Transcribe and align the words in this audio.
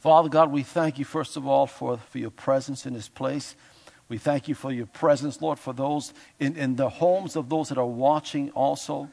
Father 0.00 0.28
God, 0.28 0.52
we 0.52 0.62
thank 0.62 0.98
you, 0.98 1.04
first 1.04 1.36
of 1.36 1.46
all, 1.46 1.66
for, 1.66 1.98
for 1.98 2.18
your 2.18 2.30
presence 2.30 2.86
in 2.86 2.94
this 2.94 3.08
place. 3.08 3.56
We 4.08 4.16
thank 4.16 4.48
you 4.48 4.54
for 4.54 4.72
your 4.72 4.86
presence, 4.86 5.42
Lord, 5.42 5.58
for 5.58 5.72
those 5.72 6.14
in, 6.38 6.56
in 6.56 6.76
the 6.76 6.88
homes 6.88 7.36
of 7.36 7.48
those 7.48 7.68
that 7.68 7.78
are 7.78 7.86
watching 7.86 8.50
also. 8.52 9.10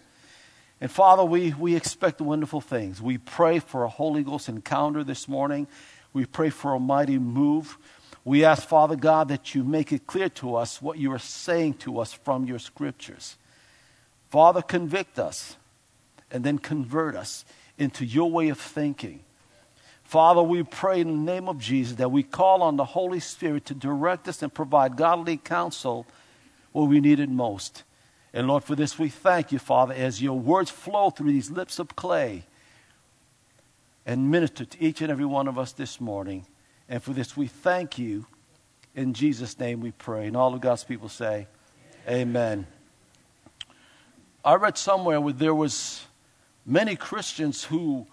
And 0.79 0.91
Father, 0.91 1.23
we, 1.23 1.53
we 1.53 1.75
expect 1.75 2.21
wonderful 2.21 2.61
things. 2.61 3.01
We 3.01 3.17
pray 3.17 3.59
for 3.59 3.83
a 3.83 3.89
Holy 3.89 4.23
Ghost 4.23 4.47
encounter 4.47 5.03
this 5.03 5.27
morning. 5.27 5.67
We 6.13 6.25
pray 6.25 6.49
for 6.49 6.73
a 6.73 6.79
mighty 6.79 7.17
move. 7.17 7.77
We 8.23 8.45
ask, 8.45 8.67
Father 8.67 8.95
God, 8.95 9.27
that 9.29 9.53
you 9.53 9.63
make 9.63 9.91
it 9.91 10.07
clear 10.07 10.29
to 10.29 10.55
us 10.55 10.81
what 10.81 10.97
you 10.97 11.11
are 11.11 11.19
saying 11.19 11.75
to 11.75 11.99
us 11.99 12.13
from 12.13 12.45
your 12.45 12.59
scriptures. 12.59 13.37
Father, 14.29 14.61
convict 14.61 15.19
us 15.19 15.55
and 16.31 16.43
then 16.43 16.57
convert 16.57 17.15
us 17.15 17.45
into 17.77 18.05
your 18.05 18.31
way 18.31 18.49
of 18.49 18.59
thinking. 18.59 19.21
Father, 20.05 20.43
we 20.43 20.61
pray 20.61 21.01
in 21.01 21.07
the 21.07 21.31
name 21.31 21.49
of 21.49 21.57
Jesus 21.57 21.97
that 21.97 22.11
we 22.11 22.21
call 22.21 22.61
on 22.61 22.77
the 22.77 22.85
Holy 22.85 23.19
Spirit 23.19 23.65
to 23.65 23.73
direct 23.73 24.27
us 24.27 24.43
and 24.43 24.53
provide 24.53 24.95
godly 24.95 25.35
counsel 25.35 26.05
where 26.71 26.85
we 26.85 26.99
need 26.99 27.19
it 27.19 27.27
most. 27.27 27.83
And 28.31 28.47
Lord, 28.47 28.63
for 28.63 28.75
this 28.75 28.99
we 28.99 29.09
thank 29.09 29.51
you, 29.51 29.57
Father, 29.57 29.95
as 29.95 30.21
your 30.21 30.39
words 30.39 30.69
flow 30.69 31.09
through 31.09 31.31
these 31.31 31.49
lips 31.49 31.79
of 31.79 31.95
clay 31.95 32.43
and 34.05 34.29
minister 34.29 34.63
to 34.63 34.83
each 34.83 35.01
and 35.01 35.11
every 35.11 35.25
one 35.25 35.47
of 35.47 35.57
us 35.57 35.71
this 35.71 35.99
morning. 35.99 36.45
And 36.87 37.01
for 37.01 37.11
this 37.11 37.35
we 37.35 37.47
thank 37.47 37.97
you. 37.97 38.27
In 38.93 39.13
Jesus' 39.13 39.59
name 39.59 39.81
we 39.81 39.91
pray. 39.91 40.27
And 40.27 40.37
all 40.37 40.53
of 40.53 40.61
God's 40.61 40.83
people 40.83 41.09
say, 41.09 41.47
Amen. 42.07 42.19
Amen. 42.21 42.67
I 44.45 44.53
read 44.53 44.77
somewhere 44.77 45.19
where 45.19 45.33
there 45.33 45.55
was 45.55 46.05
many 46.63 46.95
Christians 46.95 47.63
who 47.63 48.05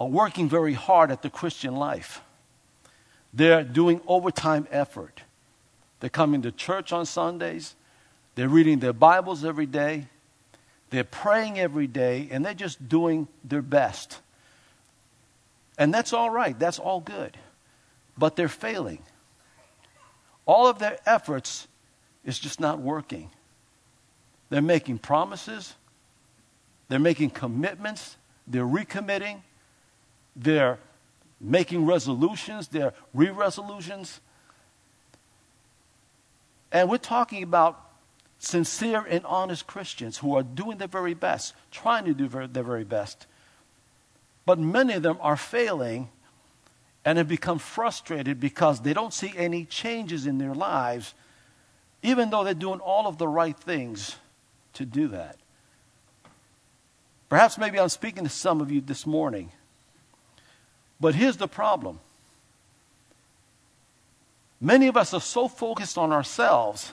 are 0.00 0.08
working 0.08 0.48
very 0.48 0.72
hard 0.72 1.10
at 1.10 1.20
the 1.20 1.28
Christian 1.28 1.76
life. 1.76 2.22
They're 3.34 3.62
doing 3.62 4.00
overtime 4.06 4.66
effort. 4.70 5.22
They're 6.00 6.08
coming 6.08 6.40
to 6.42 6.50
church 6.50 6.90
on 6.90 7.04
Sundays. 7.04 7.76
They're 8.34 8.48
reading 8.48 8.78
their 8.78 8.94
Bibles 8.94 9.44
every 9.44 9.66
day. 9.66 10.06
They're 10.88 11.04
praying 11.04 11.60
every 11.60 11.86
day, 11.86 12.28
and 12.30 12.44
they're 12.44 12.54
just 12.54 12.88
doing 12.88 13.28
their 13.44 13.60
best. 13.60 14.20
And 15.76 15.92
that's 15.92 16.14
all 16.14 16.30
right. 16.30 16.58
That's 16.58 16.78
all 16.78 17.00
good. 17.00 17.36
But 18.16 18.36
they're 18.36 18.48
failing. 18.48 19.02
All 20.46 20.66
of 20.66 20.78
their 20.78 20.98
efforts 21.04 21.68
is 22.24 22.38
just 22.38 22.58
not 22.58 22.80
working. 22.80 23.30
They're 24.48 24.62
making 24.62 24.98
promises, 24.98 25.74
they're 26.88 26.98
making 26.98 27.30
commitments, 27.30 28.16
they're 28.48 28.64
recommitting, 28.64 29.42
they're 30.36 30.78
making 31.40 31.86
resolutions, 31.86 32.68
they're 32.68 32.92
re 33.14 33.30
resolutions. 33.30 34.20
And 36.72 36.88
we're 36.88 36.98
talking 36.98 37.42
about 37.42 37.90
sincere 38.38 39.04
and 39.08 39.24
honest 39.26 39.66
Christians 39.66 40.18
who 40.18 40.36
are 40.36 40.42
doing 40.42 40.78
their 40.78 40.88
very 40.88 41.14
best, 41.14 41.54
trying 41.70 42.04
to 42.04 42.14
do 42.14 42.28
their 42.28 42.62
very 42.62 42.84
best. 42.84 43.26
But 44.46 44.58
many 44.58 44.94
of 44.94 45.02
them 45.02 45.18
are 45.20 45.36
failing 45.36 46.08
and 47.04 47.18
have 47.18 47.28
become 47.28 47.58
frustrated 47.58 48.40
because 48.40 48.80
they 48.80 48.92
don't 48.92 49.12
see 49.12 49.32
any 49.36 49.64
changes 49.64 50.26
in 50.26 50.38
their 50.38 50.54
lives, 50.54 51.14
even 52.02 52.30
though 52.30 52.44
they're 52.44 52.54
doing 52.54 52.80
all 52.80 53.06
of 53.06 53.18
the 53.18 53.28
right 53.28 53.56
things 53.58 54.16
to 54.74 54.84
do 54.84 55.08
that. 55.08 55.36
Perhaps 57.28 57.58
maybe 57.58 57.78
I'm 57.78 57.88
speaking 57.88 58.24
to 58.24 58.30
some 58.30 58.60
of 58.60 58.70
you 58.70 58.80
this 58.80 59.06
morning. 59.06 59.52
But 61.00 61.14
here's 61.14 61.38
the 61.38 61.48
problem 61.48 61.98
many 64.60 64.86
of 64.88 64.96
us 64.96 65.14
are 65.14 65.20
so 65.20 65.48
focused 65.48 65.96
on 65.96 66.12
ourselves 66.12 66.92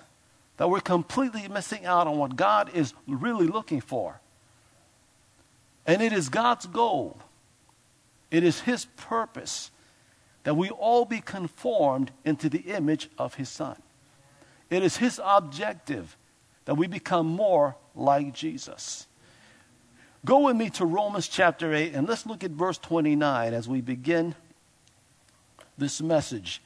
that 0.55 0.69
we're 0.69 0.79
completely 0.79 1.47
missing 1.47 1.85
out 1.85 2.07
on 2.07 2.17
what 2.17 2.35
God 2.35 2.71
is 2.73 2.93
really 3.05 3.47
looking 3.47 3.81
for. 3.81 4.19
And 5.85 6.01
it 6.01 6.11
is 6.13 6.29
God's 6.29 6.65
goal, 6.65 7.17
it 8.31 8.43
is 8.43 8.61
His 8.61 8.85
purpose 8.85 9.71
that 10.43 10.55
we 10.55 10.69
all 10.69 11.03
be 11.03 11.19
conformed 11.19 12.11
into 12.23 12.47
the 12.47 12.59
image 12.59 13.09
of 13.17 13.35
His 13.35 13.49
Son. 13.49 13.75
It 14.69 14.81
is 14.81 14.97
His 14.97 15.19
objective 15.23 16.15
that 16.65 16.75
we 16.75 16.87
become 16.87 17.27
more 17.27 17.75
like 17.95 18.33
Jesus. 18.33 19.06
Go 20.25 20.39
with 20.39 20.55
me 20.55 20.69
to 20.71 20.85
Romans 20.85 21.27
chapter 21.27 21.73
8 21.73 21.93
and 21.93 22.07
let's 22.07 22.25
look 22.25 22.43
at 22.43 22.51
verse 22.51 22.77
29 22.77 23.53
as 23.53 23.67
we 23.67 23.81
begin 23.81 24.35
this 25.77 26.01
message. 26.01 26.61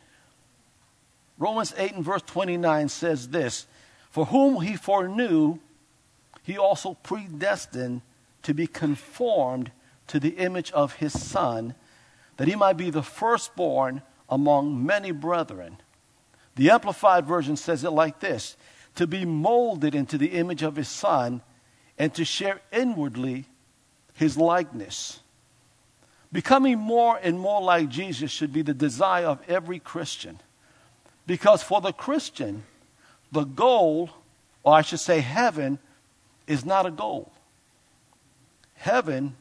Romans 1.38 1.74
8 1.78 1.94
and 1.94 2.06
verse 2.06 2.22
29 2.24 2.90
says 2.90 3.30
this 3.30 3.66
For 4.10 4.26
whom 4.26 4.62
he 4.62 4.76
foreknew, 4.76 5.60
he 6.44 6.58
also 6.58 6.94
predestined 7.04 8.02
to 8.44 8.54
be 8.54 8.68
conformed 8.68 9.72
to 10.08 10.20
the 10.20 10.30
image 10.38 10.72
of 10.72 10.96
his 10.96 11.20
Son, 11.20 11.76
that 12.38 12.48
he 12.48 12.56
might 12.56 12.78
be 12.78 12.90
the 12.90 13.04
firstborn 13.04 14.02
among 14.30 14.86
many 14.86 15.12
brethren. 15.12 15.78
The 16.56 16.72
Amplified 16.72 17.26
Version 17.26 17.56
says 17.56 17.84
it 17.84 17.92
like 17.92 18.20
this 18.20 18.58
to 18.96 19.08
be 19.08 19.26
molded 19.26 19.96
into 19.96 20.18
the 20.18 20.34
image 20.34 20.64
of 20.64 20.76
his 20.76 20.90
Son 20.90 21.42
and 22.02 22.16
to 22.16 22.26
share 22.26 22.60
inwardly 22.72 23.46
his 24.16 24.36
likeness. 24.36 25.20
Becoming 26.34 26.80
more 26.80 27.20
and 27.22 27.40
more 27.40 27.62
like 27.62 27.90
Jesus 27.90 28.32
should 28.32 28.52
be 28.52 28.64
the 28.64 28.74
desire 28.74 29.28
of 29.28 29.40
every 29.48 29.78
Christian. 29.78 30.40
Because 31.28 31.62
for 31.62 31.80
the 31.80 31.94
Christian, 31.94 32.64
the 33.32 33.44
goal, 33.44 34.10
or 34.64 34.74
I 34.74 34.82
should 34.82 35.00
say 35.00 35.20
heaven, 35.20 35.78
is 36.48 36.66
not 36.66 36.88
a 36.88 36.92
goal. 36.92 37.32
Heaven 38.74 39.36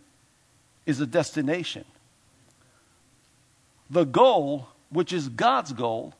is 0.85 1.01
a 1.01 1.07
destination. 1.07 1.87
The 3.89 4.05
goal, 4.05 4.69
which 4.91 5.15
is 5.15 5.31
God's 5.31 5.73
goal, 5.73 6.13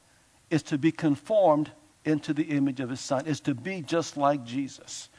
is 0.49 0.63
to 0.63 0.79
be 0.79 0.91
conformed 0.91 1.71
into 2.07 2.33
the 2.33 2.45
image 2.45 2.81
of 2.81 2.89
his 2.89 3.01
son, 3.01 3.27
is 3.27 3.41
to 3.41 3.55
be 3.55 3.83
just 3.83 4.17
like 4.17 4.47
Jesus. 4.47 5.11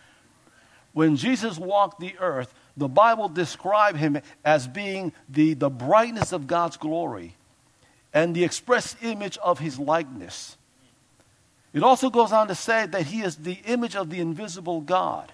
When 0.93 1.15
Jesus 1.15 1.57
walked 1.57 1.99
the 1.99 2.15
earth, 2.19 2.53
the 2.75 2.89
Bible 2.89 3.29
described 3.29 3.97
him 3.97 4.19
as 4.43 4.67
being 4.67 5.13
the, 5.29 5.53
the 5.53 5.69
brightness 5.69 6.31
of 6.31 6.47
God's 6.47 6.77
glory 6.77 7.35
and 8.13 8.35
the 8.35 8.43
express 8.43 8.95
image 9.01 9.37
of 9.37 9.59
his 9.59 9.79
likeness. 9.79 10.57
It 11.73 11.83
also 11.83 12.09
goes 12.09 12.31
on 12.31 12.47
to 12.49 12.55
say 12.55 12.85
that 12.85 13.07
he 13.07 13.21
is 13.21 13.37
the 13.37 13.59
image 13.65 13.95
of 13.95 14.09
the 14.09 14.19
invisible 14.19 14.81
God. 14.81 15.31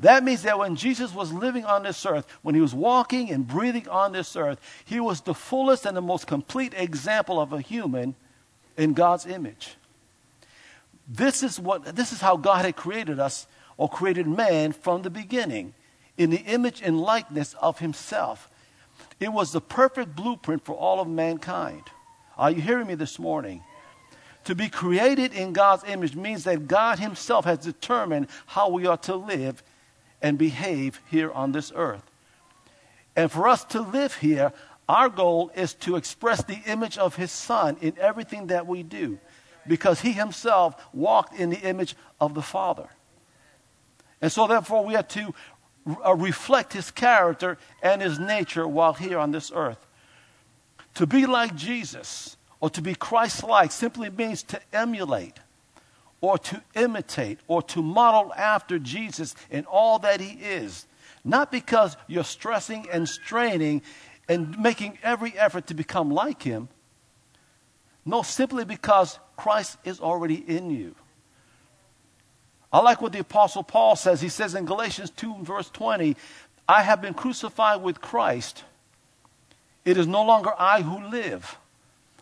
That 0.00 0.24
means 0.24 0.42
that 0.42 0.58
when 0.58 0.76
Jesus 0.76 1.14
was 1.14 1.32
living 1.32 1.64
on 1.64 1.82
this 1.82 2.04
earth, 2.06 2.26
when 2.42 2.54
he 2.54 2.60
was 2.60 2.74
walking 2.74 3.30
and 3.30 3.46
breathing 3.46 3.88
on 3.88 4.12
this 4.12 4.36
earth, 4.36 4.60
he 4.84 5.00
was 5.00 5.20
the 5.20 5.34
fullest 5.34 5.86
and 5.86 5.96
the 5.96 6.02
most 6.02 6.26
complete 6.26 6.74
example 6.76 7.40
of 7.40 7.52
a 7.52 7.60
human 7.60 8.14
in 8.76 8.92
God's 8.92 9.26
image. 9.26 9.76
This 11.08 11.42
is 11.42 11.60
what 11.60 11.96
this 11.96 12.12
is 12.12 12.20
how 12.20 12.36
God 12.36 12.64
had 12.64 12.76
created 12.76 13.20
us 13.20 13.46
or 13.76 13.88
created 13.88 14.26
man 14.26 14.72
from 14.72 15.02
the 15.02 15.10
beginning 15.10 15.74
in 16.16 16.30
the 16.30 16.40
image 16.42 16.80
and 16.82 17.00
likeness 17.00 17.54
of 17.54 17.78
himself. 17.78 18.50
It 19.20 19.32
was 19.32 19.52
the 19.52 19.60
perfect 19.60 20.14
blueprint 20.14 20.64
for 20.64 20.74
all 20.74 21.00
of 21.00 21.08
mankind. 21.08 21.82
Are 22.36 22.50
you 22.50 22.60
hearing 22.60 22.86
me 22.86 22.94
this 22.94 23.18
morning? 23.18 23.62
To 24.44 24.54
be 24.54 24.68
created 24.68 25.32
in 25.32 25.52
God's 25.52 25.84
image 25.84 26.14
means 26.14 26.44
that 26.44 26.68
God 26.68 26.98
Himself 26.98 27.44
has 27.46 27.58
determined 27.58 28.28
how 28.46 28.68
we 28.68 28.86
are 28.86 28.98
to 28.98 29.16
live 29.16 29.62
and 30.20 30.36
behave 30.36 31.00
here 31.10 31.30
on 31.32 31.52
this 31.52 31.72
earth. 31.74 32.02
And 33.16 33.30
for 33.30 33.48
us 33.48 33.64
to 33.66 33.80
live 33.80 34.14
here, 34.16 34.52
our 34.88 35.08
goal 35.08 35.50
is 35.54 35.74
to 35.74 35.96
express 35.96 36.44
the 36.44 36.58
image 36.66 36.98
of 36.98 37.16
His 37.16 37.30
Son 37.30 37.76
in 37.80 37.94
everything 37.98 38.48
that 38.48 38.66
we 38.66 38.82
do 38.82 39.18
because 39.66 40.00
He 40.00 40.12
Himself 40.12 40.74
walked 40.92 41.38
in 41.38 41.48
the 41.48 41.60
image 41.60 41.96
of 42.20 42.34
the 42.34 42.42
Father. 42.42 42.88
And 44.24 44.32
so, 44.32 44.46
therefore, 44.46 44.86
we 44.86 44.94
have 44.94 45.08
to 45.08 45.34
uh, 46.02 46.14
reflect 46.14 46.72
his 46.72 46.90
character 46.90 47.58
and 47.82 48.00
his 48.00 48.18
nature 48.18 48.66
while 48.66 48.94
here 48.94 49.18
on 49.18 49.32
this 49.32 49.52
earth. 49.54 49.86
To 50.94 51.06
be 51.06 51.26
like 51.26 51.54
Jesus 51.54 52.38
or 52.58 52.70
to 52.70 52.80
be 52.80 52.94
Christ 52.94 53.44
like 53.44 53.70
simply 53.70 54.08
means 54.08 54.42
to 54.44 54.60
emulate 54.72 55.40
or 56.22 56.38
to 56.38 56.62
imitate 56.74 57.38
or 57.48 57.60
to 57.64 57.82
model 57.82 58.32
after 58.32 58.78
Jesus 58.78 59.34
in 59.50 59.66
all 59.66 59.98
that 59.98 60.22
he 60.22 60.42
is. 60.42 60.86
Not 61.22 61.52
because 61.52 61.94
you're 62.06 62.24
stressing 62.24 62.86
and 62.90 63.06
straining 63.06 63.82
and 64.26 64.58
making 64.58 64.96
every 65.02 65.36
effort 65.36 65.66
to 65.66 65.74
become 65.74 66.10
like 66.10 66.42
him. 66.42 66.70
No, 68.06 68.22
simply 68.22 68.64
because 68.64 69.18
Christ 69.36 69.76
is 69.84 70.00
already 70.00 70.36
in 70.36 70.70
you. 70.70 70.94
I 72.74 72.80
like 72.80 73.00
what 73.00 73.12
the 73.12 73.20
Apostle 73.20 73.62
Paul 73.62 73.94
says. 73.94 74.20
He 74.20 74.28
says 74.28 74.56
in 74.56 74.64
Galatians 74.64 75.10
2, 75.10 75.36
verse 75.42 75.70
20, 75.70 76.16
I 76.68 76.82
have 76.82 77.00
been 77.00 77.14
crucified 77.14 77.82
with 77.82 78.00
Christ, 78.00 78.64
it 79.84 79.96
is 79.96 80.08
no 80.08 80.24
longer 80.24 80.50
I 80.58 80.82
who 80.82 81.08
live, 81.08 81.56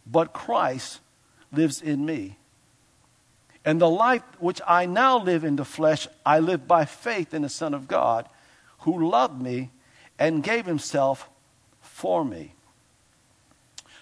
but 0.07 0.35
Christ 0.35 1.01
lives 1.53 1.81
in 1.81 2.05
me. 2.05 2.37
And 3.65 3.81
the 3.81 3.89
life 3.89 4.23
which 4.41 4.61
I 4.67 4.85
now 4.85 5.19
live 5.19 5.43
in 5.43 5.57
the 5.57 5.65
flesh, 5.65 6.07
I 6.27 6.41
live 6.41 6.69
by 6.69 6.85
faith 6.85 7.33
in 7.33 7.41
the 7.41 7.49
Son 7.49 7.73
of 7.73 7.89
God, 7.89 8.29
who 8.81 9.09
loved 9.09 9.41
me 9.41 9.71
and 10.19 10.43
gave 10.43 10.67
himself 10.67 11.31
for 11.81 12.27
me. 12.27 12.53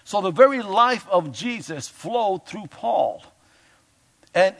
So 0.03 0.19
the 0.19 0.31
very 0.31 0.61
life 0.61 1.07
of 1.09 1.31
Jesus 1.31 1.87
flowed 1.87 2.45
through 2.45 2.67
Paul. 2.67 3.23
And 4.33 4.55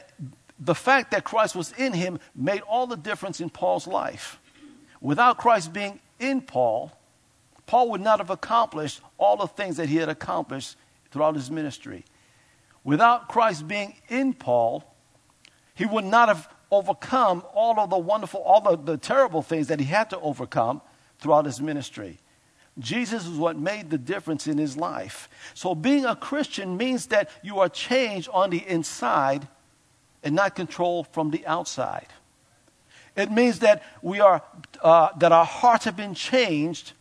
the 0.64 0.74
fact 0.74 1.10
that 1.10 1.24
Christ 1.24 1.56
was 1.56 1.72
in 1.72 1.92
him 1.92 2.20
made 2.34 2.60
all 2.60 2.86
the 2.86 2.96
difference 2.96 3.40
in 3.40 3.50
Paul's 3.50 3.86
life. 3.86 4.38
Without 5.00 5.36
Christ 5.36 5.72
being 5.72 5.98
in 6.20 6.40
Paul, 6.40 6.92
Paul 7.66 7.90
would 7.90 8.00
not 8.00 8.20
have 8.20 8.30
accomplished 8.30 9.00
all 9.18 9.36
the 9.36 9.48
things 9.48 9.76
that 9.78 9.88
he 9.88 9.96
had 9.96 10.08
accomplished 10.08 10.76
throughout 11.10 11.34
his 11.34 11.50
ministry. 11.50 12.04
Without 12.84 13.28
Christ 13.28 13.66
being 13.66 13.94
in 14.08 14.34
Paul, 14.34 14.84
he 15.74 15.84
would 15.84 16.04
not 16.04 16.28
have 16.28 16.48
overcome 16.70 17.42
all 17.52 17.78
of 17.80 17.90
the 17.90 17.98
wonderful, 17.98 18.40
all 18.40 18.60
the, 18.60 18.76
the 18.76 18.96
terrible 18.96 19.42
things 19.42 19.66
that 19.66 19.80
he 19.80 19.86
had 19.86 20.10
to 20.10 20.20
overcome 20.20 20.80
throughout 21.18 21.44
his 21.44 21.60
ministry. 21.60 22.18
Jesus 22.78 23.26
is 23.26 23.36
what 23.36 23.58
made 23.58 23.90
the 23.90 23.98
difference 23.98 24.46
in 24.46 24.58
his 24.58 24.76
life. 24.76 25.28
So, 25.54 25.74
being 25.74 26.06
a 26.06 26.16
Christian 26.16 26.76
means 26.76 27.06
that 27.06 27.30
you 27.42 27.58
are 27.58 27.68
changed 27.68 28.30
on 28.32 28.50
the 28.50 28.66
inside 28.66 29.46
and 30.22 30.34
not 30.34 30.54
controlled 30.54 31.08
from 31.08 31.30
the 31.30 31.46
outside. 31.46 32.08
It 33.16 33.30
means 33.30 33.58
that 33.58 33.82
we 34.00 34.20
are 34.20 34.42
uh, 34.82 35.10
that 35.18 35.32
our 35.32 35.44
hearts 35.44 35.84
have 35.84 35.96
been 35.96 36.14
changed 36.14 36.92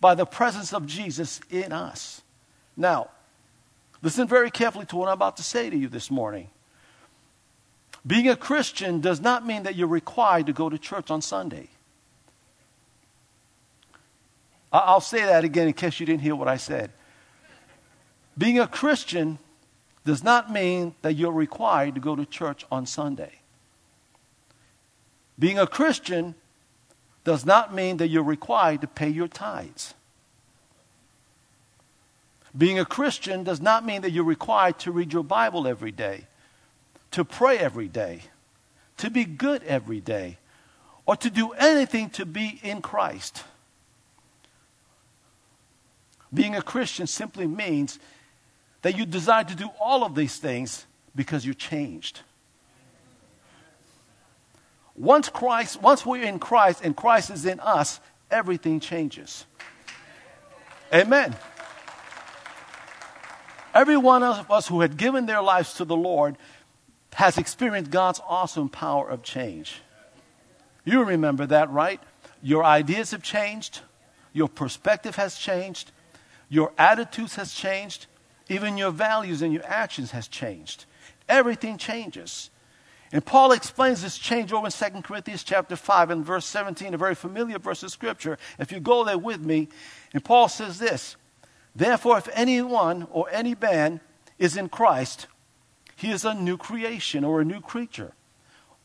by 0.00 0.14
the 0.14 0.24
presence 0.24 0.72
of 0.72 0.86
Jesus 0.86 1.40
in 1.50 1.72
us. 1.72 2.22
Now, 2.76 3.10
listen 4.02 4.28
very 4.28 4.50
carefully 4.50 4.86
to 4.86 4.96
what 4.96 5.08
I'm 5.08 5.14
about 5.14 5.36
to 5.38 5.42
say 5.42 5.68
to 5.68 5.76
you 5.76 5.88
this 5.88 6.10
morning. 6.10 6.48
Being 8.06 8.28
a 8.28 8.36
Christian 8.36 9.00
does 9.00 9.20
not 9.20 9.46
mean 9.46 9.64
that 9.64 9.74
you're 9.76 9.88
required 9.88 10.46
to 10.46 10.52
go 10.52 10.70
to 10.70 10.78
church 10.78 11.10
on 11.10 11.20
Sunday. 11.20 11.68
I'll 14.72 15.00
say 15.00 15.24
that 15.24 15.44
again 15.44 15.66
in 15.66 15.74
case 15.74 15.98
you 16.00 16.06
didn't 16.06 16.22
hear 16.22 16.36
what 16.36 16.48
I 16.48 16.56
said. 16.56 16.92
Being 18.38 18.58
a 18.58 18.66
Christian 18.66 19.38
does 20.04 20.24
not 20.24 20.50
mean 20.50 20.94
that 21.02 21.14
you're 21.14 21.32
required 21.32 21.94
to 21.94 22.00
go 22.00 22.16
to 22.16 22.24
church 22.24 22.64
on 22.70 22.86
Sunday. 22.86 23.40
Being 25.38 25.58
a 25.58 25.66
Christian 25.66 26.34
does 27.24 27.44
not 27.44 27.74
mean 27.74 27.98
that 27.98 28.08
you're 28.08 28.22
required 28.22 28.80
to 28.80 28.86
pay 28.86 29.08
your 29.08 29.28
tithes. 29.28 29.94
Being 32.56 32.78
a 32.78 32.84
Christian 32.84 33.44
does 33.44 33.60
not 33.60 33.84
mean 33.84 34.02
that 34.02 34.10
you're 34.10 34.24
required 34.24 34.78
to 34.80 34.92
read 34.92 35.12
your 35.12 35.22
Bible 35.22 35.68
every 35.68 35.92
day, 35.92 36.26
to 37.12 37.24
pray 37.24 37.58
every 37.58 37.88
day, 37.88 38.22
to 38.96 39.10
be 39.10 39.24
good 39.24 39.62
every 39.64 40.00
day, 40.00 40.38
or 41.06 41.16
to 41.16 41.30
do 41.30 41.52
anything 41.52 42.10
to 42.10 42.26
be 42.26 42.60
in 42.62 42.82
Christ. 42.82 43.44
Being 46.32 46.54
a 46.54 46.62
Christian 46.62 47.06
simply 47.06 47.46
means 47.46 47.98
that 48.82 48.96
you 48.96 49.06
desire 49.06 49.44
to 49.44 49.54
do 49.54 49.68
all 49.80 50.04
of 50.04 50.14
these 50.14 50.36
things 50.38 50.86
because 51.14 51.44
you're 51.44 51.54
changed. 51.54 52.20
Once 54.96 55.28
Christ, 55.28 55.80
once 55.80 56.04
we're 56.04 56.24
in 56.24 56.38
Christ 56.38 56.80
and 56.84 56.96
Christ 56.96 57.30
is 57.30 57.46
in 57.46 57.60
us, 57.60 58.00
everything 58.30 58.80
changes. 58.80 59.46
Amen. 60.92 61.36
Every 63.72 63.96
one 63.96 64.22
of 64.22 64.50
us 64.50 64.66
who 64.66 64.80
had 64.80 64.96
given 64.96 65.26
their 65.26 65.40
lives 65.40 65.74
to 65.74 65.84
the 65.84 65.96
Lord 65.96 66.36
has 67.14 67.38
experienced 67.38 67.90
God's 67.90 68.20
awesome 68.26 68.68
power 68.68 69.08
of 69.08 69.22
change. 69.22 69.80
You 70.84 71.04
remember 71.04 71.46
that, 71.46 71.70
right? 71.70 72.00
Your 72.42 72.64
ideas 72.64 73.12
have 73.12 73.22
changed, 73.22 73.80
your 74.32 74.48
perspective 74.48 75.16
has 75.16 75.36
changed, 75.36 75.92
your 76.48 76.72
attitudes 76.78 77.36
has 77.36 77.52
changed, 77.52 78.06
even 78.50 78.76
your 78.76 78.90
values 78.90 79.40
and 79.40 79.52
your 79.52 79.64
actions 79.64 80.10
has 80.10 80.28
changed. 80.28 80.84
Everything 81.28 81.78
changes. 81.78 82.50
And 83.12 83.24
Paul 83.24 83.52
explains 83.52 84.02
this 84.02 84.18
change 84.18 84.52
over 84.52 84.66
in 84.66 84.72
2 84.72 85.02
Corinthians 85.02 85.44
chapter 85.44 85.76
5 85.76 86.10
and 86.10 86.24
verse 86.26 86.44
17, 86.46 86.92
a 86.92 86.98
very 86.98 87.14
familiar 87.14 87.60
verse 87.60 87.82
of 87.84 87.92
scripture. 87.92 88.38
If 88.58 88.72
you 88.72 88.80
go 88.80 89.04
there 89.04 89.18
with 89.18 89.40
me, 89.40 89.68
and 90.12 90.24
Paul 90.24 90.48
says 90.48 90.78
this 90.78 91.16
Therefore, 91.74 92.18
if 92.18 92.28
anyone 92.34 93.06
or 93.12 93.28
any 93.30 93.54
man 93.54 94.00
is 94.38 94.56
in 94.56 94.68
Christ, 94.68 95.28
he 95.94 96.10
is 96.10 96.24
a 96.24 96.34
new 96.34 96.56
creation 96.56 97.24
or 97.24 97.40
a 97.40 97.44
new 97.44 97.60
creature. 97.60 98.12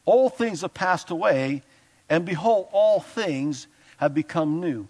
All 0.05 0.29
things 0.29 0.63
are 0.63 0.69
passed 0.69 1.09
away, 1.09 1.63
and 2.07 2.23
behold, 2.23 2.67
all 2.71 2.99
things 2.99 3.65
have 3.97 4.13
become 4.13 4.59
new. 4.59 4.87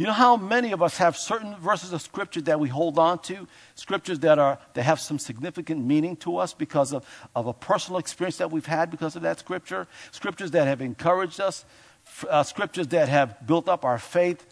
You 0.00 0.06
know 0.06 0.12
how 0.12 0.38
many 0.38 0.72
of 0.72 0.82
us 0.82 0.96
have 0.96 1.14
certain 1.14 1.54
verses 1.56 1.92
of 1.92 2.00
scripture 2.00 2.40
that 2.40 2.58
we 2.58 2.70
hold 2.70 2.98
on 2.98 3.18
to, 3.24 3.46
scriptures 3.74 4.20
that 4.20 4.38
are 4.38 4.58
that 4.72 4.84
have 4.84 4.98
some 4.98 5.18
significant 5.18 5.84
meaning 5.84 6.16
to 6.24 6.38
us 6.38 6.54
because 6.54 6.94
of, 6.94 7.04
of 7.36 7.46
a 7.46 7.52
personal 7.52 7.98
experience 7.98 8.38
that 8.38 8.50
we've 8.50 8.64
had 8.64 8.90
because 8.90 9.14
of 9.14 9.20
that 9.20 9.40
scripture, 9.40 9.86
scriptures 10.10 10.52
that 10.52 10.66
have 10.66 10.80
encouraged 10.80 11.38
us, 11.38 11.66
uh, 12.30 12.42
scriptures 12.42 12.88
that 12.88 13.10
have 13.10 13.46
built 13.46 13.68
up 13.68 13.84
our 13.84 13.98
faith, 13.98 14.46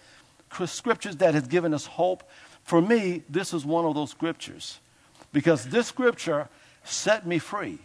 scriptures 0.67 1.17
that 1.17 1.33
have 1.33 1.49
given 1.49 1.73
us 1.73 1.87
hope. 1.87 2.25
For 2.63 2.83
me, 2.83 3.23
this 3.31 3.55
is 3.55 3.65
one 3.65 3.87
of 3.87 3.95
those 3.95 4.11
scriptures 4.11 4.81
because 5.33 5.65
this 5.65 5.87
scripture 5.87 6.51
set 6.85 7.27
me 7.27 7.39
free. 7.39 7.79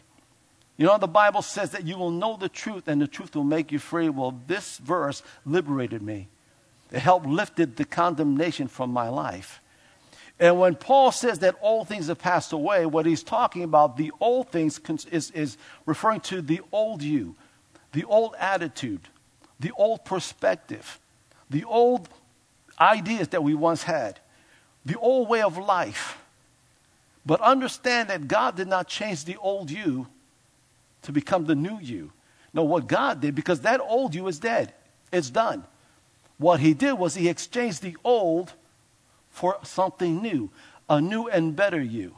You 0.76 0.86
know, 0.86 0.98
the 0.98 1.08
Bible 1.08 1.42
says 1.42 1.72
that 1.72 1.86
you 1.86 1.98
will 1.98 2.12
know 2.12 2.36
the 2.36 2.50
truth 2.50 2.90
and 2.90 3.02
the 3.02 3.08
truth 3.08 3.38
will 3.38 3.46
make 3.46 3.72
you 3.72 3.80
free. 3.80 4.10
Well, 4.10 4.38
this 4.48 4.80
verse 4.80 5.24
liberated 5.46 6.02
me. 6.02 6.28
It 6.94 7.00
helped 7.00 7.26
lifted 7.26 7.76
the 7.76 7.86
condemnation 7.86 8.68
from 8.68 8.92
my 8.92 9.10
life. 9.10 9.60
And 10.40 10.60
when 10.60 10.76
Paul 10.76 11.12
says 11.12 11.40
that 11.40 11.56
all 11.60 11.84
things 11.84 12.08
have 12.08 12.20
passed 12.20 12.54
away, 12.54 12.86
what 12.86 13.08
he's 13.08 13.24
talking 13.24 13.64
about, 13.64 13.98
the 13.98 14.12
old 14.20 14.50
things, 14.50 14.80
is, 15.12 15.32
is 15.32 15.58
referring 15.88 16.22
to 16.22 16.42
the 16.42 16.62
old 16.72 17.02
you, 17.02 17.36
the 17.94 18.04
old 18.04 18.36
attitude, 18.40 19.02
the 19.60 19.72
old 19.72 20.06
perspective, 20.06 21.00
the 21.50 21.64
old 21.64 22.10
ideas 22.80 23.30
that 23.30 23.44
we 23.44 23.56
once 23.56 23.84
had, 23.84 24.20
the 24.86 24.98
old 25.00 25.28
way 25.30 25.42
of 25.42 25.58
life. 25.58 26.20
But 27.26 27.42
understand 27.42 28.10
that 28.10 28.28
God 28.28 28.56
did 28.56 28.68
not 28.68 28.88
change 28.88 29.26
the 29.26 29.38
old 29.38 29.72
you 29.72 30.08
to 31.04 31.12
become 31.12 31.46
the 31.46 31.56
new 31.56 31.80
you. 31.80 32.12
No, 32.54 32.64
what 32.64 32.86
God 32.86 33.22
did, 33.22 33.34
because 33.34 33.62
that 33.62 33.80
old 33.82 34.14
you 34.14 34.28
is 34.28 34.38
dead, 34.38 34.74
it's 35.12 35.32
done. 35.32 35.64
What 36.38 36.60
he 36.60 36.74
did 36.74 36.94
was 36.94 37.16
he 37.16 37.30
exchanged 37.30 37.82
the 37.82 37.98
old 38.04 38.54
for 39.30 39.58
something 39.64 40.22
new, 40.22 40.50
a 40.90 41.02
new 41.02 41.28
and 41.28 41.56
better 41.56 41.82
you. 41.82 42.16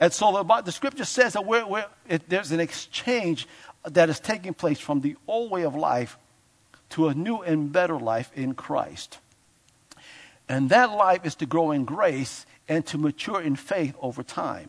And 0.00 0.12
so 0.12 0.32
the, 0.32 0.62
the 0.62 0.72
scripture 0.72 1.04
says 1.04 1.34
that 1.34 1.46
we're, 1.46 1.66
we're, 1.66 1.86
it, 2.08 2.28
there's 2.28 2.50
an 2.50 2.60
exchange 2.60 3.46
that 3.84 4.08
is 4.08 4.20
taking 4.20 4.54
place 4.54 4.80
from 4.80 5.00
the 5.00 5.16
old 5.28 5.50
way 5.50 5.62
of 5.62 5.74
life 5.74 6.18
to 6.90 7.08
a 7.08 7.14
new 7.14 7.38
and 7.42 7.72
better 7.72 7.98
life 7.98 8.30
in 8.34 8.54
Christ. 8.54 9.18
And 10.48 10.70
that 10.70 10.90
life 10.90 11.24
is 11.24 11.34
to 11.36 11.46
grow 11.46 11.70
in 11.70 11.84
grace 11.84 12.44
and 12.68 12.84
to 12.86 12.98
mature 12.98 13.40
in 13.40 13.56
faith 13.56 13.94
over 14.00 14.22
time. 14.22 14.68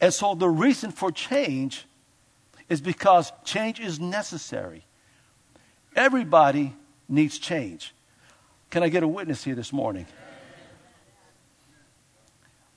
And 0.00 0.12
so 0.12 0.34
the 0.34 0.48
reason 0.48 0.90
for 0.90 1.10
change 1.10 1.86
is 2.68 2.80
because 2.80 3.32
change 3.44 3.80
is 3.80 3.98
necessary. 3.98 4.84
Everybody 5.96 6.74
needs 7.08 7.38
change. 7.38 7.94
Can 8.70 8.82
I 8.82 8.88
get 8.88 9.02
a 9.02 9.08
witness 9.08 9.44
here 9.44 9.54
this 9.54 9.72
morning? 9.72 10.06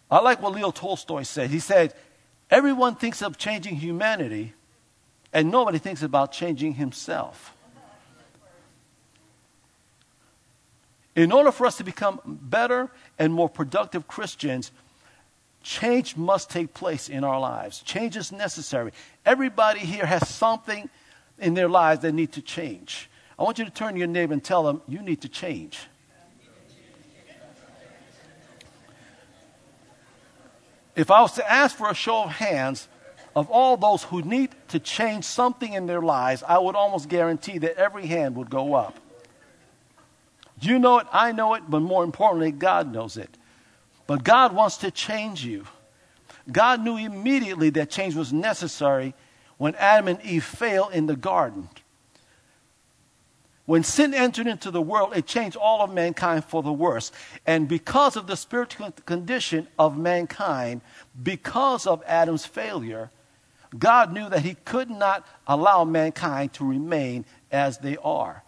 I 0.09 0.19
like 0.19 0.41
what 0.41 0.53
Leo 0.53 0.71
Tolstoy 0.71 1.23
said. 1.23 1.49
He 1.49 1.59
said, 1.59 1.93
Everyone 2.49 2.95
thinks 2.95 3.21
of 3.21 3.37
changing 3.37 3.77
humanity, 3.77 4.53
and 5.31 5.49
nobody 5.49 5.77
thinks 5.77 6.03
about 6.03 6.33
changing 6.33 6.73
himself. 6.73 7.55
In 11.15 11.31
order 11.31 11.51
for 11.51 11.65
us 11.65 11.77
to 11.77 11.83
become 11.83 12.19
better 12.25 12.89
and 13.19 13.33
more 13.33 13.49
productive 13.49 14.07
Christians, 14.07 14.71
change 15.61 16.15
must 16.17 16.49
take 16.49 16.73
place 16.73 17.09
in 17.09 17.23
our 17.23 17.39
lives. 17.39 17.81
Change 17.81 18.17
is 18.17 18.31
necessary. 18.31 18.91
Everybody 19.25 19.79
here 19.79 20.05
has 20.05 20.27
something 20.27 20.89
in 21.37 21.53
their 21.53 21.69
lives 21.69 22.01
that 22.01 22.13
need 22.13 22.33
to 22.33 22.41
change. 22.41 23.09
I 23.41 23.43
want 23.43 23.57
you 23.57 23.65
to 23.65 23.71
turn 23.71 23.93
to 23.93 23.97
your 23.97 24.07
neighbor 24.07 24.33
and 24.33 24.43
tell 24.43 24.61
them, 24.61 24.83
you 24.87 25.01
need 25.01 25.21
to 25.21 25.27
change. 25.27 25.79
If 30.95 31.09
I 31.09 31.21
was 31.21 31.31
to 31.33 31.51
ask 31.51 31.75
for 31.75 31.89
a 31.89 31.95
show 31.95 32.25
of 32.25 32.29
hands 32.29 32.87
of 33.35 33.49
all 33.49 33.77
those 33.77 34.03
who 34.03 34.21
need 34.21 34.51
to 34.67 34.77
change 34.77 35.23
something 35.23 35.73
in 35.73 35.87
their 35.87 36.03
lives, 36.03 36.43
I 36.47 36.59
would 36.59 36.75
almost 36.75 37.09
guarantee 37.09 37.57
that 37.57 37.77
every 37.77 38.05
hand 38.05 38.35
would 38.35 38.51
go 38.51 38.75
up. 38.75 38.95
You 40.59 40.77
know 40.77 40.99
it, 40.99 41.07
I 41.11 41.31
know 41.31 41.55
it, 41.55 41.63
but 41.67 41.79
more 41.79 42.03
importantly, 42.03 42.51
God 42.51 42.93
knows 42.93 43.17
it. 43.17 43.39
But 44.05 44.23
God 44.23 44.53
wants 44.53 44.77
to 44.77 44.91
change 44.91 45.43
you. 45.43 45.65
God 46.51 46.83
knew 46.83 46.95
immediately 46.95 47.71
that 47.71 47.89
change 47.89 48.13
was 48.13 48.31
necessary 48.31 49.15
when 49.57 49.73
Adam 49.77 50.09
and 50.09 50.21
Eve 50.21 50.43
failed 50.43 50.93
in 50.93 51.07
the 51.07 51.15
garden. 51.15 51.69
When 53.71 53.83
sin 53.85 54.13
entered 54.13 54.47
into 54.47 54.69
the 54.69 54.81
world, 54.81 55.15
it 55.15 55.25
changed 55.25 55.55
all 55.55 55.81
of 55.81 55.93
mankind 55.93 56.43
for 56.43 56.61
the 56.61 56.73
worse. 56.73 57.09
And 57.45 57.69
because 57.69 58.17
of 58.17 58.27
the 58.27 58.35
spiritual 58.35 58.91
condition 59.05 59.65
of 59.79 59.97
mankind, 59.97 60.81
because 61.23 61.87
of 61.87 62.03
Adam's 62.05 62.45
failure, 62.45 63.11
God 63.79 64.11
knew 64.11 64.27
that 64.27 64.41
he 64.41 64.55
could 64.65 64.89
not 64.89 65.25
allow 65.47 65.85
mankind 65.85 66.51
to 66.55 66.65
remain 66.67 67.23
as 67.49 67.77
they 67.77 67.95
are. 68.03 68.43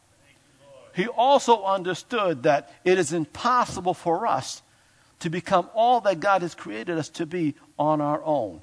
He 0.93 1.07
also 1.07 1.63
understood 1.63 2.43
that 2.43 2.73
it 2.83 2.99
is 2.99 3.13
impossible 3.13 3.93
for 3.93 4.27
us 4.27 4.61
to 5.19 5.29
become 5.29 5.69
all 5.73 6.01
that 6.01 6.19
God 6.19 6.41
has 6.41 6.53
created 6.53 6.97
us 6.97 7.07
to 7.11 7.25
be 7.25 7.55
on 7.79 8.01
our 8.01 8.21
own. 8.25 8.61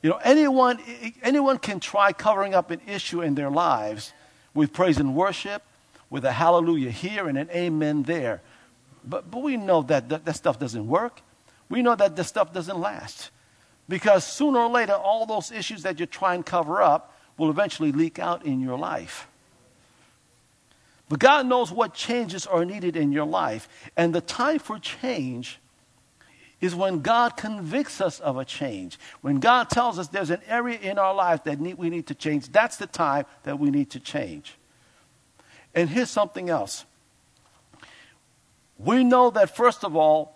You 0.00 0.08
know, 0.08 0.20
anyone, 0.24 0.78
anyone 1.22 1.58
can 1.58 1.80
try 1.80 2.14
covering 2.14 2.54
up 2.54 2.70
an 2.70 2.80
issue 2.86 3.20
in 3.20 3.34
their 3.34 3.50
lives 3.50 4.14
with 4.54 4.72
praise 4.72 4.98
and 4.98 5.14
worship, 5.14 5.62
with 6.10 6.24
a 6.24 6.32
hallelujah 6.32 6.90
here 6.90 7.28
and 7.28 7.36
an 7.36 7.50
amen 7.50 8.04
there. 8.04 8.40
But, 9.04 9.30
but 9.30 9.42
we 9.42 9.56
know 9.56 9.82
that, 9.82 10.08
that 10.08 10.24
that 10.24 10.36
stuff 10.36 10.58
doesn't 10.58 10.86
work. 10.86 11.20
We 11.68 11.82
know 11.82 11.94
that 11.94 12.16
this 12.16 12.28
stuff 12.28 12.52
doesn't 12.52 12.78
last. 12.78 13.30
Because 13.88 14.24
sooner 14.24 14.60
or 14.60 14.70
later, 14.70 14.94
all 14.94 15.26
those 15.26 15.52
issues 15.52 15.82
that 15.82 16.00
you 16.00 16.06
try 16.06 16.34
and 16.34 16.44
cover 16.44 16.80
up 16.80 17.14
will 17.36 17.50
eventually 17.50 17.92
leak 17.92 18.18
out 18.18 18.46
in 18.46 18.60
your 18.60 18.78
life. 18.78 19.26
But 21.08 21.18
God 21.18 21.46
knows 21.46 21.70
what 21.70 21.92
changes 21.92 22.46
are 22.46 22.64
needed 22.64 22.96
in 22.96 23.12
your 23.12 23.26
life. 23.26 23.68
And 23.96 24.14
the 24.14 24.20
time 24.20 24.58
for 24.58 24.78
change 24.78 25.58
is 26.64 26.74
when 26.74 27.00
God 27.00 27.36
convicts 27.36 28.00
us 28.00 28.20
of 28.20 28.38
a 28.38 28.44
change. 28.44 28.98
When 29.20 29.38
God 29.38 29.68
tells 29.68 29.98
us 29.98 30.08
there's 30.08 30.30
an 30.30 30.40
area 30.48 30.78
in 30.78 30.98
our 30.98 31.14
life 31.14 31.44
that 31.44 31.60
need, 31.60 31.76
we 31.76 31.90
need 31.90 32.06
to 32.06 32.14
change, 32.14 32.50
that's 32.50 32.78
the 32.78 32.86
time 32.86 33.26
that 33.42 33.58
we 33.58 33.70
need 33.70 33.90
to 33.90 34.00
change. 34.00 34.54
And 35.74 35.90
here's 35.90 36.08
something 36.08 36.48
else. 36.48 36.86
We 38.78 39.04
know 39.04 39.28
that, 39.30 39.54
first 39.54 39.84
of 39.84 39.94
all, 39.94 40.34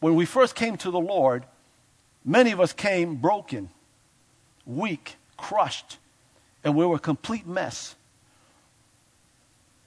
when 0.00 0.14
we 0.14 0.24
first 0.24 0.54
came 0.54 0.78
to 0.78 0.90
the 0.90 1.00
Lord, 1.00 1.44
many 2.24 2.52
of 2.52 2.60
us 2.60 2.72
came 2.72 3.16
broken, 3.16 3.68
weak, 4.64 5.16
crushed, 5.36 5.98
and 6.64 6.74
we 6.74 6.86
were 6.86 6.96
a 6.96 7.00
complete 7.00 7.46
mess. 7.46 7.94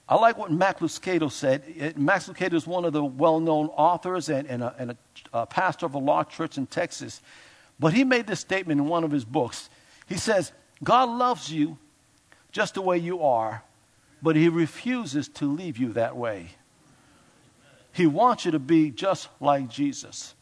I 0.09 0.15
like 0.15 0.37
what 0.37 0.51
Max 0.51 0.79
Lucado 0.79 1.29
said. 1.29 1.97
Max 1.97 2.29
Lucado 2.29 2.53
is 2.53 2.65
one 2.65 2.85
of 2.85 2.93
the 2.93 3.03
well 3.03 3.39
known 3.39 3.67
authors 3.67 4.29
and, 4.29 4.47
and, 4.47 4.63
a, 4.63 4.75
and 4.77 4.91
a, 4.91 4.97
a 5.33 5.45
pastor 5.45 5.85
of 5.85 5.95
a 5.95 5.99
large 5.99 6.29
church 6.29 6.57
in 6.57 6.65
Texas. 6.65 7.21
But 7.79 7.93
he 7.93 8.03
made 8.03 8.25
this 8.25 8.39
statement 8.39 8.79
in 8.79 8.87
one 8.87 9.03
of 9.03 9.11
his 9.11 9.25
books. 9.25 9.69
He 10.07 10.15
says, 10.15 10.51
God 10.83 11.09
loves 11.09 11.51
you 11.51 11.77
just 12.51 12.75
the 12.75 12.81
way 12.81 12.97
you 12.97 13.21
are, 13.21 13.63
but 14.21 14.35
he 14.35 14.47
refuses 14.47 15.27
to 15.29 15.45
leave 15.45 15.77
you 15.77 15.93
that 15.93 16.15
way. 16.15 16.51
He 17.91 18.07
wants 18.07 18.45
you 18.45 18.51
to 18.51 18.59
be 18.59 18.91
just 18.91 19.27
like 19.39 19.69
Jesus. 19.69 20.35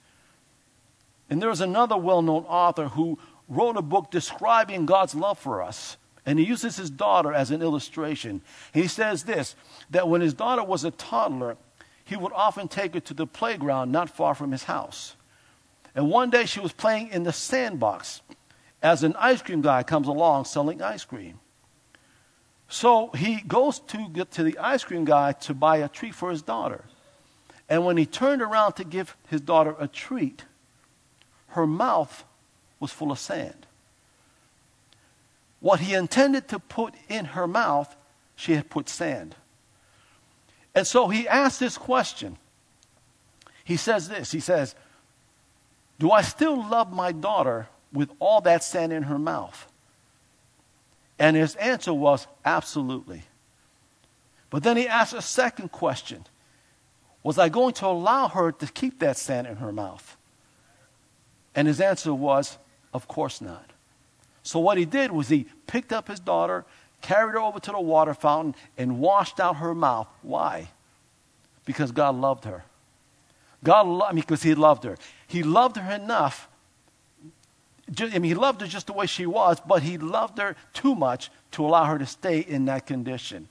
And 1.30 1.42
there 1.42 1.50
is 1.50 1.62
another 1.62 1.98
well 1.98 2.22
known 2.22 2.44
author 2.44 2.90
who 2.90 3.18
wrote 3.50 3.78
a 3.78 3.82
book 3.82 4.12
describing 4.12 4.86
God's 4.86 5.16
love 5.16 5.40
for 5.40 5.64
us. 5.64 5.98
And 6.25 6.39
he 6.39 6.46
uses 6.46 6.77
his 6.77 6.89
daughter 6.89 7.34
as 7.34 7.51
an 7.51 7.62
illustration. 7.62 8.41
He 8.74 8.88
says 8.88 9.24
this 9.24 9.55
that 9.91 10.08
when 10.08 10.22
his 10.22 10.34
daughter 10.34 10.63
was 10.63 10.84
a 10.84 10.91
toddler, 10.91 11.58
he 12.03 12.15
would 12.15 12.34
often 12.34 12.67
take 12.67 12.94
her 12.94 13.00
to 13.01 13.13
the 13.13 13.27
playground 13.27 13.91
not 13.91 14.10
far 14.10 14.36
from 14.36 14.51
his 14.51 14.63
house. 14.63 15.15
And 15.94 16.10
one 16.10 16.29
day 16.29 16.46
she 16.46 16.60
was 16.60 16.74
playing 16.74 17.10
in 17.10 17.24
the 17.24 17.34
sandbox 17.34 18.22
as 18.82 19.03
an 19.03 19.15
ice 19.17 19.41
cream 19.41 19.62
guy 19.62 19.84
comes 19.84 20.08
along 20.08 20.46
selling 20.46 20.82
ice 20.82 21.05
cream. 21.05 21.39
So 22.67 23.10
he 23.10 23.41
goes 23.41 23.79
to 23.79 24.10
get 24.10 24.32
to 24.32 24.44
the 24.44 24.58
ice 24.58 24.84
cream 24.84 25.05
guy 25.05 25.34
to 25.34 25.53
buy 25.53 25.77
a 25.77 25.88
treat 25.88 26.15
for 26.15 26.32
his 26.32 26.41
daughter. 26.41 26.84
And 27.70 27.86
when 27.86 27.98
he 27.98 28.05
turned 28.05 28.41
around 28.41 28.74
to 28.74 28.84
give 28.84 29.15
his 29.29 29.41
daughter 29.41 29.75
a 29.79 29.88
treat, 29.88 30.44
her 31.50 31.65
mouth 31.65 32.24
was 32.79 32.91
full 32.91 33.12
of 33.12 33.20
sand. 33.20 33.65
What 35.66 35.80
he 35.80 35.96
intended 35.96 36.48
to 36.50 36.60
put 36.60 36.94
in 37.10 37.26
her 37.26 37.48
mouth, 37.48 37.96
she 38.36 38.54
had 38.54 38.70
put 38.70 38.88
sand. 38.88 39.34
And 40.76 40.86
so 40.86 41.08
he 41.08 41.28
asked 41.28 41.60
this 41.60 41.76
question. 41.76 42.38
He 43.64 43.76
says 43.76 44.08
this 44.08 44.32
He 44.32 44.40
says, 44.40 44.76
Do 45.98 46.12
I 46.12 46.22
still 46.22 46.56
love 46.56 46.94
my 46.94 47.12
daughter 47.12 47.68
with 47.92 48.12
all 48.20 48.42
that 48.42 48.64
sand 48.64 48.94
in 48.94 49.02
her 49.10 49.18
mouth? 49.18 49.66
And 51.18 51.36
his 51.36 51.56
answer 51.56 51.96
was, 51.96 52.28
Absolutely. 52.46 53.24
But 54.52 54.62
then 54.62 54.78
he 54.78 54.88
asked 54.88 55.16
a 55.16 55.22
second 55.24 55.72
question 55.72 56.26
Was 57.24 57.40
I 57.40 57.50
going 57.50 57.74
to 57.74 57.88
allow 57.88 58.28
her 58.28 58.52
to 58.52 58.68
keep 58.68 59.00
that 59.00 59.18
sand 59.18 59.48
in 59.48 59.56
her 59.56 59.72
mouth? 59.72 60.16
And 61.56 61.68
his 61.68 61.82
answer 61.82 62.14
was, 62.14 62.60
Of 62.94 63.08
course 63.08 63.42
not. 63.42 63.72
So 64.46 64.60
what 64.60 64.78
he 64.78 64.86
did 64.86 65.12
was 65.12 65.28
he 65.28 65.48
picked 65.66 65.92
up 65.92 66.08
his 66.08 66.20
daughter, 66.20 66.66
carried 67.02 67.34
her 67.34 67.40
over 67.40 67.60
to 67.60 67.72
the 67.72 67.80
water 67.80 68.14
fountain, 68.14 68.56
and 68.78 69.00
washed 69.00 69.40
out 69.40 69.58
her 69.58 69.74
mouth. 69.74 70.08
Why? 70.22 70.70
Because 71.66 71.92
God 71.92 72.16
loved 72.16 72.46
her. 72.46 72.64
God 73.64 73.88
loved 73.88 74.12
I 74.12 74.14
mean, 74.14 74.22
because 74.22 74.44
he 74.44 74.54
loved 74.54 74.84
her. 74.84 74.98
He 75.25 75.42
loved 75.42 75.78
her 75.78 75.96
enough. 75.96 76.48
I 78.00 78.20
mean, 78.20 78.24
he 78.24 78.36
loved 78.36 78.62
her 78.62 78.68
just 78.68 78.86
the 78.86 78.94
way 78.94 79.08
she 79.08 79.25
was, 79.25 79.60
but 79.60 79.82
he 79.82 79.98
loved 79.98 80.38
her 80.38 80.56
too 80.74 80.94
much 80.94 81.32
to 81.54 81.66
allow 81.66 81.86
her 81.86 81.98
to 81.98 82.06
stay 82.06 82.40
in 82.40 82.66
that 82.66 82.86
condition. 82.86 83.48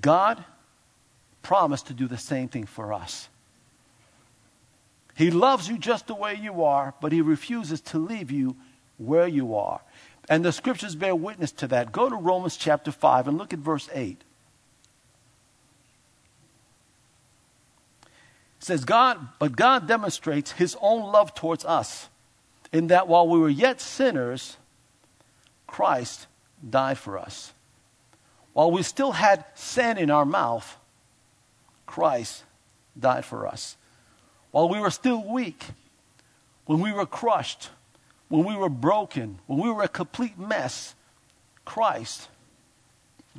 God 0.00 0.42
promised 1.42 1.86
to 1.88 1.92
do 1.92 2.08
the 2.08 2.18
same 2.18 2.48
thing 2.48 2.64
for 2.64 2.94
us. 2.94 3.28
He 5.16 5.30
loves 5.30 5.68
you 5.68 5.76
just 5.76 6.06
the 6.06 6.14
way 6.14 6.34
you 6.34 6.64
are, 6.64 6.94
but 7.02 7.12
he 7.12 7.20
refuses 7.20 7.82
to 7.82 7.98
leave 7.98 8.30
you 8.30 8.56
where 9.00 9.26
you 9.26 9.54
are. 9.56 9.80
And 10.28 10.44
the 10.44 10.52
scriptures 10.52 10.94
bear 10.94 11.16
witness 11.16 11.50
to 11.52 11.66
that. 11.68 11.90
Go 11.90 12.08
to 12.08 12.14
Romans 12.14 12.56
chapter 12.56 12.92
5 12.92 13.28
and 13.28 13.38
look 13.38 13.52
at 13.52 13.58
verse 13.58 13.88
8. 13.92 14.22
It 18.02 18.64
says, 18.64 18.84
God, 18.84 19.28
but 19.38 19.56
God 19.56 19.88
demonstrates 19.88 20.52
his 20.52 20.76
own 20.80 21.10
love 21.10 21.34
towards 21.34 21.64
us 21.64 22.08
in 22.72 22.88
that 22.88 23.08
while 23.08 23.26
we 23.26 23.38
were 23.38 23.48
yet 23.48 23.80
sinners, 23.80 24.58
Christ 25.66 26.26
died 26.68 26.98
for 26.98 27.18
us. 27.18 27.52
While 28.52 28.70
we 28.70 28.82
still 28.82 29.12
had 29.12 29.44
sin 29.54 29.96
in 29.96 30.10
our 30.10 30.26
mouth, 30.26 30.76
Christ 31.86 32.44
died 32.98 33.24
for 33.24 33.46
us. 33.46 33.76
While 34.50 34.68
we 34.68 34.78
were 34.78 34.90
still 34.90 35.24
weak, 35.24 35.64
when 36.66 36.80
we 36.80 36.92
were 36.92 37.06
crushed, 37.06 37.70
when 38.30 38.44
we 38.44 38.56
were 38.56 38.70
broken, 38.70 39.40
when 39.46 39.58
we 39.58 39.70
were 39.70 39.82
a 39.82 39.88
complete 39.88 40.38
mess, 40.38 40.94
Christ 41.64 42.28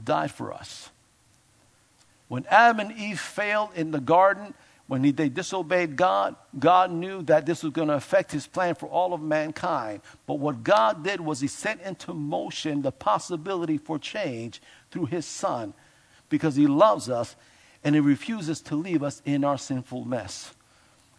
died 0.02 0.32
for 0.32 0.54
us. 0.54 0.92
When 2.28 2.46
Adam 2.50 2.82
and 2.82 2.92
Eve 3.00 3.20
failed 3.20 3.70
in 3.74 3.92
the 3.92 4.02
garden, 4.02 4.54
when 4.88 5.02
they 5.02 5.30
disobeyed 5.30 5.96
God, 5.96 6.36
God 6.60 6.92
knew 6.92 7.22
that 7.24 7.46
this 7.46 7.64
was 7.64 7.72
going 7.72 7.88
to 7.88 7.94
affect 7.94 8.34
his 8.34 8.46
plan 8.46 8.76
for 8.76 8.88
all 8.88 9.14
of 9.14 9.22
mankind. 9.22 10.02
But 10.28 10.40
what 10.40 10.62
God 10.62 11.06
did 11.06 11.22
was 11.22 11.40
he 11.40 11.48
set 11.48 11.80
into 11.82 12.14
motion 12.14 12.82
the 12.82 12.92
possibility 12.92 13.78
for 13.78 13.98
change 13.98 14.62
through 14.92 15.06
his 15.06 15.26
son 15.26 15.74
because 16.28 16.58
he 16.58 16.68
loves 16.68 17.10
us 17.10 17.38
and 17.86 17.96
he 17.96 18.02
refuses 18.02 18.60
to 18.64 18.76
leave 18.76 19.04
us 19.04 19.22
in 19.24 19.46
our 19.46 19.58
sinful 19.58 20.04
mess. 20.04 20.54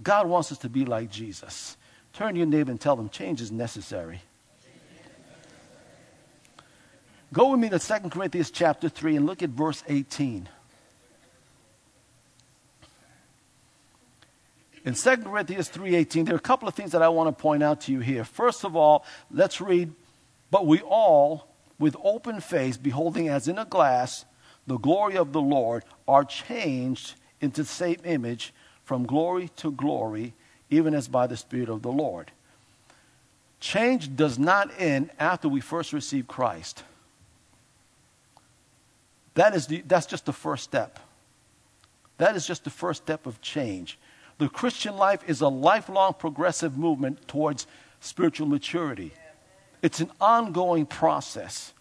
God 0.02 0.28
wants 0.28 0.52
us 0.52 0.58
to 0.58 0.68
be 0.68 0.84
like 0.84 1.10
Jesus. 1.10 1.78
Turn 2.12 2.34
to 2.34 2.38
your 2.38 2.46
neighbor 2.46 2.70
and 2.70 2.80
tell 2.80 2.96
them 2.96 3.08
change 3.08 3.40
is 3.40 3.50
necessary. 3.50 4.22
Go 7.32 7.50
with 7.52 7.60
me 7.60 7.70
to 7.70 7.78
2 7.78 8.10
Corinthians 8.10 8.50
chapter 8.50 8.90
3 8.90 9.16
and 9.16 9.26
look 9.26 9.42
at 9.42 9.50
verse 9.50 9.82
18. 9.88 10.48
In 14.84 14.94
2 14.94 15.16
Corinthians 15.24 15.68
3:18, 15.68 16.24
there 16.24 16.34
are 16.34 16.38
a 16.38 16.40
couple 16.40 16.68
of 16.68 16.74
things 16.74 16.90
that 16.92 17.02
I 17.02 17.08
want 17.08 17.28
to 17.28 17.40
point 17.40 17.62
out 17.62 17.82
to 17.82 17.92
you 17.92 18.00
here. 18.00 18.24
First 18.24 18.64
of 18.64 18.74
all, 18.74 19.04
let's 19.30 19.60
read, 19.60 19.94
"But 20.50 20.66
we 20.66 20.80
all 20.80 21.46
with 21.78 21.96
open 22.02 22.40
face 22.40 22.76
beholding 22.76 23.28
as 23.28 23.48
in 23.48 23.58
a 23.58 23.64
glass 23.64 24.24
the 24.66 24.78
glory 24.78 25.16
of 25.16 25.32
the 25.32 25.40
Lord 25.40 25.84
are 26.06 26.24
changed 26.24 27.14
into 27.40 27.62
the 27.62 27.68
same 27.68 28.00
image 28.04 28.52
from 28.84 29.06
glory 29.06 29.48
to 29.56 29.70
glory, 29.70 30.34
even 30.72 30.94
as 30.94 31.06
by 31.06 31.26
the 31.26 31.36
Spirit 31.36 31.68
of 31.68 31.82
the 31.82 31.92
Lord. 31.92 32.32
Change 33.60 34.16
does 34.16 34.38
not 34.38 34.70
end 34.78 35.10
after 35.18 35.48
we 35.48 35.60
first 35.60 35.92
receive 35.92 36.26
Christ. 36.26 36.82
That 39.34 39.54
is 39.54 39.66
the, 39.66 39.82
that's 39.86 40.06
just 40.06 40.24
the 40.24 40.32
first 40.32 40.64
step. 40.64 40.98
That 42.16 42.36
is 42.36 42.46
just 42.46 42.64
the 42.64 42.70
first 42.70 43.02
step 43.02 43.26
of 43.26 43.40
change. 43.40 43.98
The 44.38 44.48
Christian 44.48 44.96
life 44.96 45.22
is 45.26 45.42
a 45.42 45.48
lifelong 45.48 46.14
progressive 46.14 46.76
movement 46.76 47.28
towards 47.28 47.66
spiritual 48.00 48.48
maturity. 48.48 49.12
It's 49.82 50.00
an 50.00 50.10
ongoing 50.20 50.86
process. 50.86 51.74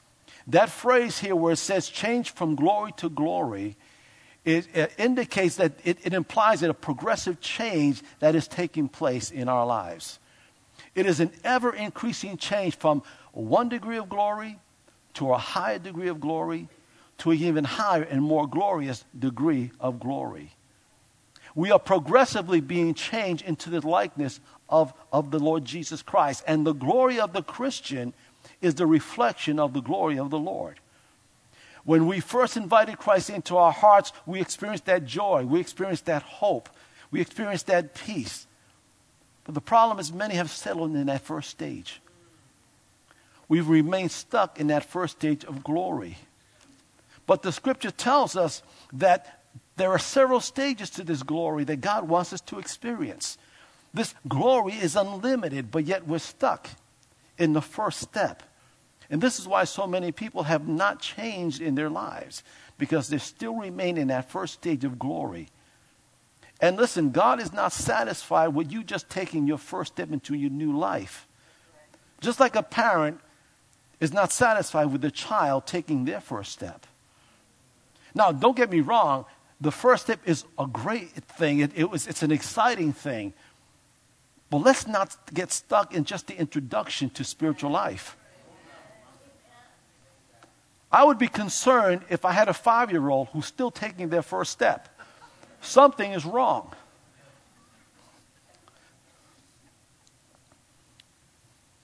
That 0.47 0.69
phrase 0.69 1.19
here, 1.19 1.35
where 1.35 1.53
it 1.53 1.57
says 1.57 1.87
change 1.87 2.31
from 2.31 2.55
glory 2.55 2.91
to 2.97 3.09
glory, 3.09 3.77
it, 4.43 4.67
it 4.73 4.91
indicates 4.97 5.57
that 5.57 5.73
it, 5.83 5.99
it 6.03 6.13
implies 6.13 6.61
that 6.61 6.69
a 6.69 6.73
progressive 6.73 7.39
change 7.39 8.01
that 8.19 8.35
is 8.35 8.47
taking 8.47 8.89
place 8.89 9.31
in 9.31 9.47
our 9.47 9.65
lives. 9.65 10.19
It 10.95 11.05
is 11.05 11.19
an 11.19 11.31
ever 11.43 11.73
increasing 11.73 12.37
change 12.37 12.75
from 12.77 13.03
one 13.33 13.69
degree 13.69 13.97
of 13.97 14.09
glory 14.09 14.59
to 15.15 15.31
a 15.31 15.37
higher 15.37 15.79
degree 15.79 16.07
of 16.07 16.19
glory 16.19 16.67
to 17.19 17.31
an 17.31 17.37
even 17.37 17.63
higher 17.63 18.03
and 18.03 18.21
more 18.21 18.47
glorious 18.47 19.05
degree 19.17 19.71
of 19.79 19.99
glory. 19.99 20.55
We 21.53 21.71
are 21.71 21.79
progressively 21.79 22.61
being 22.61 22.93
changed 22.93 23.43
into 23.45 23.69
the 23.69 23.85
likeness 23.85 24.39
of, 24.69 24.93
of 25.11 25.31
the 25.31 25.39
Lord 25.39 25.65
Jesus 25.65 26.01
Christ. 26.01 26.43
And 26.47 26.65
the 26.65 26.73
glory 26.73 27.19
of 27.19 27.33
the 27.33 27.43
Christian 27.43 28.13
is 28.61 28.75
the 28.75 28.87
reflection 28.87 29.59
of 29.59 29.73
the 29.73 29.81
glory 29.81 30.17
of 30.17 30.29
the 30.29 30.39
Lord. 30.39 30.79
When 31.83 32.05
we 32.07 32.19
first 32.19 32.57
invited 32.57 32.97
Christ 32.97 33.29
into 33.29 33.57
our 33.57 33.71
hearts, 33.71 34.13
we 34.25 34.39
experienced 34.39 34.85
that 34.85 35.05
joy, 35.05 35.45
we 35.45 35.59
experienced 35.59 36.05
that 36.05 36.23
hope, 36.23 36.69
we 37.09 37.21
experienced 37.21 37.67
that 37.67 37.95
peace. 37.95 38.47
But 39.43 39.55
the 39.55 39.61
problem 39.61 39.99
is, 39.99 40.13
many 40.13 40.35
have 40.35 40.51
settled 40.51 40.95
in 40.95 41.07
that 41.07 41.21
first 41.21 41.49
stage. 41.49 42.01
We've 43.47 43.67
remained 43.67 44.11
stuck 44.11 44.59
in 44.59 44.67
that 44.67 44.85
first 44.85 45.17
stage 45.17 45.43
of 45.43 45.63
glory. 45.63 46.17
But 47.25 47.41
the 47.41 47.51
scripture 47.51 47.91
tells 47.91 48.35
us 48.35 48.61
that 48.93 49.41
there 49.75 49.89
are 49.89 49.99
several 49.99 50.39
stages 50.39 50.89
to 50.91 51.03
this 51.03 51.23
glory 51.23 51.63
that 51.65 51.81
God 51.81 52.07
wants 52.07 52.33
us 52.33 52.41
to 52.41 52.59
experience. 52.59 53.37
This 53.93 54.13
glory 54.27 54.73
is 54.73 54.95
unlimited, 54.95 55.71
but 55.71 55.85
yet 55.85 56.07
we're 56.07 56.19
stuck 56.19 56.69
in 57.37 57.53
the 57.53 57.61
first 57.61 57.99
step. 57.99 58.43
And 59.11 59.21
this 59.21 59.39
is 59.39 59.47
why 59.47 59.65
so 59.65 59.85
many 59.85 60.13
people 60.13 60.43
have 60.43 60.67
not 60.67 61.01
changed 61.01 61.61
in 61.61 61.75
their 61.75 61.89
lives, 61.89 62.43
because 62.77 63.09
they 63.09 63.17
still 63.17 63.57
remain 63.57 63.97
in 63.97 64.07
that 64.07 64.31
first 64.31 64.53
stage 64.53 64.85
of 64.85 64.97
glory. 64.97 65.49
And 66.61 66.77
listen, 66.77 67.11
God 67.11 67.41
is 67.41 67.51
not 67.51 67.73
satisfied 67.73 68.49
with 68.49 68.71
you 68.71 68.83
just 68.83 69.09
taking 69.09 69.47
your 69.47 69.57
first 69.57 69.93
step 69.93 70.11
into 70.11 70.33
your 70.33 70.49
new 70.49 70.77
life. 70.77 71.27
Just 72.21 72.39
like 72.39 72.55
a 72.55 72.63
parent 72.63 73.19
is 73.99 74.13
not 74.13 74.31
satisfied 74.31 74.85
with 74.85 75.01
the 75.01 75.11
child 75.11 75.67
taking 75.67 76.05
their 76.05 76.21
first 76.21 76.53
step. 76.53 76.87
Now, 78.15 78.31
don't 78.31 78.55
get 78.55 78.69
me 78.69 78.79
wrong, 78.79 79.25
the 79.59 79.71
first 79.71 80.03
step 80.03 80.19
is 80.25 80.45
a 80.57 80.67
great 80.67 81.09
thing, 81.09 81.59
it, 81.59 81.71
it 81.75 81.89
was, 81.89 82.07
it's 82.07 82.23
an 82.23 82.31
exciting 82.31 82.93
thing. 82.93 83.33
But 84.49 84.59
let's 84.59 84.87
not 84.87 85.15
get 85.33 85.51
stuck 85.51 85.93
in 85.93 86.05
just 86.05 86.27
the 86.27 86.37
introduction 86.37 87.09
to 87.11 87.23
spiritual 87.23 87.71
life. 87.71 88.17
I 90.91 91.03
would 91.03 91.17
be 91.17 91.27
concerned 91.27 92.01
if 92.09 92.25
I 92.25 92.31
had 92.31 92.49
a 92.49 92.53
five 92.53 92.91
year 92.91 93.09
old 93.09 93.29
who's 93.29 93.45
still 93.45 93.71
taking 93.71 94.09
their 94.09 94.21
first 94.21 94.51
step. 94.51 94.89
Something 95.61 96.11
is 96.11 96.25
wrong. 96.25 96.73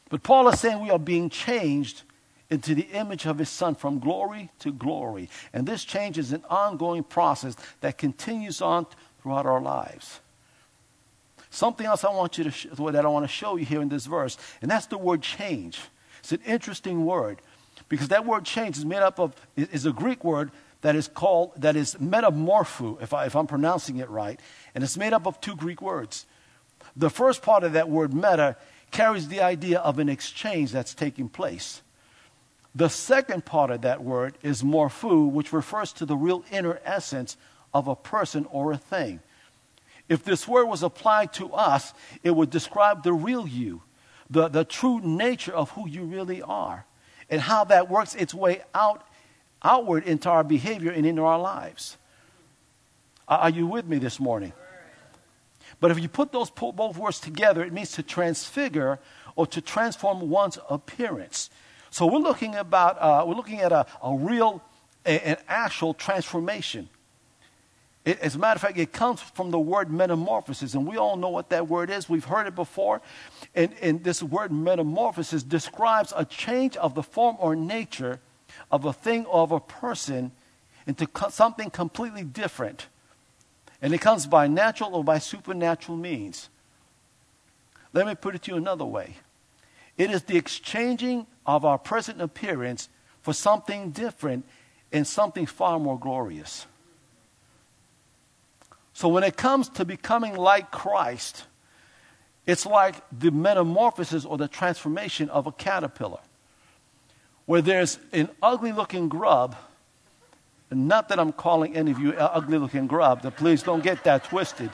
But 0.10 0.24
Paul 0.24 0.48
is 0.50 0.60
saying 0.60 0.82
we 0.82 0.90
are 0.90 1.00
being 1.00 1.30
changed 1.30 2.04
into 2.50 2.74
the 2.74 2.88
image 2.94 3.26
of 3.26 3.38
his 3.38 3.50
son 3.50 3.76
from 3.76 4.00
glory 4.00 4.50
to 4.60 4.72
glory. 4.72 5.30
And 5.52 5.68
this 5.68 5.84
change 5.84 6.18
is 6.18 6.32
an 6.32 6.44
ongoing 6.50 7.04
process 7.04 7.56
that 7.82 7.98
continues 7.98 8.62
on 8.62 8.88
throughout 9.22 9.46
our 9.46 9.62
lives. 9.62 10.22
Something 11.50 11.86
else 11.86 12.04
I 12.04 12.12
want 12.12 12.38
you 12.38 12.46
to 12.46 12.52
sh- 12.52 12.68
that 12.72 13.06
I 13.06 13.10
want 13.10 13.26
to 13.26 13.32
show 13.32 13.56
you 13.56 13.66
here 13.66 13.82
in 13.82 13.90
this 13.90 14.06
verse, 14.06 14.38
and 14.62 14.70
that's 14.70 14.86
the 14.86 14.98
word 14.98 15.22
change. 15.22 15.80
It's 16.20 16.32
an 16.32 16.42
interesting 16.46 17.06
word. 17.06 17.42
Because 17.90 18.10
that 18.10 18.26
word 18.26 18.44
change 18.44 18.78
is 18.78 18.86
made 18.86 19.00
up 19.00 19.20
of, 19.20 19.34
is 19.56 19.86
a 19.86 19.92
Greek 19.92 20.24
word 20.24 20.52
that 20.82 20.96
is 20.96 21.08
called, 21.08 21.54
that 21.58 21.76
is 21.76 21.96
metamorpho, 21.96 23.02
if, 23.02 23.14
I, 23.14 23.26
if 23.26 23.36
I'm 23.36 23.48
pronouncing 23.48 23.98
it 23.98 24.10
right. 24.10 24.40
And 24.76 24.84
it's 24.84 24.98
made 24.98 25.14
up 25.14 25.26
of 25.26 25.40
two 25.42 25.56
Greek 25.56 25.82
words. 25.82 26.26
The 26.96 27.10
first 27.10 27.42
part 27.42 27.64
of 27.64 27.74
that 27.74 27.90
word 27.90 28.14
meta 28.14 28.58
carries 28.92 29.28
the 29.28 29.42
idea 29.42 29.80
of 29.80 30.00
an 30.00 30.10
exchange 30.10 30.72
that's 30.72 30.94
taking 30.94 31.30
place. 31.30 31.82
The 32.76 32.90
second 32.90 33.46
part 33.46 33.72
of 33.72 33.82
that 33.82 34.04
word 34.04 34.38
is 34.44 34.64
morpho, 34.64 35.26
which 35.26 35.52
refers 35.52 35.92
to 35.94 36.06
the 36.06 36.16
real 36.16 36.44
inner 36.52 36.80
essence 36.86 37.38
of 37.74 37.88
a 37.88 37.96
person 37.96 38.46
or 38.52 38.72
a 38.72 38.78
thing. 38.78 39.20
If 40.10 40.24
this 40.24 40.48
word 40.48 40.66
was 40.66 40.84
applied 40.84 41.34
to 41.34 41.54
us, 41.54 41.94
it 42.24 42.32
would 42.32 42.50
describe 42.50 43.04
the 43.04 43.14
real 43.14 43.48
you, 43.48 43.82
the, 44.30 44.48
the 44.48 44.64
true 44.64 45.00
nature 45.02 45.54
of 45.54 45.72
who 45.72 45.88
you 45.88 46.04
really 46.04 46.42
are 46.42 46.86
and 47.30 47.42
how 47.42 47.64
that 47.66 47.90
works 47.90 48.16
its 48.16 48.34
way 48.34 48.62
out 48.74 49.04
outward 49.64 50.04
into 50.06 50.30
our 50.30 50.44
behavior 50.44 50.92
and 50.92 51.06
into 51.06 51.24
our 51.24 51.40
lives. 51.40 51.98
Are 53.28 53.50
you 53.50 53.68
with 53.68 53.86
me 53.86 53.98
this 53.98 54.20
morning? 54.20 54.54
But 55.80 55.92
if 55.92 56.00
you 56.00 56.08
put 56.08 56.32
those 56.32 56.50
both 56.50 56.98
words 56.98 57.20
together, 57.20 57.64
it 57.64 57.74
means 57.74 57.92
to 57.94 58.04
transfigure 58.04 59.00
or 59.36 59.46
to 59.48 59.62
transform 59.62 60.30
one's 60.30 60.58
appearance. 60.70 61.50
So 61.90 62.06
we're 62.06 62.20
looking 62.20 62.56
about 62.56 62.98
uh, 63.00 63.24
we're 63.28 63.36
looking 63.36 63.60
at 63.60 63.72
a, 63.72 63.86
a 64.04 64.16
real, 64.16 64.62
an 65.06 65.38
actual 65.48 65.94
transformation. 65.94 66.90
As 68.08 68.36
a 68.36 68.40
matter 68.40 68.56
of 68.56 68.62
fact, 68.62 68.78
it 68.78 68.94
comes 68.94 69.22
from 69.22 69.52
the 69.52 69.60
word 69.60 69.92
metamorphosis, 69.92 70.76
and 70.76 70.88
we 70.88 70.96
all 70.96 71.18
know 71.18 71.28
what 71.28 71.50
that 71.50 71.68
word 71.68 71.90
is. 71.90 72.08
We've 72.08 72.24
heard 72.24 72.48
it 72.48 72.56
before. 72.56 73.02
And, 73.54 73.74
and 73.82 74.02
this 74.02 74.24
word 74.24 74.50
metamorphosis 74.50 75.44
describes 75.44 76.14
a 76.16 76.24
change 76.24 76.78
of 76.78 76.96
the 76.96 77.04
form 77.04 77.36
or 77.40 77.54
nature 77.54 78.22
of 78.72 78.86
a 78.86 78.94
thing 78.94 79.26
or 79.26 79.42
of 79.42 79.52
a 79.52 79.60
person 79.60 80.32
into 80.86 81.06
co- 81.06 81.30
something 81.30 81.70
completely 81.70 82.24
different. 82.24 82.88
And 83.82 83.94
it 83.94 84.00
comes 84.00 84.26
by 84.26 84.48
natural 84.48 84.96
or 84.96 85.04
by 85.04 85.20
supernatural 85.20 85.98
means. 85.98 86.50
Let 87.92 88.08
me 88.08 88.16
put 88.16 88.36
it 88.36 88.44
to 88.44 88.52
you 88.52 88.58
another 88.58 88.86
way 88.86 89.18
it 89.98 90.12
is 90.12 90.24
the 90.24 90.38
exchanging 90.38 91.26
of 91.46 91.66
our 91.66 91.78
present 91.78 92.22
appearance 92.22 92.88
for 93.22 93.34
something 93.34 93.90
different 93.90 94.46
and 94.94 95.06
something 95.06 95.46
far 95.46 95.80
more 95.80 96.00
glorious. 96.00 96.68
So 98.98 99.10
when 99.10 99.24
it 99.24 99.38
comes 99.38 99.70
to 99.78 99.86
becoming 99.86 100.36
like 100.36 100.72
Christ, 100.72 101.44
it's 102.48 102.66
like 102.66 102.96
the 103.12 103.30
metamorphosis 103.30 104.26
or 104.26 104.40
the 104.40 104.48
transformation 104.48 105.30
of 105.30 105.46
a 105.46 105.52
caterpillar, 105.52 106.18
where 107.46 107.62
there's 107.62 108.00
an 108.12 108.28
ugly 108.42 108.72
looking 108.72 109.08
grub. 109.08 109.56
And 110.72 110.88
not 110.88 111.10
that 111.10 111.20
I'm 111.20 111.32
calling 111.32 111.78
any 111.78 111.92
of 111.92 112.00
you 112.00 112.14
ugly 112.14 112.58
looking 112.58 112.88
grub, 112.88 113.22
that 113.22 113.38
please 113.38 113.62
don't 113.62 113.84
get 113.84 114.04
that 114.06 114.24
twisted. 114.24 114.72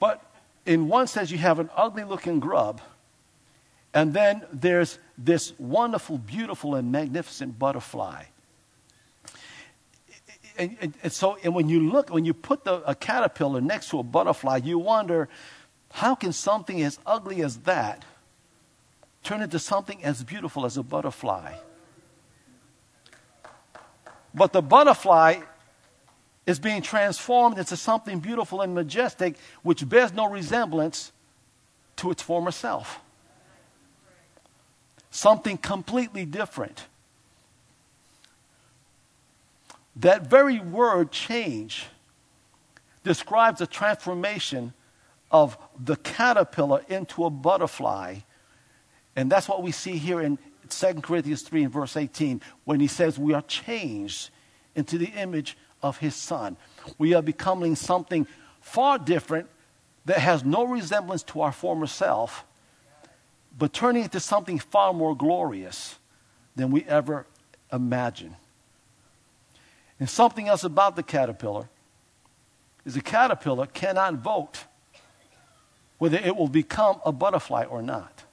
But 0.00 0.24
in 0.64 0.88
one 0.88 1.08
sense, 1.08 1.30
you 1.30 1.36
have 1.36 1.58
an 1.58 1.68
ugly 1.76 2.04
looking 2.04 2.40
grub, 2.40 2.80
and 3.92 4.14
then 4.14 4.46
there's 4.50 4.98
this 5.18 5.52
wonderful, 5.58 6.16
beautiful, 6.16 6.74
and 6.74 6.90
magnificent 6.90 7.58
butterfly 7.58 8.24
and, 10.56 10.76
and, 10.80 10.94
and, 11.02 11.12
so 11.12 11.36
and 11.42 11.54
when 11.54 11.68
you 11.68 11.90
look, 11.90 12.10
when 12.10 12.24
you 12.24 12.34
put 12.34 12.64
the, 12.64 12.82
a 12.88 12.94
caterpillar 12.94 13.60
next 13.60 13.90
to 13.90 13.98
a 13.98 14.02
butterfly, 14.02 14.60
you 14.62 14.78
wonder 14.78 15.28
how 15.92 16.14
can 16.14 16.32
something 16.32 16.82
as 16.82 16.98
ugly 17.06 17.42
as 17.42 17.58
that 17.58 18.04
turn 19.22 19.42
into 19.42 19.58
something 19.58 20.02
as 20.04 20.22
beautiful 20.24 20.66
as 20.66 20.76
a 20.76 20.82
butterfly? 20.82 21.54
But 24.34 24.52
the 24.52 24.62
butterfly 24.62 25.40
is 26.46 26.58
being 26.58 26.82
transformed 26.82 27.58
into 27.58 27.76
something 27.76 28.20
beautiful 28.20 28.60
and 28.60 28.74
majestic, 28.74 29.36
which 29.62 29.88
bears 29.88 30.12
no 30.12 30.28
resemblance 30.28 31.12
to 31.96 32.10
its 32.10 32.22
former 32.22 32.50
self. 32.50 33.00
Something 35.10 35.56
completely 35.56 36.24
different. 36.24 36.86
That 39.96 40.26
very 40.26 40.60
word 40.60 41.12
change 41.12 41.86
describes 43.04 43.60
the 43.60 43.66
transformation 43.66 44.72
of 45.30 45.56
the 45.78 45.96
caterpillar 45.96 46.82
into 46.88 47.24
a 47.24 47.30
butterfly. 47.30 48.16
And 49.16 49.30
that's 49.30 49.48
what 49.48 49.62
we 49.62 49.70
see 49.70 49.96
here 49.96 50.20
in 50.20 50.38
2 50.68 50.94
Corinthians 50.94 51.42
3 51.42 51.64
and 51.64 51.72
verse 51.72 51.96
18 51.96 52.40
when 52.64 52.80
he 52.80 52.86
says 52.86 53.18
we 53.18 53.34
are 53.34 53.42
changed 53.42 54.30
into 54.74 54.98
the 54.98 55.08
image 55.08 55.56
of 55.82 55.98
his 55.98 56.14
son. 56.14 56.56
We 56.98 57.14
are 57.14 57.22
becoming 57.22 57.76
something 57.76 58.26
far 58.60 58.98
different 58.98 59.48
that 60.06 60.18
has 60.18 60.44
no 60.44 60.64
resemblance 60.64 61.22
to 61.24 61.42
our 61.42 61.52
former 61.52 61.86
self, 61.86 62.44
but 63.56 63.72
turning 63.72 64.04
into 64.04 64.20
something 64.20 64.58
far 64.58 64.92
more 64.92 65.16
glorious 65.16 65.96
than 66.56 66.70
we 66.70 66.84
ever 66.84 67.26
imagine. 67.72 68.36
And 70.00 70.08
something 70.08 70.48
else 70.48 70.64
about 70.64 70.96
the 70.96 71.02
caterpillar 71.02 71.68
is 72.84 72.94
the 72.94 73.00
caterpillar 73.00 73.66
cannot 73.66 74.14
vote 74.14 74.64
whether 75.98 76.18
it 76.18 76.36
will 76.36 76.48
become 76.48 77.00
a 77.04 77.12
butterfly 77.12 77.64
or 77.64 77.80
not. 77.80 78.24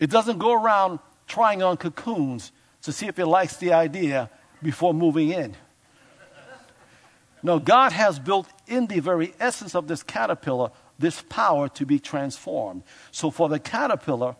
It 0.00 0.10
doesn't 0.10 0.38
go 0.38 0.52
around 0.52 0.98
trying 1.26 1.62
on 1.62 1.76
cocoons 1.76 2.52
to 2.82 2.92
see 2.92 3.06
if 3.06 3.18
it 3.18 3.26
likes 3.26 3.56
the 3.56 3.72
idea 3.72 4.30
before 4.62 4.94
moving 4.94 5.30
in. 5.30 5.56
No, 7.42 7.58
God 7.58 7.92
has 7.92 8.18
built 8.18 8.48
in 8.66 8.86
the 8.86 9.00
very 9.00 9.34
essence 9.38 9.74
of 9.74 9.86
this 9.86 10.02
caterpillar 10.02 10.70
this 10.98 11.22
power 11.22 11.68
to 11.68 11.84
be 11.84 11.98
transformed. 11.98 12.82
So 13.10 13.30
for 13.30 13.48
the 13.48 13.58
caterpillar, 13.58 14.36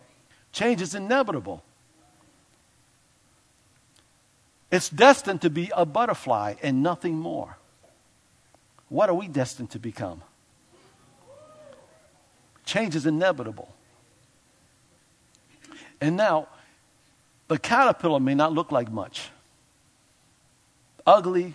change 0.51 0.81
is 0.81 0.95
inevitable. 0.95 1.63
It's 4.71 4.89
destined 4.89 5.41
to 5.43 5.49
be 5.49 5.71
a 5.75 5.85
butterfly 5.85 6.55
and 6.61 6.81
nothing 6.81 7.17
more. 7.17 7.57
What 8.89 9.09
are 9.09 9.13
we 9.13 9.27
destined 9.27 9.71
to 9.71 9.79
become? 9.79 10.21
Change 12.65 12.95
is 12.95 13.05
inevitable. 13.05 13.73
And 16.01 16.17
now, 16.17 16.47
the 17.47 17.57
caterpillar 17.57 18.19
may 18.19 18.35
not 18.35 18.53
look 18.53 18.71
like 18.71 18.91
much. 18.91 19.29
Ugly. 21.05 21.53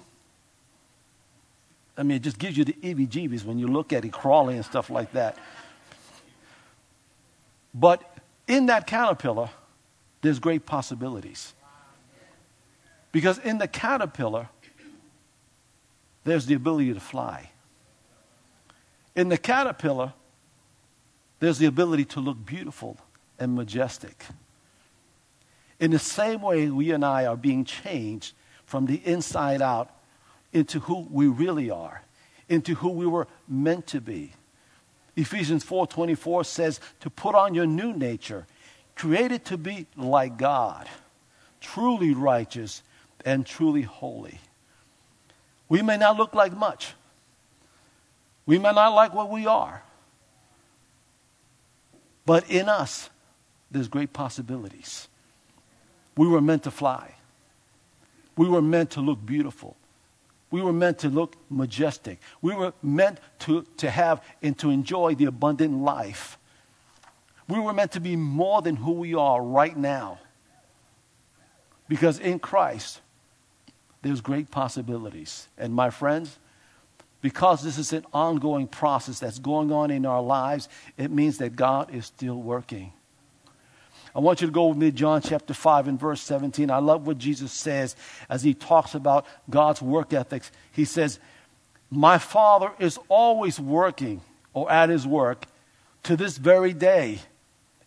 I 1.97 2.03
mean, 2.03 2.17
it 2.17 2.23
just 2.23 2.39
gives 2.39 2.57
you 2.57 2.65
the 2.65 2.77
EB 2.83 2.99
jeebies 3.11 3.45
when 3.45 3.59
you 3.59 3.67
look 3.67 3.93
at 3.93 4.05
it 4.05 4.13
crawling 4.13 4.57
and 4.57 4.65
stuff 4.65 4.89
like 4.89 5.13
that. 5.13 5.37
But 7.75 8.03
in 8.47 8.67
that 8.67 8.87
caterpillar, 8.87 9.51
there's 10.23 10.39
great 10.39 10.65
possibilities. 10.67 11.55
Because 13.13 13.39
in 13.39 13.59
the 13.59 13.69
caterpillar, 13.69 14.49
there's 16.25 16.47
the 16.47 16.55
ability 16.55 16.95
to 16.95 17.01
fly. 17.01 17.51
In 19.17 19.29
the 19.29 19.39
caterpillar, 19.39 20.13
there's 21.41 21.59
the 21.59 21.67
ability 21.67 22.05
to 22.07 22.21
look 22.21 22.45
beautiful 22.45 22.99
and 23.39 23.55
majestic. 23.55 24.25
In 25.81 25.91
the 25.91 25.99
same 25.99 26.43
way, 26.43 26.69
we 26.69 26.93
and 26.93 27.05
I 27.05 27.25
are 27.25 27.37
being 27.37 27.65
changed 27.65 28.35
from 28.65 28.87
the 28.87 28.97
inside 29.05 29.63
out 29.63 29.91
into 30.53 30.81
who 30.81 31.09
we 31.11 31.27
really 31.27 31.71
are, 31.71 32.03
into 32.49 32.75
who 32.75 32.91
we 32.91 33.07
were 33.07 33.27
meant 33.49 33.87
to 33.89 34.01
be. 34.01 34.33
Ephesians 35.17 35.65
4:24 35.65 36.45
says 36.47 36.81
to 37.01 37.11
put 37.11 37.35
on 37.35 37.55
your 37.55 37.67
new 37.67 37.93
nature, 37.93 38.47
created 38.95 39.45
to 39.47 39.57
be 39.57 39.87
like 39.97 40.37
God, 40.37 40.89
truly 41.61 42.15
righteous 42.15 42.83
and 43.25 43.47
truly 43.47 43.83
holy. 43.83 44.41
We 45.69 45.83
may 45.83 45.97
not 45.97 46.17
look 46.17 46.35
like 46.35 46.57
much. 46.57 46.95
We 48.47 48.59
may 48.59 48.73
not 48.73 48.89
like 48.95 49.15
what 49.15 49.31
we 49.31 49.47
are. 49.47 49.83
But 52.27 52.51
in 52.51 52.69
us, 52.69 53.11
there's 53.71 53.89
great 53.89 54.13
possibilities. 54.13 55.09
We 56.17 56.27
were 56.27 56.41
meant 56.41 56.65
to 56.65 56.71
fly. 56.71 57.15
We 58.37 58.49
were 58.49 58.63
meant 58.63 58.91
to 58.93 59.01
look 59.01 59.25
beautiful. 59.25 59.77
We 60.51 60.63
were 60.63 60.73
meant 60.73 60.99
to 61.01 61.09
look 61.09 61.37
majestic. 61.49 62.19
We 62.43 62.55
were 62.55 62.73
meant 62.83 63.19
to, 63.41 63.65
to 63.77 63.91
have 63.91 64.23
and 64.43 64.59
to 64.59 64.71
enjoy 64.71 65.15
the 65.15 65.27
abundant 65.27 65.83
life. 65.83 66.39
We 67.49 67.61
were 67.61 67.73
meant 67.73 67.93
to 67.93 68.01
be 68.01 68.17
more 68.17 68.63
than 68.63 68.77
who 68.77 68.93
we 68.93 69.15
are 69.15 69.43
right 69.43 69.77
now. 69.77 70.19
Because 71.89 72.19
in 72.19 72.39
Christ, 72.39 73.01
there's 74.03 74.21
great 74.21 74.51
possibilities. 74.51 75.49
And 75.59 75.75
my 75.75 75.91
friends, 75.91 76.39
because 77.21 77.63
this 77.63 77.79
is 77.79 77.93
an 77.93 78.07
ongoing 78.13 78.67
process 78.67 79.19
that's 79.19 79.39
going 79.39 79.73
on 79.73 79.91
in 79.91 80.07
our 80.07 80.23
lives, 80.23 80.69
it 80.97 81.11
means 81.11 81.39
that 81.39 81.57
God 81.57 81.95
is 81.95 82.07
still 82.07 82.37
working. 82.37 82.93
I 84.15 84.19
want 84.19 84.41
you 84.41 84.49
to 84.49 84.53
go 84.53 84.67
with 84.67 84.79
me 84.79 84.91
John 84.91 85.23
chapter 85.23 85.55
5 85.55 85.89
and 85.89 86.01
verse 86.01 86.21
17. 86.23 86.71
I 86.71 86.79
love 86.79 87.07
what 87.07 87.19
Jesus 87.19 87.53
says 87.53 87.95
as 88.29 88.43
he 88.43 88.55
talks 88.55 88.95
about 88.95 89.27
God's 89.49 89.81
work 89.81 90.13
ethics. 90.13 90.51
He 90.73 90.85
says, 90.85 91.21
My 91.91 92.19
Father 92.19 92.73
is 92.79 92.99
always 93.09 93.61
working 93.61 94.23
or 94.53 94.71
at 94.71 94.89
his 94.89 95.07
work 95.07 95.47
to 96.05 96.17
this 96.17 96.39
very 96.39 96.73
day, 96.73 97.21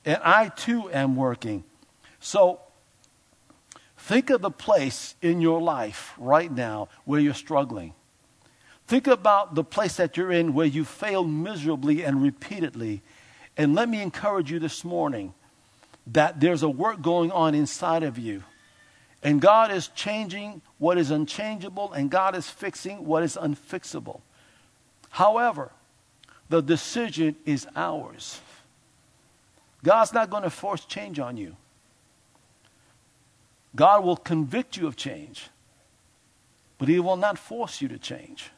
and 0.06 0.20
I 0.24 0.50
too 0.50 0.90
am 0.92 1.16
working. 1.16 1.64
So 2.20 2.62
think 4.04 4.30
of 4.30 4.42
the 4.42 4.52
place 4.52 5.16
in 5.22 5.40
your 5.40 5.62
life 5.62 6.14
right 6.18 6.52
now 6.52 6.90
where 7.06 7.22
you're 7.22 7.34
struggling. 7.34 7.94
Think 8.86 9.08
about 9.08 9.56
the 9.56 9.64
place 9.64 9.96
that 9.96 10.18
you're 10.18 10.32
in 10.32 10.54
where 10.54 10.66
you 10.66 10.84
failed 10.84 11.30
miserably 11.30 12.04
and 12.04 12.22
repeatedly. 12.22 13.02
And 13.56 13.74
let 13.74 13.88
me 13.88 14.02
encourage 14.02 14.52
you 14.52 14.60
this 14.60 14.84
morning 14.84 15.34
that 16.08 16.42
there's 16.42 16.64
a 16.64 16.70
work 16.70 17.02
going 17.02 17.32
on 17.32 17.56
inside 17.56 18.04
of 18.04 18.18
you. 18.18 18.44
And 19.24 19.40
God 19.40 19.72
is 19.72 19.88
changing 19.88 20.62
what 20.80 20.98
is 20.98 21.10
unchangeable, 21.10 21.94
and 21.94 22.12
God 22.12 22.36
is 22.36 22.50
fixing 22.50 23.06
what 23.06 23.24
is 23.24 23.38
unfixable. 23.38 24.20
However, 25.12 25.72
the 26.50 26.60
decision 26.60 27.38
is 27.46 27.66
ours. 27.74 28.42
God's 29.82 30.12
not 30.12 30.30
going 30.30 30.44
to 30.44 30.50
force 30.50 30.84
change 30.84 31.20
on 31.20 31.38
you. 31.38 31.56
God 33.76 34.04
will 34.04 34.18
convict 34.18 34.78
you 34.78 34.88
of 34.88 34.96
change, 34.96 35.50
but 36.78 36.88
He 36.88 37.00
will 37.00 37.18
not 37.18 37.38
force 37.40 37.82
you 37.82 37.88
to 37.88 37.98
change. 37.98 38.52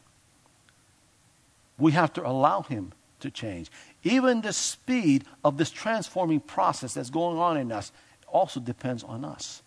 We 1.78 1.94
have 1.94 2.14
to 2.14 2.26
allow 2.26 2.62
Him 2.62 2.92
to 3.22 3.32
change. 3.32 3.70
Even 4.04 4.42
the 4.42 4.54
speed 4.54 5.26
of 5.44 5.58
this 5.58 5.72
transforming 5.72 6.40
process 6.40 6.94
that's 6.94 7.10
going 7.10 7.38
on 7.38 7.58
in 7.58 7.72
us 7.72 7.92
also 8.28 8.60
depends 8.60 9.04
on 9.04 9.24
us. 9.24 9.62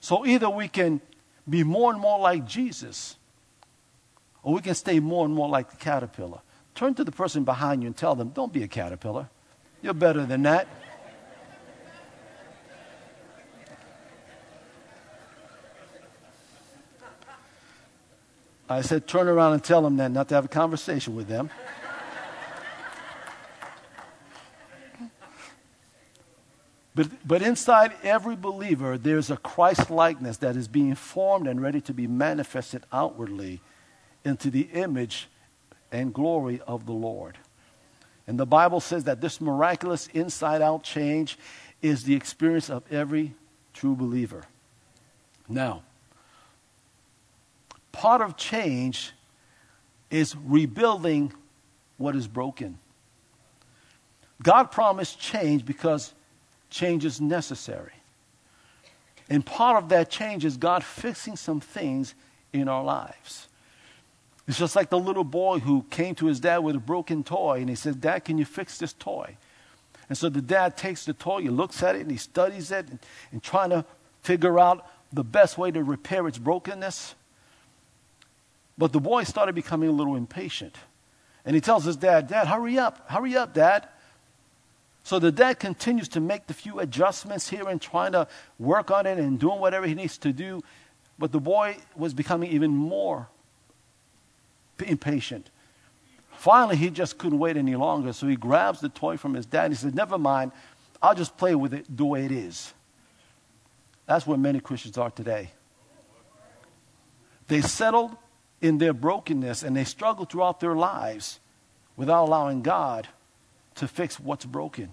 So 0.00 0.26
either 0.26 0.50
we 0.50 0.68
can 0.68 1.00
be 1.48 1.62
more 1.62 1.92
and 1.92 2.00
more 2.00 2.18
like 2.18 2.46
Jesus, 2.46 3.16
or 4.42 4.54
we 4.54 4.60
can 4.60 4.74
stay 4.74 5.00
more 5.00 5.24
and 5.24 5.34
more 5.34 5.48
like 5.48 5.70
the 5.70 5.76
caterpillar. 5.76 6.40
Turn 6.74 6.94
to 6.94 7.04
the 7.04 7.12
person 7.12 7.44
behind 7.44 7.82
you 7.82 7.86
and 7.86 7.96
tell 7.96 8.14
them, 8.14 8.30
don't 8.30 8.52
be 8.52 8.62
a 8.62 8.68
caterpillar. 8.68 9.28
You're 9.82 9.94
better 9.94 10.26
than 10.26 10.42
that. 10.42 10.66
I 18.74 18.80
said, 18.80 19.06
turn 19.06 19.28
around 19.28 19.52
and 19.52 19.62
tell 19.62 19.82
them 19.82 19.98
that, 19.98 20.10
not 20.10 20.28
to 20.30 20.34
have 20.34 20.46
a 20.46 20.48
conversation 20.48 21.14
with 21.14 21.28
them. 21.28 21.50
But, 26.96 27.08
but 27.26 27.42
inside 27.42 27.92
every 28.02 28.36
believer, 28.36 28.96
there's 28.96 29.30
a 29.30 29.36
Christ 29.36 29.90
likeness 29.90 30.36
that 30.38 30.56
is 30.56 30.68
being 30.68 30.94
formed 30.94 31.48
and 31.48 31.60
ready 31.60 31.80
to 31.82 31.92
be 31.92 32.06
manifested 32.06 32.84
outwardly 32.92 33.60
into 34.24 34.50
the 34.50 34.68
image 34.72 35.28
and 35.90 36.14
glory 36.14 36.60
of 36.66 36.86
the 36.86 36.92
Lord. 36.92 37.36
And 38.26 38.38
the 38.38 38.46
Bible 38.46 38.80
says 38.80 39.04
that 39.04 39.20
this 39.20 39.40
miraculous 39.40 40.06
inside 40.14 40.62
out 40.62 40.82
change 40.82 41.36
is 41.82 42.04
the 42.04 42.14
experience 42.14 42.70
of 42.70 42.84
every 42.92 43.34
true 43.72 43.94
believer. 43.94 44.44
Now, 45.48 45.82
part 47.94 48.20
of 48.20 48.36
change 48.36 49.12
is 50.10 50.36
rebuilding 50.36 51.32
what 51.96 52.16
is 52.16 52.26
broken. 52.26 52.78
God 54.42 54.64
promised 54.72 55.20
change 55.20 55.64
because 55.64 56.12
change 56.70 57.04
is 57.04 57.20
necessary. 57.20 57.92
And 59.30 59.46
part 59.46 59.82
of 59.82 59.88
that 59.90 60.10
change 60.10 60.44
is 60.44 60.56
God 60.56 60.82
fixing 60.82 61.36
some 61.36 61.60
things 61.60 62.14
in 62.52 62.68
our 62.68 62.82
lives. 62.82 63.48
It's 64.46 64.58
just 64.58 64.76
like 64.76 64.90
the 64.90 64.98
little 64.98 65.24
boy 65.24 65.60
who 65.60 65.86
came 65.88 66.16
to 66.16 66.26
his 66.26 66.40
dad 66.40 66.58
with 66.58 66.74
a 66.76 66.80
broken 66.80 67.22
toy 67.22 67.60
and 67.60 67.68
he 67.68 67.76
said, 67.76 68.00
Dad, 68.00 68.24
can 68.24 68.36
you 68.36 68.44
fix 68.44 68.76
this 68.76 68.92
toy? 68.92 69.36
And 70.08 70.18
so 70.18 70.28
the 70.28 70.42
dad 70.42 70.76
takes 70.76 71.06
the 71.06 71.14
toy, 71.14 71.42
he 71.42 71.48
looks 71.48 71.82
at 71.82 71.94
it, 71.94 72.02
and 72.02 72.10
he 72.10 72.18
studies 72.18 72.70
it 72.70 72.88
and, 72.90 72.98
and 73.32 73.42
trying 73.42 73.70
to 73.70 73.86
figure 74.22 74.58
out 74.58 74.86
the 75.12 75.24
best 75.24 75.56
way 75.56 75.70
to 75.70 75.82
repair 75.82 76.26
its 76.26 76.38
brokenness. 76.38 77.14
But 78.76 78.92
the 78.92 79.00
boy 79.00 79.24
started 79.24 79.54
becoming 79.54 79.88
a 79.88 79.92
little 79.92 80.16
impatient. 80.16 80.76
And 81.44 81.54
he 81.54 81.60
tells 81.60 81.84
his 81.84 81.96
dad, 81.96 82.28
Dad, 82.28 82.48
hurry 82.48 82.78
up, 82.78 83.08
hurry 83.10 83.36
up, 83.36 83.54
Dad. 83.54 83.88
So 85.04 85.18
the 85.18 85.30
dad 85.30 85.60
continues 85.60 86.08
to 86.08 86.20
make 86.20 86.46
the 86.46 86.54
few 86.54 86.80
adjustments 86.80 87.50
here 87.50 87.68
and 87.68 87.80
trying 87.80 88.12
to 88.12 88.26
work 88.58 88.90
on 88.90 89.06
it 89.06 89.18
and 89.18 89.38
doing 89.38 89.60
whatever 89.60 89.86
he 89.86 89.94
needs 89.94 90.16
to 90.18 90.32
do. 90.32 90.62
But 91.18 91.30
the 91.30 91.40
boy 91.40 91.76
was 91.94 92.14
becoming 92.14 92.50
even 92.50 92.70
more 92.70 93.28
impatient. 94.78 95.50
Finally, 96.32 96.76
he 96.76 96.90
just 96.90 97.18
couldn't 97.18 97.38
wait 97.38 97.56
any 97.56 97.76
longer, 97.76 98.12
so 98.12 98.26
he 98.26 98.34
grabs 98.34 98.80
the 98.80 98.88
toy 98.88 99.16
from 99.16 99.34
his 99.34 99.46
dad 99.46 99.66
and 99.66 99.74
he 99.74 99.78
says, 99.78 99.94
Never 99.94 100.18
mind, 100.18 100.52
I'll 101.02 101.14
just 101.14 101.36
play 101.36 101.54
with 101.54 101.74
it 101.74 101.84
the 101.94 102.04
way 102.04 102.24
it 102.24 102.32
is. 102.32 102.72
That's 104.06 104.26
where 104.26 104.38
many 104.38 104.58
Christians 104.60 104.98
are 104.98 105.10
today. 105.10 105.50
They 107.46 107.60
settled 107.60 108.16
in 108.64 108.78
their 108.78 108.94
brokenness 108.94 109.62
and 109.62 109.76
they 109.76 109.84
struggle 109.84 110.24
throughout 110.24 110.58
their 110.58 110.74
lives 110.74 111.38
without 111.96 112.24
allowing 112.24 112.62
God 112.62 113.06
to 113.74 113.86
fix 113.86 114.18
what's 114.18 114.46
broken. 114.46 114.90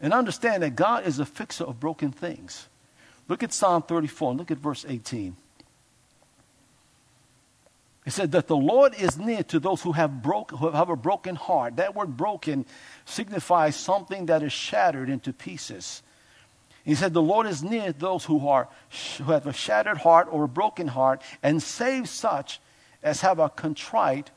And 0.00 0.12
understand 0.12 0.62
that 0.62 0.76
God 0.76 1.06
is 1.06 1.18
a 1.18 1.26
fixer 1.26 1.64
of 1.64 1.80
broken 1.80 2.12
things. 2.12 2.68
Look 3.26 3.42
at 3.42 3.52
Psalm 3.52 3.82
34 3.82 4.30
and 4.30 4.38
look 4.38 4.50
at 4.52 4.58
verse 4.58 4.86
18. 4.88 5.34
It 8.06 8.12
said 8.12 8.30
that 8.32 8.46
the 8.46 8.56
Lord 8.56 8.94
is 8.94 9.18
near 9.18 9.42
to 9.44 9.58
those 9.58 9.82
who 9.82 9.90
have, 9.90 10.22
broke, 10.22 10.52
who 10.52 10.70
have 10.70 10.88
a 10.88 10.96
broken 10.96 11.34
heart. 11.34 11.76
That 11.76 11.96
word 11.96 12.16
broken 12.16 12.64
signifies 13.06 13.74
something 13.74 14.26
that 14.26 14.44
is 14.44 14.52
shattered 14.52 15.08
into 15.08 15.32
pieces. 15.32 16.02
He 16.84 16.94
said, 16.94 17.14
The 17.14 17.22
Lord 17.22 17.46
is 17.46 17.62
near 17.62 17.92
those 17.92 18.24
who, 18.26 18.46
are, 18.46 18.68
who 19.18 19.32
have 19.32 19.46
a 19.46 19.52
shattered 19.52 19.98
heart 19.98 20.28
or 20.30 20.44
a 20.44 20.48
broken 20.48 20.88
heart 20.88 21.22
and 21.42 21.62
save 21.62 22.08
such 22.08 22.60
as 23.02 23.22
have 23.22 23.38
a 23.38 23.48
contrite 23.48 24.30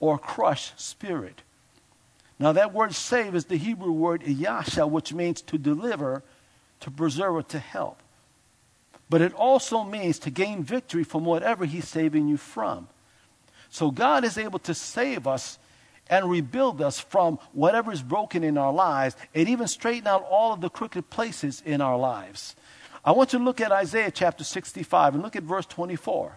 or 0.00 0.18
crushed 0.18 0.80
spirit. 0.80 1.42
Now, 2.38 2.52
that 2.52 2.72
word 2.72 2.94
save 2.94 3.34
is 3.34 3.46
the 3.46 3.56
Hebrew 3.56 3.90
word 3.90 4.22
yasha, 4.22 4.86
which 4.86 5.12
means 5.12 5.42
to 5.42 5.58
deliver, 5.58 6.22
to 6.80 6.90
preserve, 6.90 7.34
or 7.34 7.42
to 7.42 7.58
help. 7.58 8.00
But 9.10 9.22
it 9.22 9.32
also 9.32 9.82
means 9.82 10.20
to 10.20 10.30
gain 10.30 10.62
victory 10.62 11.02
from 11.02 11.24
whatever 11.24 11.64
He's 11.64 11.88
saving 11.88 12.28
you 12.28 12.36
from. 12.36 12.88
So 13.70 13.90
God 13.90 14.24
is 14.24 14.38
able 14.38 14.60
to 14.60 14.74
save 14.74 15.26
us 15.26 15.58
and 16.10 16.30
rebuild 16.30 16.80
us 16.80 16.98
from 16.98 17.38
whatever 17.52 17.92
is 17.92 18.02
broken 18.02 18.42
in 18.42 18.56
our 18.56 18.72
lives 18.72 19.16
and 19.34 19.48
even 19.48 19.66
straighten 19.68 20.06
out 20.06 20.24
all 20.28 20.52
of 20.52 20.60
the 20.60 20.70
crooked 20.70 21.10
places 21.10 21.62
in 21.64 21.80
our 21.80 21.98
lives. 21.98 22.56
I 23.04 23.12
want 23.12 23.32
you 23.32 23.38
to 23.38 23.44
look 23.44 23.60
at 23.60 23.72
Isaiah 23.72 24.10
chapter 24.10 24.44
65 24.44 25.14
and 25.14 25.22
look 25.22 25.36
at 25.36 25.42
verse 25.42 25.66
24. 25.66 26.36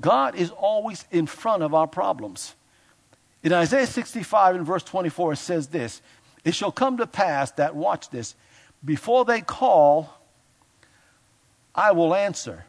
God 0.00 0.34
is 0.34 0.50
always 0.50 1.04
in 1.10 1.26
front 1.26 1.62
of 1.62 1.74
our 1.74 1.86
problems. 1.86 2.54
In 3.42 3.52
Isaiah 3.52 3.86
65 3.86 4.56
and 4.56 4.66
verse 4.66 4.82
24, 4.82 5.34
it 5.34 5.36
says 5.36 5.68
this 5.68 6.02
It 6.44 6.54
shall 6.54 6.72
come 6.72 6.98
to 6.98 7.06
pass 7.06 7.50
that, 7.52 7.74
watch 7.74 8.10
this, 8.10 8.34
before 8.84 9.24
they 9.24 9.40
call, 9.40 10.14
I 11.74 11.92
will 11.92 12.14
answer. 12.14 12.64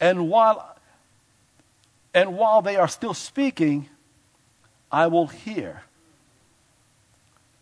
And 0.00 0.28
while 0.28 0.76
and 2.12 2.36
while 2.36 2.62
they 2.62 2.76
are 2.76 2.86
still 2.86 3.14
speaking, 3.14 3.88
I 4.94 5.08
will 5.08 5.26
hear. 5.26 5.82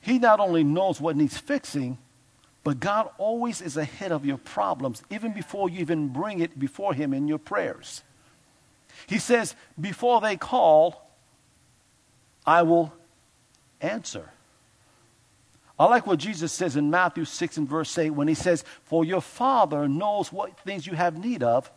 He 0.00 0.18
not 0.18 0.38
only 0.38 0.62
knows 0.62 1.00
what 1.00 1.16
needs 1.16 1.38
fixing, 1.38 1.96
but 2.62 2.78
God 2.78 3.08
always 3.16 3.62
is 3.62 3.78
ahead 3.78 4.12
of 4.12 4.26
your 4.26 4.36
problems, 4.36 5.02
even 5.08 5.32
before 5.32 5.70
you 5.70 5.80
even 5.80 6.08
bring 6.08 6.40
it 6.40 6.58
before 6.58 6.92
Him 6.92 7.14
in 7.14 7.28
your 7.28 7.38
prayers. 7.38 8.02
He 9.06 9.18
says, 9.18 9.56
Before 9.80 10.20
they 10.20 10.36
call, 10.36 11.10
I 12.44 12.64
will 12.64 12.92
answer. 13.80 14.28
I 15.78 15.86
like 15.86 16.06
what 16.06 16.18
Jesus 16.18 16.52
says 16.52 16.76
in 16.76 16.90
Matthew 16.90 17.24
6 17.24 17.56
and 17.56 17.66
verse 17.66 17.96
8 17.96 18.10
when 18.10 18.28
He 18.28 18.34
says, 18.34 18.62
For 18.84 19.06
your 19.06 19.22
Father 19.22 19.88
knows 19.88 20.30
what 20.30 20.60
things 20.60 20.86
you 20.86 20.96
have 20.96 21.16
need 21.16 21.42
of 21.42 21.72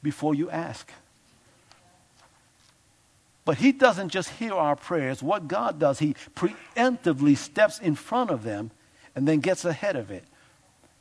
before 0.00 0.36
you 0.36 0.48
ask. 0.48 0.92
But 3.44 3.58
He 3.58 3.72
doesn't 3.72 4.10
just 4.10 4.28
hear 4.30 4.54
our 4.54 4.76
prayers. 4.76 5.22
What 5.22 5.48
God 5.48 5.78
does, 5.78 5.98
He 5.98 6.14
preemptively 6.34 7.36
steps 7.36 7.78
in 7.78 7.94
front 7.94 8.30
of 8.30 8.44
them 8.44 8.70
and 9.14 9.26
then 9.26 9.40
gets 9.40 9.64
ahead 9.64 9.96
of 9.96 10.10
it. 10.10 10.24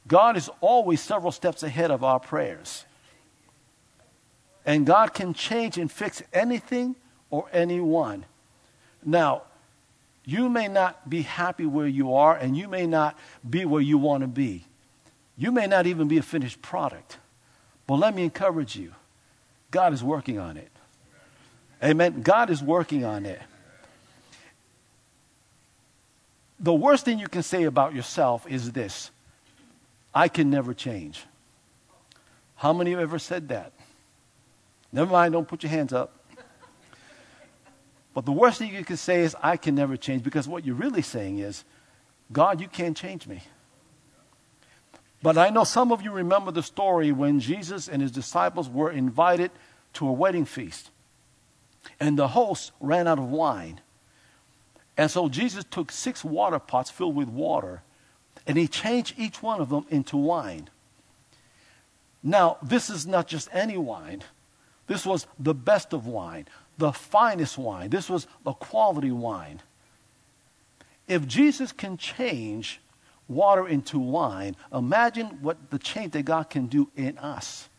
God 0.08 0.36
is 0.38 0.49
always 0.60 1.01
several 1.01 1.32
steps 1.32 1.63
ahead 1.63 1.91
of 1.91 2.04
our 2.04 2.19
prayers. 2.19 2.86
And 4.65 4.86
God 4.86 5.13
can 5.13 5.34
change 5.34 5.77
and 5.77 5.91
fix 5.91 6.21
anything 6.34 6.95
or 7.30 7.47
anyone. 7.51 8.25
Now, 9.04 9.43
you 10.25 10.49
may 10.49 10.67
not 10.67 11.10
be 11.10 11.23
happy 11.23 11.65
where 11.65 11.88
you 11.88 12.13
are, 12.13 12.36
and 12.36 12.56
you 12.56 12.67
may 12.67 12.86
not 12.86 13.17
be 13.47 13.65
where 13.65 13.82
you 13.82 13.97
want 13.97 14.21
to 14.21 14.27
be. 14.27 14.65
You 15.36 15.51
may 15.51 15.65
not 15.65 15.88
even 15.88 16.08
be 16.08 16.17
a 16.17 16.23
finished 16.23 16.62
product. 16.62 17.17
But 17.88 17.95
let 17.95 18.15
me 18.15 18.23
encourage 18.23 18.75
you 18.75 18.93
God 19.71 19.93
is 19.93 20.04
working 20.04 20.38
on 20.38 20.58
it. 20.58 20.70
Amen. 21.83 22.21
God 22.21 22.49
is 22.49 22.61
working 22.61 23.05
on 23.05 23.25
it. 23.25 23.41
The 26.59 26.73
worst 26.73 27.05
thing 27.05 27.17
you 27.17 27.27
can 27.27 27.41
say 27.41 27.63
about 27.63 27.95
yourself 27.95 28.45
is 28.47 28.71
this 28.71 29.09
I 30.13 30.27
can 30.27 30.49
never 30.49 30.73
change. 30.73 31.23
How 32.55 32.71
many 32.71 32.93
of 32.93 32.99
you 32.99 33.03
ever 33.03 33.17
said 33.17 33.49
that? 33.49 33.73
Never 34.91 35.11
mind, 35.11 35.33
don't 35.33 35.47
put 35.47 35.63
your 35.63 35.71
hands 35.71 35.91
up. 35.91 36.13
But 38.13 38.25
the 38.25 38.31
worst 38.31 38.59
thing 38.59 38.71
you 38.71 38.85
can 38.85 38.97
say 38.97 39.21
is, 39.21 39.35
I 39.41 39.57
can 39.57 39.73
never 39.73 39.97
change, 39.97 40.21
because 40.21 40.47
what 40.47 40.63
you're 40.63 40.75
really 40.75 41.01
saying 41.01 41.39
is, 41.39 41.63
God, 42.31 42.61
you 42.61 42.67
can't 42.67 42.95
change 42.95 43.25
me. 43.25 43.41
But 45.23 45.39
I 45.39 45.49
know 45.49 45.63
some 45.63 45.91
of 45.91 46.03
you 46.03 46.11
remember 46.11 46.51
the 46.51 46.61
story 46.61 47.11
when 47.11 47.39
Jesus 47.39 47.87
and 47.87 48.01
his 48.01 48.11
disciples 48.11 48.69
were 48.69 48.91
invited 48.91 49.49
to 49.93 50.07
a 50.07 50.11
wedding 50.11 50.45
feast. 50.45 50.90
And 51.99 52.17
the 52.17 52.29
host 52.29 52.71
ran 52.79 53.07
out 53.07 53.19
of 53.19 53.25
wine. 53.25 53.81
And 54.97 55.09
so 55.09 55.29
Jesus 55.29 55.63
took 55.69 55.91
six 55.91 56.23
water 56.23 56.59
pots 56.59 56.89
filled 56.89 57.15
with 57.15 57.29
water 57.29 57.81
and 58.47 58.57
he 58.57 58.67
changed 58.67 59.15
each 59.17 59.41
one 59.41 59.61
of 59.61 59.69
them 59.69 59.85
into 59.89 60.17
wine. 60.17 60.69
Now, 62.23 62.57
this 62.61 62.89
is 62.89 63.07
not 63.07 63.27
just 63.27 63.49
any 63.51 63.77
wine. 63.77 64.23
This 64.87 65.05
was 65.05 65.25
the 65.39 65.53
best 65.53 65.93
of 65.93 66.05
wine, 66.05 66.47
the 66.77 66.91
finest 66.91 67.57
wine. 67.57 67.89
This 67.89 68.09
was 68.09 68.27
the 68.43 68.53
quality 68.53 69.11
wine. 69.11 69.61
If 71.07 71.27
Jesus 71.27 71.71
can 71.71 71.97
change 71.97 72.79
water 73.27 73.67
into 73.67 73.99
wine, 73.99 74.55
imagine 74.73 75.27
what 75.41 75.69
the 75.69 75.79
change 75.79 76.11
that 76.11 76.23
God 76.23 76.49
can 76.49 76.67
do 76.67 76.89
in 76.95 77.17
us 77.17 77.69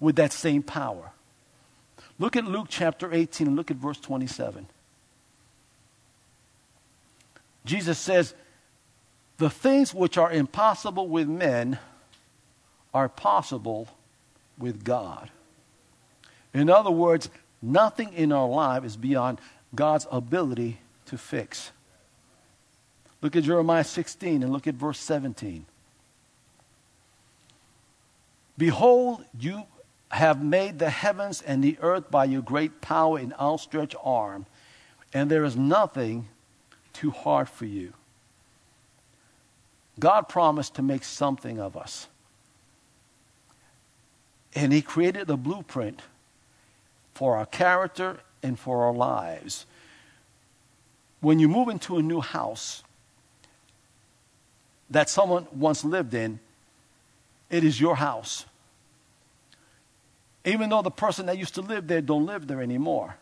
with 0.00 0.16
that 0.16 0.32
same 0.32 0.62
power. 0.62 1.12
Look 2.22 2.36
at 2.36 2.44
Luke 2.44 2.68
chapter 2.70 3.12
18 3.12 3.48
and 3.48 3.56
look 3.56 3.72
at 3.72 3.76
verse 3.78 3.98
27. 3.98 4.68
Jesus 7.64 7.98
says, 7.98 8.32
The 9.38 9.50
things 9.50 9.92
which 9.92 10.16
are 10.16 10.30
impossible 10.30 11.08
with 11.08 11.26
men 11.26 11.80
are 12.94 13.08
possible 13.08 13.88
with 14.56 14.84
God. 14.84 15.30
In 16.54 16.70
other 16.70 16.92
words, 16.92 17.28
nothing 17.60 18.12
in 18.12 18.30
our 18.30 18.48
life 18.48 18.84
is 18.84 18.96
beyond 18.96 19.40
God's 19.74 20.06
ability 20.08 20.78
to 21.06 21.18
fix. 21.18 21.72
Look 23.20 23.34
at 23.34 23.42
Jeremiah 23.42 23.82
16 23.82 24.44
and 24.44 24.52
look 24.52 24.68
at 24.68 24.76
verse 24.76 25.00
17. 25.00 25.66
Behold, 28.56 29.24
you 29.36 29.64
have 30.12 30.44
made 30.44 30.78
the 30.78 30.90
heavens 30.90 31.40
and 31.40 31.64
the 31.64 31.78
earth 31.80 32.10
by 32.10 32.26
your 32.26 32.42
great 32.42 32.82
power 32.82 33.18
and 33.18 33.32
outstretched 33.40 33.96
arm, 34.04 34.44
and 35.14 35.30
there 35.30 35.44
is 35.44 35.56
nothing 35.56 36.28
too 36.92 37.10
hard 37.10 37.48
for 37.48 37.64
you. 37.64 37.94
God 39.98 40.28
promised 40.28 40.74
to 40.74 40.82
make 40.82 41.02
something 41.02 41.58
of 41.58 41.76
us. 41.76 42.08
And 44.54 44.72
He 44.72 44.82
created 44.82 45.26
the 45.26 45.36
blueprint 45.36 46.02
for 47.14 47.36
our 47.36 47.46
character 47.46 48.18
and 48.42 48.58
for 48.58 48.84
our 48.84 48.92
lives. 48.92 49.64
When 51.20 51.38
you 51.38 51.48
move 51.48 51.68
into 51.68 51.96
a 51.96 52.02
new 52.02 52.20
house 52.20 52.82
that 54.90 55.08
someone 55.08 55.46
once 55.52 55.84
lived 55.84 56.12
in, 56.12 56.38
it 57.48 57.64
is 57.64 57.80
your 57.80 57.96
house 57.96 58.44
even 60.44 60.70
though 60.70 60.82
the 60.82 60.90
person 60.90 61.26
that 61.26 61.38
used 61.38 61.54
to 61.54 61.62
live 61.62 61.86
there 61.86 62.00
don't 62.00 62.26
live 62.26 62.46
there 62.46 62.60
anymore. 62.60 63.16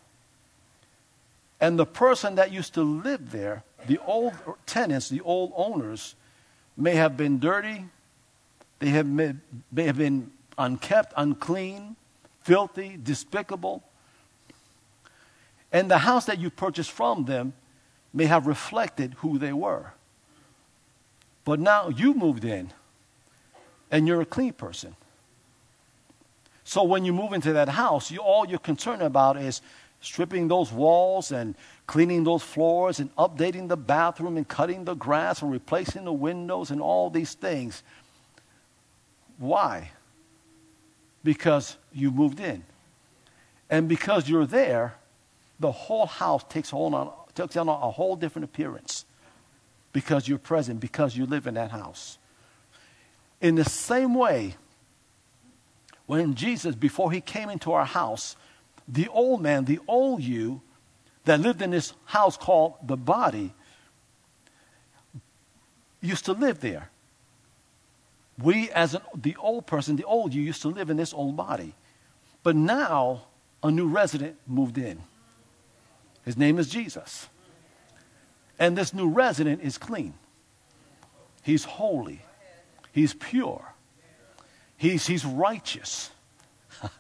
And 1.61 1.79
the 1.79 1.87
person 1.87 2.37
that 2.37 2.51
used 2.51 2.75
to 2.75 2.83
live 2.83 3.31
there, 3.31 3.63
the 3.87 3.99
old 4.07 4.35
tenants, 4.65 5.09
the 5.09 5.21
old 5.21 5.53
owners, 5.55 6.15
may 6.77 6.95
have 6.95 7.17
been 7.17 7.39
dirty, 7.39 7.85
they 8.79 8.89
have, 8.89 9.07
may 9.07 9.35
have 9.77 9.99
been 9.99 10.31
unkept, 10.57 11.13
unclean, 11.17 11.97
filthy, 12.43 12.99
despicable. 13.03 13.83
And 15.71 15.91
the 15.91 15.99
house 15.99 16.25
that 16.25 16.39
you 16.39 16.49
purchased 16.49 16.91
from 16.91 17.27
them 17.27 17.53
may 18.13 18.25
have 18.25 18.47
reflected 18.47 19.15
who 19.19 19.39
they 19.39 19.53
were. 19.53 19.93
But 21.45 21.61
now 21.61 21.89
you 21.89 22.15
moved 22.15 22.45
in 22.45 22.73
and 23.91 24.09
you're 24.09 24.21
a 24.21 24.27
clean 24.27 24.53
person. 24.55 24.97
So 26.71 26.85
when 26.85 27.05
you 27.05 27.13
move 27.13 27.33
into 27.33 27.53
that 27.55 27.69
house, 27.69 28.13
you, 28.13 28.21
all 28.21 28.47
you're 28.47 28.61
concerned 28.61 29.03
about 29.03 29.37
is 29.37 29.61
stripping 30.01 30.47
those 30.47 30.71
walls 30.71 31.33
and 31.33 31.57
cleaning 31.89 32.23
those 32.23 32.45
floors 32.45 33.01
and 33.01 33.13
updating 33.17 33.67
the 33.67 33.77
bathroom 33.77 34.37
and 34.37 34.47
cutting 34.47 34.85
the 34.85 34.95
grass 34.95 35.43
and 35.43 35.51
replacing 35.51 36.05
the 36.05 36.13
windows 36.13 36.71
and 36.71 36.81
all 36.81 37.11
these 37.11 37.35
things. 37.35 37.83
Why? 39.39 39.91
Because 41.25 41.77
you 41.93 42.13
moved 42.13 42.39
in. 42.39 42.63
And 43.69 43.89
because 43.89 44.29
you're 44.29 44.47
there, 44.47 44.95
the 45.59 45.73
whole 45.73 46.07
house 46.07 46.45
takes 46.49 46.73
on, 46.73 47.13
takes 47.35 47.57
on 47.57 47.69
a 47.69 47.91
whole 47.91 48.15
different 48.15 48.45
appearance 48.45 49.07
because 49.93 50.29
you're 50.29 50.39
present, 50.39 50.79
because 50.79 51.17
you 51.17 51.27
live 51.27 51.49
in 51.49 51.55
that 51.55 51.73
house. 51.73 52.19
In 53.41 53.57
the 53.57 53.65
same 53.65 54.15
way, 54.15 54.55
when 56.11 56.35
Jesus, 56.35 56.75
before 56.75 57.13
he 57.13 57.21
came 57.21 57.49
into 57.49 57.71
our 57.71 57.85
house, 57.85 58.35
the 58.89 59.07
old 59.07 59.41
man, 59.41 59.67
the 59.67 59.79
old 59.87 60.21
you 60.21 60.61
that 61.25 61.39
lived 61.39 61.63
in 61.63 61.71
this 61.71 61.93
house 62.05 62.37
called 62.37 62.75
the 62.83 62.97
body, 62.97 63.55
used 66.01 66.25
to 66.25 66.33
live 66.33 66.59
there. 66.61 66.91
We, 68.43 68.71
as 68.71 68.95
an, 68.95 69.03
the 69.15 69.37
old 69.37 69.69
person, 69.69 69.95
the 69.95 70.03
old 70.03 70.35
you, 70.35 70.43
used 70.43 70.63
to 70.63 70.69
live 70.69 70.91
in 70.91 70.97
this 70.97 71.15
old 71.15 71.37
body. 71.37 71.75
But 72.43 72.57
now, 72.57 73.27
a 73.63 73.71
new 73.71 73.87
resident 73.87 74.35
moved 74.49 74.79
in. 74.79 75.01
His 76.25 76.37
name 76.37 76.59
is 76.59 76.69
Jesus. 76.69 77.29
And 78.59 78.77
this 78.77 78.93
new 78.93 79.09
resident 79.09 79.63
is 79.63 79.79
clean. 79.79 80.15
He's 81.45 81.63
holy. 81.63 82.23
He's 82.91 83.15
pure. 83.15 83.75
He's, 84.81 85.07
he's 85.07 85.27
righteous. 85.27 86.11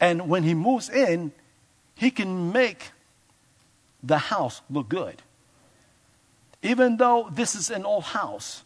and 0.00 0.28
when 0.28 0.42
he 0.42 0.54
moves 0.54 0.90
in, 0.90 1.30
he 1.94 2.10
can 2.10 2.50
make 2.50 2.90
the 4.02 4.18
house 4.18 4.60
look 4.68 4.88
good. 4.88 5.22
Even 6.64 6.96
though 6.96 7.28
this 7.30 7.54
is 7.54 7.70
an 7.70 7.84
old 7.84 8.02
house, 8.02 8.64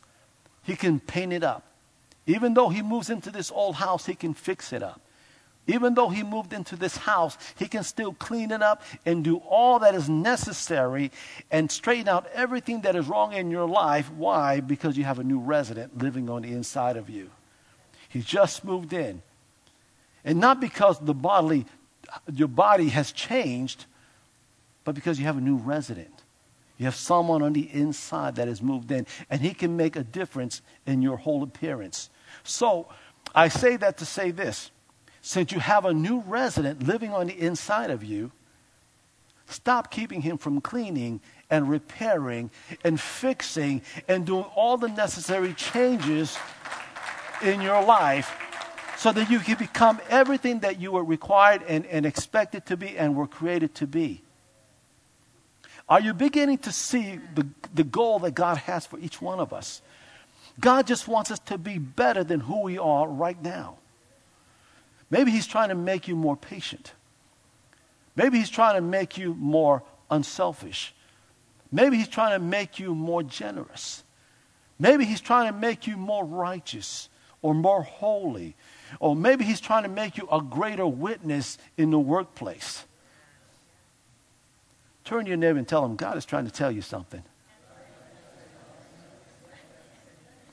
he 0.62 0.74
can 0.74 1.00
paint 1.00 1.34
it 1.34 1.44
up. 1.44 1.64
Even 2.26 2.54
though 2.54 2.70
he 2.70 2.80
moves 2.80 3.10
into 3.10 3.30
this 3.30 3.52
old 3.52 3.74
house, 3.74 4.06
he 4.06 4.14
can 4.14 4.32
fix 4.32 4.72
it 4.72 4.82
up. 4.82 5.02
Even 5.66 5.92
though 5.92 6.08
he 6.08 6.22
moved 6.22 6.54
into 6.54 6.76
this 6.76 6.96
house, 6.96 7.36
he 7.58 7.68
can 7.68 7.82
still 7.82 8.14
clean 8.14 8.52
it 8.52 8.62
up 8.62 8.82
and 9.04 9.22
do 9.22 9.36
all 9.36 9.80
that 9.80 9.94
is 9.94 10.08
necessary 10.08 11.12
and 11.50 11.70
straighten 11.70 12.08
out 12.08 12.26
everything 12.32 12.80
that 12.80 12.96
is 12.96 13.06
wrong 13.06 13.34
in 13.34 13.50
your 13.50 13.68
life. 13.68 14.10
Why? 14.12 14.60
Because 14.60 14.96
you 14.96 15.04
have 15.04 15.18
a 15.18 15.24
new 15.24 15.40
resident 15.40 15.98
living 15.98 16.30
on 16.30 16.40
the 16.40 16.52
inside 16.52 16.96
of 16.96 17.10
you. 17.10 17.28
He 18.14 18.20
just 18.20 18.64
moved 18.64 18.92
in. 18.92 19.22
And 20.24 20.38
not 20.38 20.60
because 20.60 21.00
the 21.00 21.12
bodily, 21.12 21.66
your 22.32 22.46
body 22.46 22.88
has 22.90 23.10
changed, 23.10 23.86
but 24.84 24.94
because 24.94 25.18
you 25.18 25.26
have 25.26 25.36
a 25.36 25.40
new 25.40 25.56
resident. 25.56 26.22
You 26.78 26.84
have 26.84 26.94
someone 26.94 27.42
on 27.42 27.52
the 27.52 27.68
inside 27.72 28.36
that 28.36 28.46
has 28.46 28.62
moved 28.62 28.92
in, 28.92 29.04
and 29.28 29.40
he 29.40 29.52
can 29.52 29.76
make 29.76 29.96
a 29.96 30.04
difference 30.04 30.62
in 30.86 31.02
your 31.02 31.16
whole 31.16 31.42
appearance. 31.42 32.08
So, 32.44 32.86
I 33.34 33.48
say 33.48 33.76
that 33.78 33.98
to 33.98 34.06
say 34.06 34.30
this 34.30 34.70
since 35.20 35.50
you 35.50 35.58
have 35.58 35.84
a 35.84 35.92
new 35.92 36.20
resident 36.20 36.86
living 36.86 37.12
on 37.12 37.26
the 37.26 37.36
inside 37.36 37.90
of 37.90 38.04
you, 38.04 38.30
stop 39.46 39.90
keeping 39.90 40.22
him 40.22 40.38
from 40.38 40.60
cleaning 40.60 41.20
and 41.50 41.68
repairing 41.68 42.50
and 42.84 43.00
fixing 43.00 43.82
and 44.06 44.24
doing 44.24 44.44
all 44.54 44.76
the 44.76 44.88
necessary 44.88 45.52
changes 45.54 46.38
in 47.44 47.60
your 47.60 47.82
life 47.84 48.34
so 48.96 49.12
that 49.12 49.30
you 49.30 49.38
can 49.38 49.58
become 49.58 50.00
everything 50.08 50.60
that 50.60 50.80
you 50.80 50.92
were 50.92 51.04
required 51.04 51.62
and, 51.68 51.84
and 51.86 52.06
expected 52.06 52.66
to 52.66 52.76
be 52.76 52.96
and 52.96 53.14
were 53.14 53.26
created 53.26 53.74
to 53.76 53.86
be. 53.86 54.22
Are 55.88 56.00
you 56.00 56.14
beginning 56.14 56.58
to 56.58 56.72
see 56.72 57.20
the, 57.34 57.46
the 57.74 57.84
goal 57.84 58.18
that 58.20 58.34
God 58.34 58.56
has 58.58 58.86
for 58.86 58.98
each 58.98 59.20
one 59.20 59.40
of 59.40 59.52
us? 59.52 59.82
God 60.58 60.86
just 60.86 61.06
wants 61.08 61.30
us 61.30 61.38
to 61.40 61.58
be 61.58 61.78
better 61.78 62.24
than 62.24 62.40
who 62.40 62.62
we 62.62 62.78
are 62.78 63.06
right 63.06 63.40
now. 63.42 63.76
Maybe 65.10 65.30
he's 65.30 65.46
trying 65.46 65.68
to 65.68 65.74
make 65.74 66.08
you 66.08 66.16
more 66.16 66.36
patient. 66.36 66.92
Maybe 68.16 68.38
he's 68.38 68.50
trying 68.50 68.76
to 68.76 68.80
make 68.80 69.18
you 69.18 69.34
more 69.34 69.82
unselfish. 70.10 70.94
Maybe 71.70 71.96
he's 71.96 72.08
trying 72.08 72.38
to 72.38 72.44
make 72.44 72.78
you 72.78 72.94
more 72.94 73.22
generous. 73.22 74.02
Maybe 74.78 75.04
he's 75.04 75.20
trying 75.20 75.52
to 75.52 75.58
make 75.58 75.86
you 75.86 75.96
more 75.96 76.24
righteous 76.24 77.08
or 77.44 77.54
more 77.54 77.82
holy. 77.82 78.56
Or 79.00 79.14
maybe 79.14 79.44
he's 79.44 79.60
trying 79.60 79.82
to 79.82 79.88
make 79.90 80.16
you 80.16 80.26
a 80.32 80.40
greater 80.40 80.86
witness 80.86 81.58
in 81.76 81.90
the 81.90 81.98
workplace. 81.98 82.86
Turn 85.04 85.24
to 85.24 85.28
your 85.28 85.36
neighbor 85.36 85.58
and 85.58 85.68
tell 85.68 85.84
him, 85.84 85.94
God 85.94 86.16
is 86.16 86.24
trying 86.24 86.46
to 86.46 86.50
tell 86.50 86.70
you 86.70 86.80
something. 86.80 87.22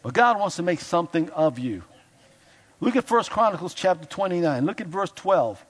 But 0.04 0.14
God 0.14 0.38
wants 0.38 0.58
to 0.58 0.64
make 0.64 0.82
something 0.82 1.30
of 1.30 1.58
you. 1.58 1.84
Look 2.82 2.98
at 2.98 3.10
1 3.10 3.24
Chronicles 3.26 3.74
chapter 3.74 4.06
29. 4.06 4.66
Look 4.66 4.82
at 4.82 4.88
verse 4.88 5.12
12. 5.16 5.66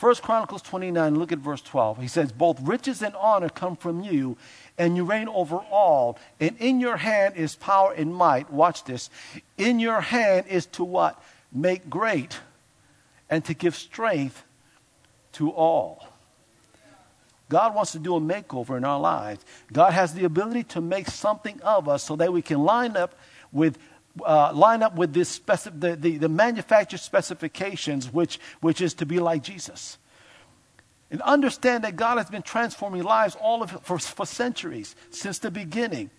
1 0.00 0.14
Chronicles 0.16 0.62
29, 0.62 1.18
look 1.18 1.32
at 1.32 1.38
verse 1.38 1.60
12. 1.60 1.98
He 1.98 2.08
says, 2.08 2.30
Both 2.30 2.60
riches 2.60 3.02
and 3.02 3.16
honor 3.16 3.48
come 3.48 3.74
from 3.74 4.02
you, 4.02 4.36
and 4.76 4.96
you 4.96 5.04
reign 5.04 5.28
over 5.28 5.56
all. 5.56 6.18
And 6.38 6.56
in 6.58 6.78
your 6.78 6.98
hand 6.98 7.36
is 7.36 7.56
power 7.56 7.92
and 7.92 8.14
might. 8.14 8.52
Watch 8.52 8.84
this. 8.84 9.10
In 9.56 9.80
your 9.80 10.00
hand 10.00 10.46
is 10.46 10.66
to 10.66 10.84
what? 10.84 11.20
Make 11.52 11.90
great 11.90 12.38
and 13.28 13.44
to 13.46 13.54
give 13.54 13.74
strength 13.74 14.44
to 15.32 15.50
all. 15.50 16.06
God 17.48 17.74
wants 17.74 17.92
to 17.92 17.98
do 17.98 18.14
a 18.14 18.20
makeover 18.20 18.76
in 18.76 18.84
our 18.84 19.00
lives. 19.00 19.44
God 19.72 19.92
has 19.94 20.14
the 20.14 20.24
ability 20.24 20.64
to 20.64 20.80
make 20.80 21.08
something 21.08 21.60
of 21.62 21.88
us 21.88 22.04
so 22.04 22.14
that 22.16 22.32
we 22.32 22.42
can 22.42 22.62
line 22.62 22.96
up 22.96 23.14
with 23.50 23.78
uh, 24.24 24.52
line 24.52 24.82
up 24.82 24.96
with 24.96 25.12
this 25.12 25.28
specific, 25.28 25.80
the, 25.80 25.96
the, 25.96 26.18
the 26.18 26.28
manufactured 26.28 27.00
specifications, 27.00 28.12
which, 28.12 28.40
which 28.60 28.80
is 28.80 28.94
to 28.94 29.06
be 29.06 29.18
like 29.18 29.42
Jesus. 29.42 29.98
And 31.10 31.22
understand 31.22 31.84
that 31.84 31.96
God 31.96 32.18
has 32.18 32.28
been 32.28 32.42
transforming 32.42 33.02
lives 33.02 33.36
all 33.40 33.62
of 33.62 33.70
for, 33.82 33.98
for 33.98 34.26
centuries, 34.26 34.94
since 35.10 35.38
the 35.38 35.50
beginning. 35.50 36.10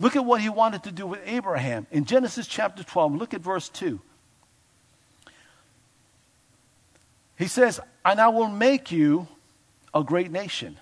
Look 0.00 0.16
at 0.16 0.24
what 0.24 0.40
he 0.40 0.48
wanted 0.48 0.84
to 0.84 0.92
do 0.92 1.06
with 1.06 1.20
Abraham. 1.24 1.86
In 1.90 2.04
Genesis 2.04 2.46
chapter 2.46 2.82
12, 2.82 3.14
look 3.14 3.34
at 3.34 3.40
verse 3.40 3.68
2. 3.68 4.00
He 7.36 7.46
says, 7.46 7.80
And 8.04 8.20
I 8.20 8.28
will 8.28 8.48
make 8.48 8.90
you 8.90 9.28
a 9.94 10.02
great 10.02 10.30
nation. 10.30 10.78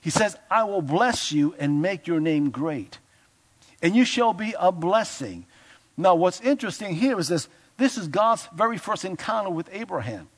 He 0.00 0.10
says, 0.10 0.36
I 0.50 0.64
will 0.64 0.82
bless 0.82 1.32
you 1.32 1.54
and 1.58 1.82
make 1.82 2.06
your 2.06 2.20
name 2.20 2.50
great 2.50 2.98
and 3.82 3.94
you 3.94 4.04
shall 4.04 4.32
be 4.32 4.54
a 4.58 4.72
blessing. 4.72 5.46
Now, 5.96 6.14
what's 6.14 6.40
interesting 6.40 6.94
here 6.94 7.18
is 7.18 7.28
this 7.28 7.48
this 7.76 7.96
is 7.96 8.08
God's 8.08 8.48
very 8.52 8.76
first 8.76 9.04
encounter 9.04 9.50
with 9.50 9.68
Abraham. 9.72 10.28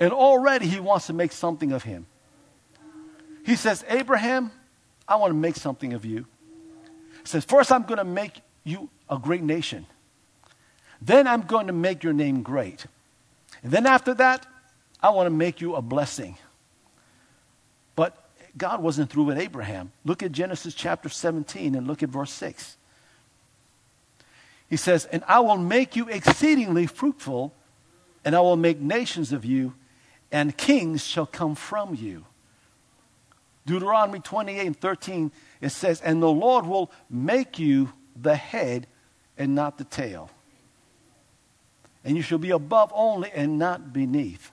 And 0.00 0.12
already 0.12 0.66
he 0.66 0.80
wants 0.80 1.06
to 1.06 1.12
make 1.12 1.32
something 1.32 1.72
of 1.72 1.84
him. 1.84 2.06
He 3.46 3.56
says, 3.56 3.84
Abraham, 3.88 4.50
I 5.06 5.16
want 5.16 5.30
to 5.30 5.36
make 5.36 5.56
something 5.56 5.94
of 5.94 6.04
you. 6.04 6.26
He 7.22 7.26
says, 7.26 7.44
First, 7.44 7.72
I'm 7.72 7.84
going 7.84 7.98
to 7.98 8.04
make 8.04 8.40
you 8.64 8.90
a 9.08 9.18
great 9.18 9.42
nation. 9.42 9.86
Then 11.00 11.26
I'm 11.26 11.42
going 11.42 11.68
to 11.68 11.72
make 11.72 12.02
your 12.02 12.12
name 12.12 12.42
great. 12.42 12.86
And 13.62 13.72
then 13.72 13.86
after 13.86 14.14
that, 14.14 14.46
I 15.00 15.10
want 15.10 15.26
to 15.26 15.30
make 15.30 15.60
you 15.60 15.76
a 15.76 15.82
blessing. 15.82 16.36
God 18.58 18.82
wasn't 18.82 19.10
through 19.10 19.24
with 19.24 19.38
Abraham. 19.38 19.92
Look 20.04 20.22
at 20.22 20.32
Genesis 20.32 20.74
chapter 20.74 21.08
17 21.08 21.74
and 21.74 21.86
look 21.86 22.02
at 22.02 22.08
verse 22.08 22.32
6. 22.32 22.76
He 24.68 24.76
says, 24.76 25.06
And 25.06 25.22
I 25.26 25.40
will 25.40 25.56
make 25.56 25.96
you 25.96 26.08
exceedingly 26.08 26.86
fruitful, 26.86 27.54
and 28.24 28.34
I 28.34 28.40
will 28.40 28.56
make 28.56 28.80
nations 28.80 29.32
of 29.32 29.44
you, 29.44 29.74
and 30.30 30.56
kings 30.56 31.04
shall 31.04 31.26
come 31.26 31.54
from 31.54 31.94
you. 31.94 32.26
Deuteronomy 33.64 34.20
28 34.20 34.66
and 34.66 34.78
13, 34.78 35.32
it 35.60 35.70
says, 35.70 36.00
And 36.00 36.22
the 36.22 36.30
Lord 36.30 36.66
will 36.66 36.90
make 37.08 37.58
you 37.58 37.92
the 38.20 38.34
head 38.34 38.86
and 39.36 39.54
not 39.54 39.78
the 39.78 39.84
tail. 39.84 40.30
And 42.04 42.16
you 42.16 42.22
shall 42.22 42.38
be 42.38 42.50
above 42.50 42.90
only 42.94 43.30
and 43.30 43.58
not 43.58 43.92
beneath. 43.92 44.52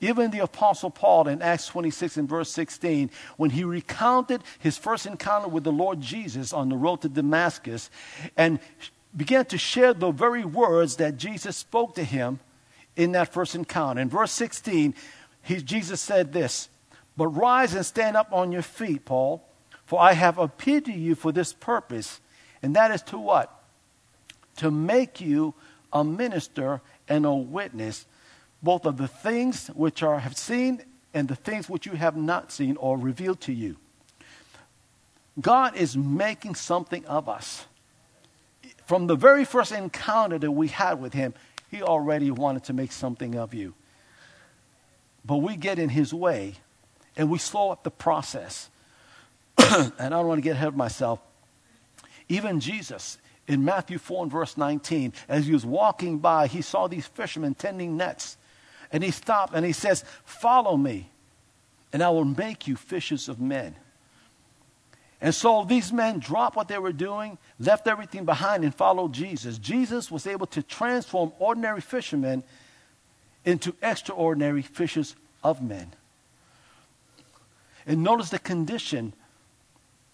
Even 0.00 0.30
the 0.30 0.38
Apostle 0.40 0.90
Paul 0.90 1.26
in 1.26 1.42
Acts 1.42 1.66
26 1.66 2.16
and 2.18 2.28
verse 2.28 2.50
16, 2.50 3.10
when 3.36 3.50
he 3.50 3.64
recounted 3.64 4.42
his 4.58 4.78
first 4.78 5.06
encounter 5.06 5.48
with 5.48 5.64
the 5.64 5.72
Lord 5.72 6.00
Jesus 6.00 6.52
on 6.52 6.68
the 6.68 6.76
road 6.76 7.02
to 7.02 7.08
Damascus 7.08 7.90
and 8.36 8.60
began 9.16 9.44
to 9.46 9.58
share 9.58 9.92
the 9.92 10.12
very 10.12 10.44
words 10.44 10.96
that 10.96 11.16
Jesus 11.16 11.56
spoke 11.56 11.96
to 11.96 12.04
him 12.04 12.38
in 12.94 13.12
that 13.12 13.32
first 13.32 13.54
encounter. 13.54 14.00
In 14.00 14.08
verse 14.08 14.30
16, 14.32 14.94
he, 15.42 15.56
Jesus 15.56 16.00
said 16.00 16.32
this 16.32 16.68
But 17.16 17.28
rise 17.28 17.74
and 17.74 17.84
stand 17.84 18.16
up 18.16 18.32
on 18.32 18.52
your 18.52 18.62
feet, 18.62 19.04
Paul, 19.04 19.42
for 19.84 20.00
I 20.00 20.12
have 20.12 20.38
appeared 20.38 20.84
to 20.84 20.92
you 20.92 21.16
for 21.16 21.32
this 21.32 21.52
purpose. 21.52 22.20
And 22.62 22.76
that 22.76 22.90
is 22.90 23.02
to 23.02 23.18
what? 23.18 23.52
To 24.58 24.70
make 24.70 25.20
you 25.20 25.54
a 25.92 26.04
minister 26.04 26.82
and 27.08 27.24
a 27.24 27.34
witness 27.34 28.06
both 28.62 28.84
of 28.86 28.96
the 28.96 29.08
things 29.08 29.68
which 29.68 30.02
are 30.02 30.18
have 30.18 30.36
seen 30.36 30.82
and 31.14 31.28
the 31.28 31.36
things 31.36 31.68
which 31.68 31.86
you 31.86 31.92
have 31.92 32.16
not 32.16 32.52
seen 32.52 32.76
or 32.76 32.98
revealed 32.98 33.40
to 33.42 33.52
you. 33.52 33.76
God 35.40 35.76
is 35.76 35.96
making 35.96 36.56
something 36.56 37.04
of 37.06 37.28
us. 37.28 37.66
From 38.86 39.06
the 39.06 39.16
very 39.16 39.44
first 39.44 39.72
encounter 39.72 40.38
that 40.38 40.50
we 40.50 40.68
had 40.68 41.00
with 41.00 41.14
Him, 41.14 41.34
He 41.70 41.82
already 41.82 42.30
wanted 42.30 42.64
to 42.64 42.72
make 42.72 42.92
something 42.92 43.36
of 43.36 43.54
you. 43.54 43.74
But 45.24 45.36
we 45.36 45.56
get 45.56 45.78
in 45.78 45.90
His 45.90 46.12
way 46.12 46.54
and 47.16 47.30
we 47.30 47.38
slow 47.38 47.70
up 47.70 47.84
the 47.84 47.90
process. 47.90 48.70
and 49.58 49.92
I 49.98 50.08
don't 50.08 50.26
want 50.26 50.38
to 50.38 50.42
get 50.42 50.52
ahead 50.52 50.68
of 50.68 50.76
myself. 50.76 51.20
Even 52.28 52.60
Jesus, 52.60 53.18
in 53.46 53.64
Matthew 53.64 53.98
4 53.98 54.24
and 54.24 54.32
verse 54.32 54.56
19, 54.56 55.12
as 55.28 55.46
he 55.46 55.52
was 55.52 55.64
walking 55.64 56.18
by, 56.18 56.46
he 56.46 56.62
saw 56.62 56.86
these 56.86 57.06
fishermen 57.06 57.54
tending 57.54 57.96
nets. 57.96 58.36
And 58.92 59.02
he 59.02 59.10
stopped 59.10 59.54
and 59.54 59.64
he 59.64 59.72
says, 59.72 60.04
Follow 60.24 60.76
me, 60.76 61.10
and 61.92 62.02
I 62.02 62.10
will 62.10 62.24
make 62.24 62.66
you 62.66 62.76
fishers 62.76 63.28
of 63.28 63.40
men. 63.40 63.76
And 65.20 65.34
so 65.34 65.64
these 65.64 65.92
men 65.92 66.20
dropped 66.20 66.56
what 66.56 66.68
they 66.68 66.78
were 66.78 66.92
doing, 66.92 67.38
left 67.58 67.88
everything 67.88 68.24
behind, 68.24 68.62
and 68.62 68.74
followed 68.74 69.12
Jesus. 69.12 69.58
Jesus 69.58 70.10
was 70.10 70.26
able 70.26 70.46
to 70.48 70.62
transform 70.62 71.32
ordinary 71.38 71.80
fishermen 71.80 72.44
into 73.44 73.74
extraordinary 73.82 74.62
fishers 74.62 75.16
of 75.42 75.60
men. 75.60 75.92
And 77.86 78.02
notice 78.02 78.30
the 78.30 78.38
condition 78.38 79.12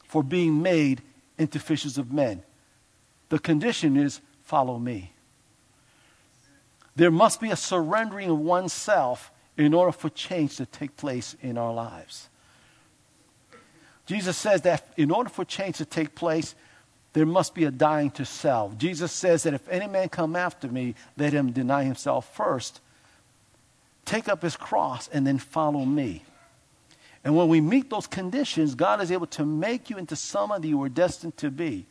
for 0.04 0.22
being 0.22 0.62
made 0.62 1.02
into 1.38 1.58
fishers 1.58 1.98
of 1.98 2.12
men. 2.12 2.42
The 3.28 3.38
condition 3.38 3.96
is 3.96 4.20
follow 4.44 4.78
me. 4.78 5.13
There 6.96 7.10
must 7.10 7.40
be 7.40 7.50
a 7.50 7.56
surrendering 7.56 8.30
of 8.30 8.38
oneself 8.38 9.30
in 9.56 9.74
order 9.74 9.92
for 9.92 10.10
change 10.10 10.56
to 10.56 10.66
take 10.66 10.96
place 10.96 11.36
in 11.42 11.58
our 11.58 11.72
lives. 11.72 12.28
Jesus 14.06 14.36
says 14.36 14.62
that 14.62 14.92
in 14.96 15.10
order 15.10 15.30
for 15.30 15.44
change 15.44 15.78
to 15.78 15.84
take 15.84 16.14
place, 16.14 16.54
there 17.14 17.26
must 17.26 17.54
be 17.54 17.64
a 17.64 17.70
dying 17.70 18.10
to 18.12 18.24
self. 18.24 18.76
Jesus 18.76 19.12
says 19.12 19.44
that 19.44 19.54
if 19.54 19.68
any 19.68 19.86
man 19.86 20.08
come 20.08 20.36
after 20.36 20.68
me, 20.68 20.94
let 21.16 21.32
him 21.32 21.52
deny 21.52 21.84
himself 21.84 22.34
first, 22.34 22.80
take 24.04 24.28
up 24.28 24.42
his 24.42 24.56
cross, 24.56 25.08
and 25.08 25.26
then 25.26 25.38
follow 25.38 25.84
me. 25.84 26.24
And 27.22 27.34
when 27.34 27.48
we 27.48 27.60
meet 27.60 27.88
those 27.88 28.06
conditions, 28.06 28.74
God 28.74 29.00
is 29.00 29.10
able 29.10 29.28
to 29.28 29.46
make 29.46 29.88
you 29.88 29.96
into 29.96 30.16
someone 30.16 30.60
that 30.60 30.68
you 30.68 30.76
were 30.76 30.90
destined 30.90 31.36
to 31.38 31.50
be. 31.50 31.86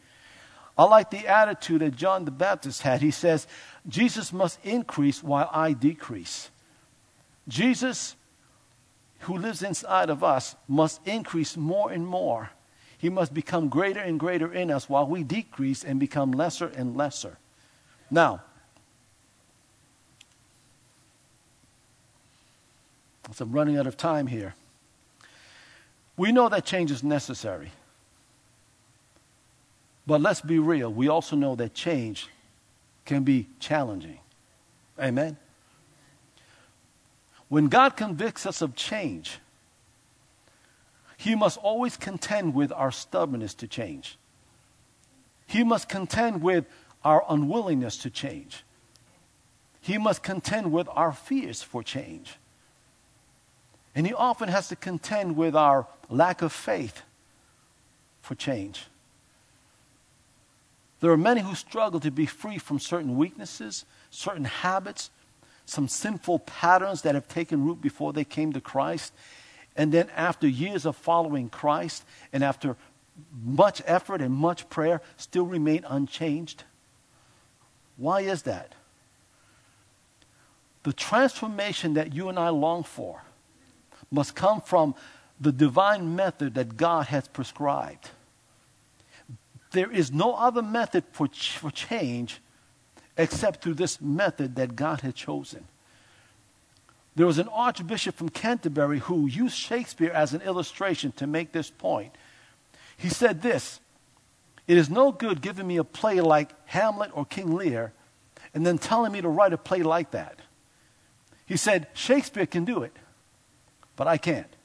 I 0.77 0.85
like 0.85 1.11
the 1.11 1.27
attitude 1.27 1.81
that 1.81 1.95
John 1.95 2.25
the 2.25 2.31
Baptist 2.31 2.81
had. 2.81 3.01
He 3.01 3.11
says, 3.11 3.47
Jesus 3.87 4.33
must 4.33 4.59
increase 4.63 5.23
while 5.23 5.49
I 5.51 5.73
decrease. 5.73 6.49
Jesus 7.47 8.15
who 9.23 9.37
lives 9.37 9.63
inside 9.63 10.09
of 10.09 10.23
us 10.23 10.55
must 10.67 11.05
increase 11.07 11.55
more 11.55 11.91
and 11.91 12.05
more. 12.05 12.51
He 12.97 13.09
must 13.09 13.33
become 13.33 13.69
greater 13.69 13.99
and 13.99 14.19
greater 14.19 14.51
in 14.51 14.71
us 14.71 14.89
while 14.89 15.05
we 15.05 15.23
decrease 15.23 15.83
and 15.83 15.99
become 15.99 16.31
lesser 16.31 16.67
and 16.67 16.95
lesser. 16.95 17.37
Now, 18.09 18.41
I'm 23.39 23.51
running 23.51 23.77
out 23.77 23.87
of 23.87 23.97
time 23.97 24.27
here, 24.27 24.55
we 26.15 26.31
know 26.31 26.49
that 26.49 26.65
change 26.65 26.91
is 26.91 27.03
necessary. 27.03 27.71
But 30.05 30.21
let's 30.21 30.41
be 30.41 30.59
real. 30.59 30.91
We 30.91 31.07
also 31.07 31.35
know 31.35 31.55
that 31.55 31.73
change 31.73 32.27
can 33.05 33.23
be 33.23 33.47
challenging. 33.59 34.19
Amen? 34.99 35.37
When 37.47 37.67
God 37.67 37.95
convicts 37.95 38.45
us 38.45 38.61
of 38.61 38.75
change, 38.75 39.39
He 41.17 41.35
must 41.35 41.57
always 41.57 41.97
contend 41.97 42.53
with 42.53 42.71
our 42.71 42.91
stubbornness 42.91 43.53
to 43.55 43.67
change. 43.67 44.17
He 45.45 45.63
must 45.63 45.87
contend 45.87 46.41
with 46.41 46.65
our 47.03 47.23
unwillingness 47.29 47.97
to 47.97 48.09
change. 48.09 48.63
He 49.81 49.97
must 49.97 50.23
contend 50.23 50.71
with 50.71 50.87
our 50.91 51.11
fears 51.11 51.61
for 51.61 51.83
change. 51.83 52.37
And 53.95 54.07
He 54.07 54.13
often 54.13 54.49
has 54.49 54.69
to 54.69 54.75
contend 54.75 55.35
with 55.35 55.55
our 55.55 55.87
lack 56.09 56.41
of 56.41 56.51
faith 56.51 57.03
for 58.21 58.35
change. 58.35 58.85
There 61.03 61.11
are 61.11 61.17
many 61.17 61.41
who 61.41 61.53
struggle 61.53 61.99
to 61.99 62.11
be 62.11 62.25
free 62.25 62.57
from 62.57 62.79
certain 62.79 63.17
weaknesses, 63.17 63.83
certain 64.09 64.45
habits, 64.45 65.09
some 65.65 65.89
sinful 65.89 66.39
patterns 66.39 67.01
that 67.01 67.13
have 67.13 67.27
taken 67.27 67.65
root 67.65 67.81
before 67.81 68.13
they 68.13 68.23
came 68.23 68.53
to 68.53 68.61
Christ. 68.61 69.11
And 69.75 69.91
then, 69.91 70.09
after 70.15 70.47
years 70.47 70.85
of 70.85 70.95
following 70.95 71.49
Christ 71.49 72.05
and 72.31 72.41
after 72.41 72.77
much 73.43 73.81
effort 73.85 74.21
and 74.21 74.33
much 74.33 74.69
prayer, 74.69 75.01
still 75.17 75.45
remain 75.45 75.83
unchanged. 75.89 76.63
Why 77.97 78.21
is 78.21 78.43
that? 78.43 78.71
The 80.83 80.93
transformation 80.93 81.95
that 81.95 82.13
you 82.13 82.29
and 82.29 82.39
I 82.39 82.47
long 82.47 82.83
for 82.83 83.23
must 84.09 84.35
come 84.35 84.61
from 84.61 84.95
the 85.37 85.51
divine 85.51 86.15
method 86.15 86.53
that 86.53 86.77
God 86.77 87.07
has 87.07 87.27
prescribed. 87.27 88.11
There 89.73 89.91
is 89.91 90.11
no 90.11 90.35
other 90.35 90.61
method 90.61 91.03
for, 91.11 91.27
ch- 91.27 91.57
for 91.57 91.69
change 91.69 92.39
except 93.17 93.61
through 93.61 93.73
this 93.73 93.99
method 93.99 94.55
that 94.55 94.75
God 94.75 95.01
had 95.01 95.15
chosen. 95.15 95.65
There 97.15 97.27
was 97.27 97.37
an 97.37 97.47
archbishop 97.49 98.15
from 98.15 98.29
Canterbury 98.29 98.99
who 98.99 99.27
used 99.27 99.55
Shakespeare 99.55 100.11
as 100.11 100.33
an 100.33 100.41
illustration 100.41 101.11
to 101.13 101.27
make 101.27 101.51
this 101.51 101.69
point. 101.69 102.15
He 102.97 103.09
said 103.09 103.41
this 103.41 103.79
It 104.67 104.77
is 104.77 104.89
no 104.89 105.11
good 105.11 105.41
giving 105.41 105.67
me 105.67 105.77
a 105.77 105.83
play 105.83 106.21
like 106.21 106.53
Hamlet 106.65 107.11
or 107.13 107.25
King 107.25 107.53
Lear 107.53 107.93
and 108.53 108.65
then 108.65 108.77
telling 108.77 109.11
me 109.11 109.21
to 109.21 109.29
write 109.29 109.53
a 109.53 109.57
play 109.57 109.81
like 109.81 110.11
that. 110.11 110.39
He 111.45 111.57
said, 111.57 111.87
Shakespeare 111.93 112.45
can 112.45 112.63
do 112.63 112.83
it, 112.83 112.95
but 113.95 114.07
I 114.07 114.17
can't. 114.17 114.55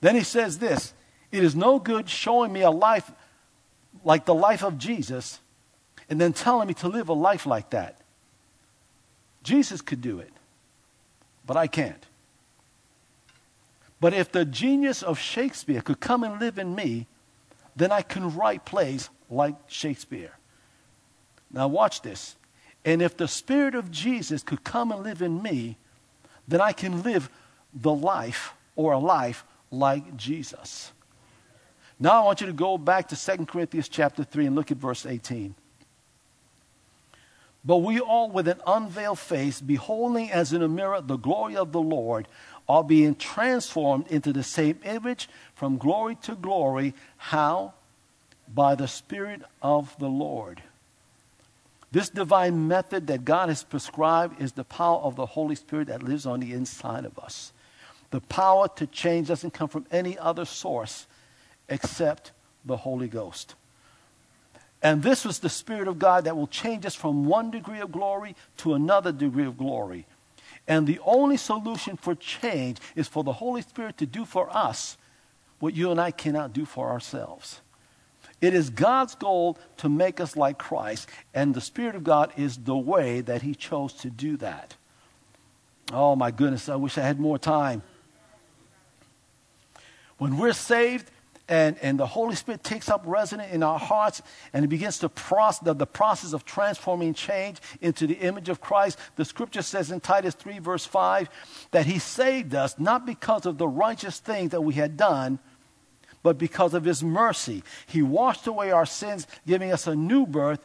Then 0.00 0.14
he 0.14 0.22
says 0.22 0.58
this 0.58 0.92
It 1.32 1.42
is 1.42 1.56
no 1.56 1.78
good 1.78 2.10
showing 2.10 2.52
me 2.52 2.60
a 2.60 2.70
life 2.70 3.10
like 4.04 4.24
the 4.24 4.34
life 4.34 4.62
of 4.62 4.78
Jesus 4.78 5.40
and 6.08 6.20
then 6.20 6.32
telling 6.32 6.68
me 6.68 6.74
to 6.74 6.88
live 6.88 7.08
a 7.08 7.12
life 7.12 7.46
like 7.46 7.70
that. 7.70 8.00
Jesus 9.42 9.80
could 9.80 10.00
do 10.00 10.18
it, 10.18 10.32
but 11.46 11.56
I 11.56 11.66
can't. 11.66 12.04
But 14.00 14.14
if 14.14 14.32
the 14.32 14.44
genius 14.44 15.02
of 15.02 15.18
Shakespeare 15.18 15.82
could 15.82 16.00
come 16.00 16.24
and 16.24 16.40
live 16.40 16.58
in 16.58 16.74
me, 16.74 17.06
then 17.76 17.92
I 17.92 18.02
can 18.02 18.34
write 18.34 18.64
plays 18.64 19.10
like 19.28 19.54
Shakespeare. 19.66 20.32
Now, 21.50 21.68
watch 21.68 22.02
this. 22.02 22.36
And 22.84 23.02
if 23.02 23.16
the 23.16 23.28
Spirit 23.28 23.74
of 23.74 23.90
Jesus 23.90 24.42
could 24.42 24.64
come 24.64 24.90
and 24.90 25.02
live 25.02 25.20
in 25.20 25.42
me, 25.42 25.76
then 26.48 26.60
I 26.60 26.72
can 26.72 27.02
live 27.02 27.30
the 27.74 27.92
life 27.92 28.54
or 28.74 28.92
a 28.92 28.98
life 28.98 29.44
like 29.70 30.16
Jesus. 30.16 30.92
Now 32.02 32.22
I 32.22 32.24
want 32.24 32.40
you 32.40 32.46
to 32.46 32.54
go 32.54 32.78
back 32.78 33.08
to 33.08 33.36
2 33.36 33.44
Corinthians 33.44 33.88
chapter 33.88 34.24
3 34.24 34.46
and 34.46 34.56
look 34.56 34.70
at 34.70 34.78
verse 34.78 35.04
18. 35.04 35.54
But 37.62 37.76
we 37.78 38.00
all, 38.00 38.30
with 38.30 38.48
an 38.48 38.60
unveiled 38.66 39.18
face, 39.18 39.60
beholding 39.60 40.30
as 40.30 40.54
in 40.54 40.62
a 40.62 40.68
mirror 40.68 41.02
the 41.02 41.18
glory 41.18 41.56
of 41.56 41.72
the 41.72 41.80
Lord, 41.80 42.26
are 42.66 42.82
being 42.82 43.14
transformed 43.14 44.06
into 44.06 44.32
the 44.32 44.42
same 44.42 44.78
image 44.82 45.28
from 45.54 45.76
glory 45.76 46.14
to 46.22 46.34
glory. 46.36 46.94
How? 47.18 47.74
By 48.54 48.76
the 48.76 48.88
Spirit 48.88 49.42
of 49.60 49.94
the 49.98 50.08
Lord. 50.08 50.62
This 51.92 52.08
divine 52.08 52.66
method 52.66 53.08
that 53.08 53.26
God 53.26 53.50
has 53.50 53.62
prescribed 53.62 54.40
is 54.40 54.52
the 54.52 54.64
power 54.64 55.00
of 55.00 55.16
the 55.16 55.26
Holy 55.26 55.54
Spirit 55.54 55.88
that 55.88 56.02
lives 56.02 56.24
on 56.24 56.40
the 56.40 56.54
inside 56.54 57.04
of 57.04 57.18
us. 57.18 57.52
The 58.10 58.20
power 58.22 58.68
to 58.76 58.86
change 58.86 59.28
doesn't 59.28 59.52
come 59.52 59.68
from 59.68 59.84
any 59.90 60.16
other 60.16 60.46
source 60.46 61.06
except 61.70 62.32
the 62.64 62.76
Holy 62.76 63.08
Ghost. 63.08 63.54
And 64.82 65.02
this 65.02 65.24
was 65.24 65.38
the 65.38 65.48
Spirit 65.48 65.88
of 65.88 65.98
God 65.98 66.24
that 66.24 66.36
will 66.36 66.46
change 66.46 66.84
us 66.84 66.94
from 66.94 67.24
one 67.24 67.50
degree 67.50 67.80
of 67.80 67.92
glory 67.92 68.34
to 68.58 68.74
another 68.74 69.12
degree 69.12 69.46
of 69.46 69.56
glory. 69.56 70.06
And 70.66 70.86
the 70.86 71.00
only 71.04 71.36
solution 71.36 71.96
for 71.96 72.14
change 72.14 72.78
is 72.94 73.08
for 73.08 73.24
the 73.24 73.34
Holy 73.34 73.62
Spirit 73.62 73.98
to 73.98 74.06
do 74.06 74.24
for 74.24 74.54
us 74.54 74.96
what 75.58 75.74
you 75.74 75.90
and 75.90 76.00
I 76.00 76.10
cannot 76.10 76.52
do 76.52 76.64
for 76.64 76.88
ourselves. 76.90 77.60
It 78.40 78.54
is 78.54 78.70
God's 78.70 79.14
goal 79.14 79.58
to 79.78 79.88
make 79.88 80.18
us 80.18 80.34
like 80.34 80.58
Christ, 80.58 81.08
and 81.34 81.54
the 81.54 81.60
Spirit 81.60 81.94
of 81.94 82.04
God 82.04 82.32
is 82.36 82.56
the 82.56 82.76
way 82.76 83.20
that 83.20 83.42
He 83.42 83.54
chose 83.54 83.92
to 83.94 84.08
do 84.08 84.38
that. 84.38 84.76
Oh 85.92 86.16
my 86.16 86.30
goodness, 86.30 86.68
I 86.68 86.76
wish 86.76 86.96
I 86.96 87.02
had 87.02 87.20
more 87.20 87.38
time. 87.38 87.82
When 90.16 90.38
we're 90.38 90.54
saved, 90.54 91.10
and, 91.50 91.76
and 91.82 91.98
the 91.98 92.06
Holy 92.06 92.36
Spirit 92.36 92.62
takes 92.62 92.88
up 92.88 93.02
residence 93.04 93.52
in 93.52 93.64
our 93.64 93.78
hearts 93.78 94.22
and 94.52 94.64
it 94.64 94.68
begins 94.68 95.00
to 95.00 95.08
process 95.08 95.58
the, 95.58 95.74
the 95.74 95.86
process 95.86 96.32
of 96.32 96.44
transforming 96.44 97.12
change 97.12 97.58
into 97.80 98.06
the 98.06 98.14
image 98.14 98.48
of 98.48 98.60
Christ. 98.60 98.98
The 99.16 99.24
scripture 99.24 99.60
says 99.60 99.90
in 99.90 99.98
Titus 99.98 100.34
3, 100.36 100.60
verse 100.60 100.86
5, 100.86 101.28
that 101.72 101.86
He 101.86 101.98
saved 101.98 102.54
us 102.54 102.78
not 102.78 103.04
because 103.04 103.46
of 103.46 103.58
the 103.58 103.66
righteous 103.66 104.20
things 104.20 104.52
that 104.52 104.60
we 104.60 104.74
had 104.74 104.96
done, 104.96 105.40
but 106.22 106.38
because 106.38 106.72
of 106.72 106.84
His 106.84 107.02
mercy. 107.02 107.64
He 107.84 108.00
washed 108.00 108.46
away 108.46 108.70
our 108.70 108.86
sins, 108.86 109.26
giving 109.44 109.72
us 109.72 109.88
a 109.88 109.96
new 109.96 110.26
birth 110.26 110.64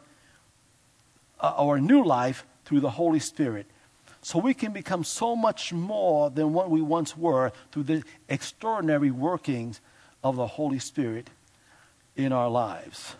uh, 1.40 1.52
or 1.58 1.78
a 1.78 1.80
new 1.80 2.04
life 2.04 2.46
through 2.64 2.80
the 2.80 2.90
Holy 2.90 3.18
Spirit. 3.18 3.66
So 4.22 4.38
we 4.38 4.54
can 4.54 4.72
become 4.72 5.02
so 5.02 5.34
much 5.34 5.72
more 5.72 6.30
than 6.30 6.52
what 6.52 6.70
we 6.70 6.80
once 6.80 7.16
were 7.16 7.50
through 7.72 7.84
the 7.84 8.04
extraordinary 8.28 9.10
workings 9.10 9.80
of 10.28 10.36
the 10.36 10.46
Holy 10.46 10.78
Spirit 10.78 11.30
in 12.16 12.32
our 12.32 12.50
lives. 12.50 13.14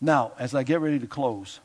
Now, 0.00 0.32
as 0.38 0.54
I 0.54 0.64
get 0.64 0.80
ready 0.80 0.98
to 0.98 1.06
close, 1.06 1.60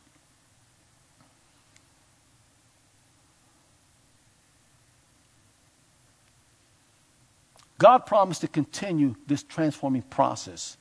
God 7.80 8.06
promised 8.06 8.42
to 8.42 8.48
continue 8.48 9.16
this 9.28 9.44
transforming 9.44 10.04
process 10.04 10.78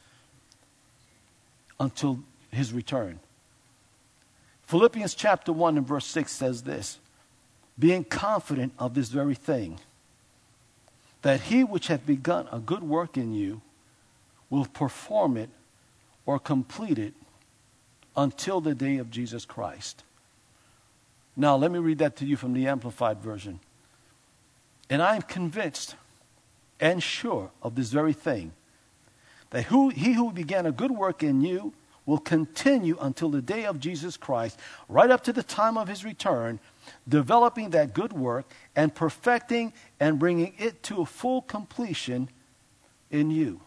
until 1.80 2.20
his 2.50 2.72
return. 2.72 3.20
Philippians 4.64 5.14
chapter 5.14 5.52
1 5.52 5.78
and 5.78 5.86
verse 5.86 6.06
6 6.06 6.30
says 6.30 6.62
this 6.62 6.98
being 7.78 8.04
confident 8.04 8.74
of 8.78 8.94
this 8.94 9.08
very 9.08 9.34
thing, 9.34 9.80
that 11.22 11.42
he 11.42 11.64
which 11.64 11.86
hath 11.86 12.04
begun 12.04 12.48
a 12.52 12.58
good 12.58 12.82
work 12.82 13.16
in 13.16 13.32
you 13.32 13.62
will 14.50 14.66
perform 14.66 15.36
it 15.36 15.50
or 16.26 16.38
complete 16.38 16.98
it 16.98 17.14
until 18.16 18.60
the 18.60 18.74
day 18.74 18.98
of 18.98 19.10
Jesus 19.10 19.44
Christ. 19.44 20.04
Now, 21.36 21.56
let 21.56 21.70
me 21.70 21.78
read 21.78 21.98
that 21.98 22.16
to 22.16 22.26
you 22.26 22.36
from 22.36 22.52
the 22.52 22.66
Amplified 22.66 23.20
Version. 23.20 23.60
And 24.90 25.00
I 25.00 25.16
am 25.16 25.22
convinced 25.22 25.94
and 26.78 27.02
sure 27.02 27.50
of 27.62 27.74
this 27.74 27.90
very 27.90 28.12
thing 28.12 28.52
that 29.50 29.64
who, 29.64 29.88
he 29.88 30.12
who 30.14 30.32
began 30.32 30.66
a 30.66 30.72
good 30.72 30.90
work 30.90 31.22
in 31.22 31.40
you 31.40 31.72
will 32.04 32.18
continue 32.18 32.96
until 33.00 33.30
the 33.30 33.40
day 33.40 33.64
of 33.64 33.78
Jesus 33.78 34.16
Christ, 34.16 34.58
right 34.88 35.10
up 35.10 35.22
to 35.24 35.32
the 35.32 35.42
time 35.42 35.78
of 35.78 35.88
his 35.88 36.04
return, 36.04 36.58
developing 37.08 37.70
that 37.70 37.94
good 37.94 38.12
work 38.12 38.46
and 38.76 38.94
perfecting 38.94 39.72
and 40.00 40.18
bringing 40.18 40.54
it 40.58 40.82
to 40.84 41.02
a 41.02 41.06
full 41.06 41.42
completion 41.42 42.28
in 43.10 43.30
you. 43.30 43.60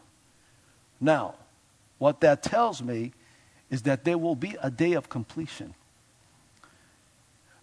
Now, 0.99 1.35
what 1.97 2.21
that 2.21 2.43
tells 2.43 2.81
me 2.81 3.13
is 3.69 3.83
that 3.83 4.03
there 4.05 4.17
will 4.17 4.35
be 4.35 4.55
a 4.61 4.71
day 4.71 4.93
of 4.93 5.09
completion. 5.09 5.73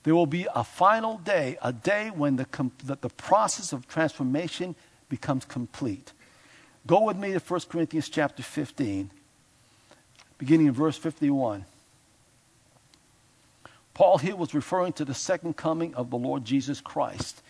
There 0.03 0.15
will 0.15 0.27
be 0.27 0.47
a 0.55 0.65
final 0.65 1.19
day, 1.19 1.59
a 1.63 1.73
day 1.73 2.11
when 2.11 2.37
the, 2.37 2.45
com- 2.45 2.73
the, 2.85 2.97
the 3.01 3.09
process 3.09 3.73
of 3.73 3.87
transformation 3.87 4.75
becomes 5.09 5.45
complete. 5.45 6.13
Go 6.87 7.05
with 7.05 7.17
me 7.17 7.33
to 7.33 7.39
1 7.39 7.61
Corinthians 7.69 8.09
chapter 8.09 8.43
15 8.43 9.11
beginning 10.43 10.67
in 10.67 10.73
verse 10.73 10.99
51. 10.99 11.65
Paul 13.95 14.19
here 14.19 14.37
was 14.37 14.55
referring 14.55 14.95
to 14.95 15.05
the 15.05 15.15
second 15.15 15.57
coming 15.57 15.95
of 15.95 16.11
the 16.11 16.17
Lord 16.17 16.45
Jesus 16.45 16.81
Christ. 16.81 17.43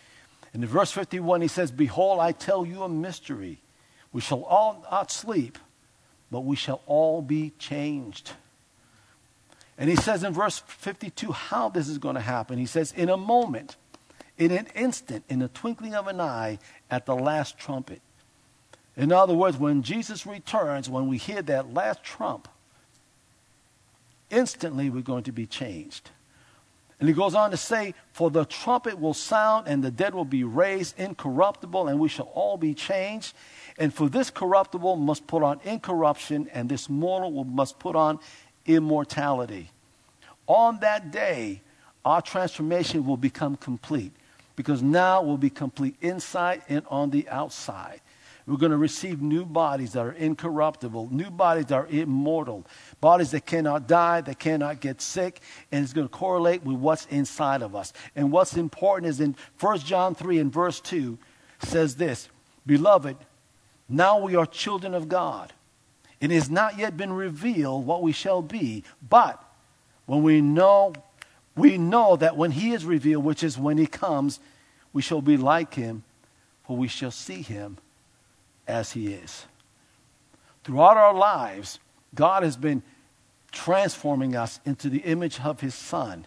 And 0.53 0.63
in 0.63 0.69
verse 0.69 0.91
51, 0.91 1.41
he 1.41 1.49
says, 1.49 1.71
Behold, 1.71 2.21
I 2.21 2.33
tell 2.33 2.67
you 2.67 2.83
a 2.83 2.89
mystery. 2.89 3.61
We 4.13 4.21
shall 4.21 4.43
all 4.45 4.85
not 4.91 5.11
sleep, 5.11 5.59
but 6.31 6.41
we 6.41 6.57
shall 6.57 6.83
all 6.87 7.23
be 7.23 7.53
changed. 7.59 8.33
And 9.79 9.89
he 9.89 9.97
says 9.97 10.23
in 10.23 10.33
verse 10.35 10.63
52 10.67 11.33
how 11.33 11.69
this 11.69 11.89
is 11.89 11.99
going 11.99 12.17
to 12.17 12.21
happen. 12.21 12.59
He 12.59 12.67
says, 12.67 12.93
In 12.93 13.09
a 13.09 13.17
moment, 13.17 13.77
in 14.37 14.51
an 14.51 14.67
instant, 14.75 15.25
in 15.29 15.39
the 15.39 15.49
twinkling 15.49 15.95
of 15.95 16.07
an 16.09 16.21
eye, 16.21 16.59
at 16.91 17.07
the 17.07 17.17
last 17.17 17.59
trumpet. 17.59 18.03
In 18.97 19.11
other 19.11 19.33
words, 19.33 19.57
when 19.57 19.83
Jesus 19.83 20.27
returns, 20.27 20.91
when 20.91 21.09
we 21.09 21.17
hear 21.17 21.41
that 21.43 21.73
last 21.73 22.03
trump, 22.05 22.49
instantly 24.29 24.91
we're 24.91 25.01
going 25.01 25.25
to 25.25 25.33
be 25.33 25.47
changed. 25.47 26.11
And 27.03 27.09
he 27.09 27.17
goes 27.17 27.35
on 27.35 27.51
to 27.51 27.57
say, 27.57 27.95
For 28.13 28.31
the 28.31 28.45
trumpet 28.45 29.01
will 29.01 29.13
sound, 29.13 29.67
and 29.67 29.83
the 29.83 29.91
dead 29.91 30.15
will 30.15 30.25
be 30.25 30.45
raised 30.45 30.97
incorruptible, 31.01 31.89
and 31.89 31.99
we 31.99 32.09
shall 32.09 32.27
all 32.27 32.57
be 32.57 32.75
changed. 32.75 33.35
And 33.77 33.93
for 33.93 34.09
this 34.09 34.31
corruptible 34.31 34.95
must 34.95 35.27
put 35.27 35.43
on 35.43 35.59
incorruption, 35.65 36.49
and 36.53 36.69
this 36.69 36.89
mortal 36.89 37.43
must 37.43 37.81
put 37.81 37.97
on 37.97 38.21
immortality. 38.67 39.73
On 40.47 40.79
that 40.79 41.11
day, 41.11 41.63
our 42.05 42.23
transformation 42.23 43.05
will 43.05 43.17
become 43.17 43.57
complete, 43.57 44.13
because 44.55 44.81
now 44.81 45.23
we'll 45.23 45.37
be 45.37 45.51
complete 45.51 45.97
inside 46.03 46.63
and 46.69 46.85
on 46.89 47.11
the 47.11 47.29
outside. 47.29 48.01
We're 48.47 48.57
going 48.57 48.73
to 48.73 48.79
receive 48.79 49.23
new 49.23 49.45
bodies 49.45 49.93
that 49.93 50.05
are 50.05 50.13
incorruptible, 50.13 51.11
new 51.13 51.31
bodies 51.31 51.67
that 51.67 51.75
are 51.75 51.87
immortal, 51.87 52.67
bodies 53.01 53.31
that 53.31 53.47
cannot 53.47 53.87
die, 53.87 54.21
that 54.21 54.39
cannot 54.41 54.81
get 54.81 55.01
sick, 55.01 55.41
and 55.71 55.85
it's 55.85 55.93
going 55.93 56.09
to 56.09 56.13
correlate 56.13 56.65
with 56.65 56.77
what's 56.77 57.07
inside 57.07 57.63
of 57.63 57.77
us. 57.77 57.93
And 58.17 58.33
what's 58.33 58.57
important 58.57 59.11
is 59.11 59.21
in 59.21 59.37
1 59.61 59.79
John 59.81 60.15
3 60.17 60.41
and 60.41 60.53
verse 60.53 60.81
2 60.81 61.19
says 61.61 61.95
this 61.97 62.29
Beloved, 62.67 63.17
now 63.89 64.19
we 64.19 64.35
are 64.35 64.47
children 64.47 64.95
of 64.95 65.09
God. 65.09 65.53
It 66.21 66.31
has 66.31 66.51
not 66.51 66.79
yet 66.79 66.97
been 66.97 67.13
revealed 67.13 67.87
what 67.87 68.03
we 68.03 68.13
shall 68.13 68.43
be, 68.43 68.83
but 69.09 69.43
when 70.07 70.25
we 70.25 70.41
know, 70.41 70.95
we 71.57 71.79
know 71.79 72.17
that 72.17 72.37
when 72.37 72.51
he 72.51 72.73
is 72.73 72.85
revealed, 72.85 73.25
which 73.25 73.45
is 73.45 73.57
when 73.57 73.79
he 73.79 73.87
comes, 73.87 74.41
we 74.93 75.03
shall 75.03 75.23
be 75.23 75.37
like 75.37 75.75
him, 75.75 76.03
for 76.65 76.77
we 76.77 76.89
shall 76.89 77.11
see 77.11 77.43
him 77.43 77.79
as 78.67 78.93
He 78.93 79.13
is. 79.13 79.47
Throughout 80.65 80.97
our 80.97 81.15
lives, 81.15 81.79
God 82.15 82.43
has 82.43 82.57
been 82.57 82.83
transforming 83.51 84.37
us 84.37 84.61
into 84.65 84.89
the 84.89 85.01
image 85.01 85.41
of 85.41 85.61
His 85.61 85.75
Son. 85.75 86.27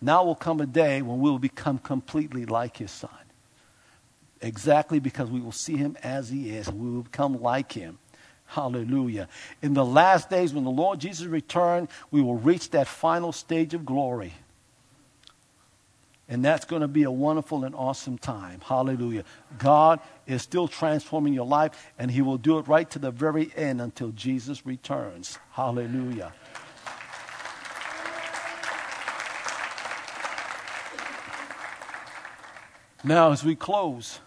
Now 0.00 0.24
will 0.24 0.34
come 0.34 0.60
a 0.60 0.66
day 0.66 1.02
when 1.02 1.20
we 1.20 1.30
will 1.30 1.38
become 1.38 1.78
completely 1.78 2.44
like 2.44 2.76
His 2.76 2.90
Son. 2.90 3.10
Exactly 4.40 4.98
because 4.98 5.30
we 5.30 5.40
will 5.40 5.52
see 5.52 5.76
Him 5.76 5.96
as 6.02 6.28
He 6.28 6.50
is, 6.50 6.68
and 6.68 6.78
we 6.78 6.90
will 6.90 7.02
become 7.02 7.40
like 7.40 7.72
Him. 7.72 7.98
Hallelujah. 8.46 9.28
In 9.62 9.74
the 9.74 9.84
last 9.84 10.28
days, 10.28 10.52
when 10.52 10.64
the 10.64 10.70
Lord 10.70 11.00
Jesus 11.00 11.26
returns, 11.26 11.88
we 12.10 12.20
will 12.20 12.36
reach 12.36 12.70
that 12.70 12.86
final 12.86 13.32
stage 13.32 13.74
of 13.74 13.86
glory. 13.86 14.34
And 16.28 16.42
that's 16.44 16.64
going 16.64 16.82
to 16.82 16.88
be 16.88 17.02
a 17.02 17.10
wonderful 17.10 17.64
and 17.64 17.74
awesome 17.74 18.16
time. 18.16 18.60
Hallelujah. 18.64 19.24
God 19.58 20.00
is 20.26 20.40
still 20.40 20.68
transforming 20.68 21.34
your 21.34 21.46
life, 21.46 21.92
and 21.98 22.10
He 22.10 22.22
will 22.22 22.38
do 22.38 22.58
it 22.58 22.66
right 22.66 22.88
to 22.90 22.98
the 22.98 23.10
very 23.10 23.52
end 23.56 23.80
until 23.80 24.08
Jesus 24.10 24.64
returns. 24.64 25.38
Hallelujah. 25.52 26.32
Now, 33.06 33.32
as 33.32 33.44
we 33.44 33.54
close, 33.54 34.18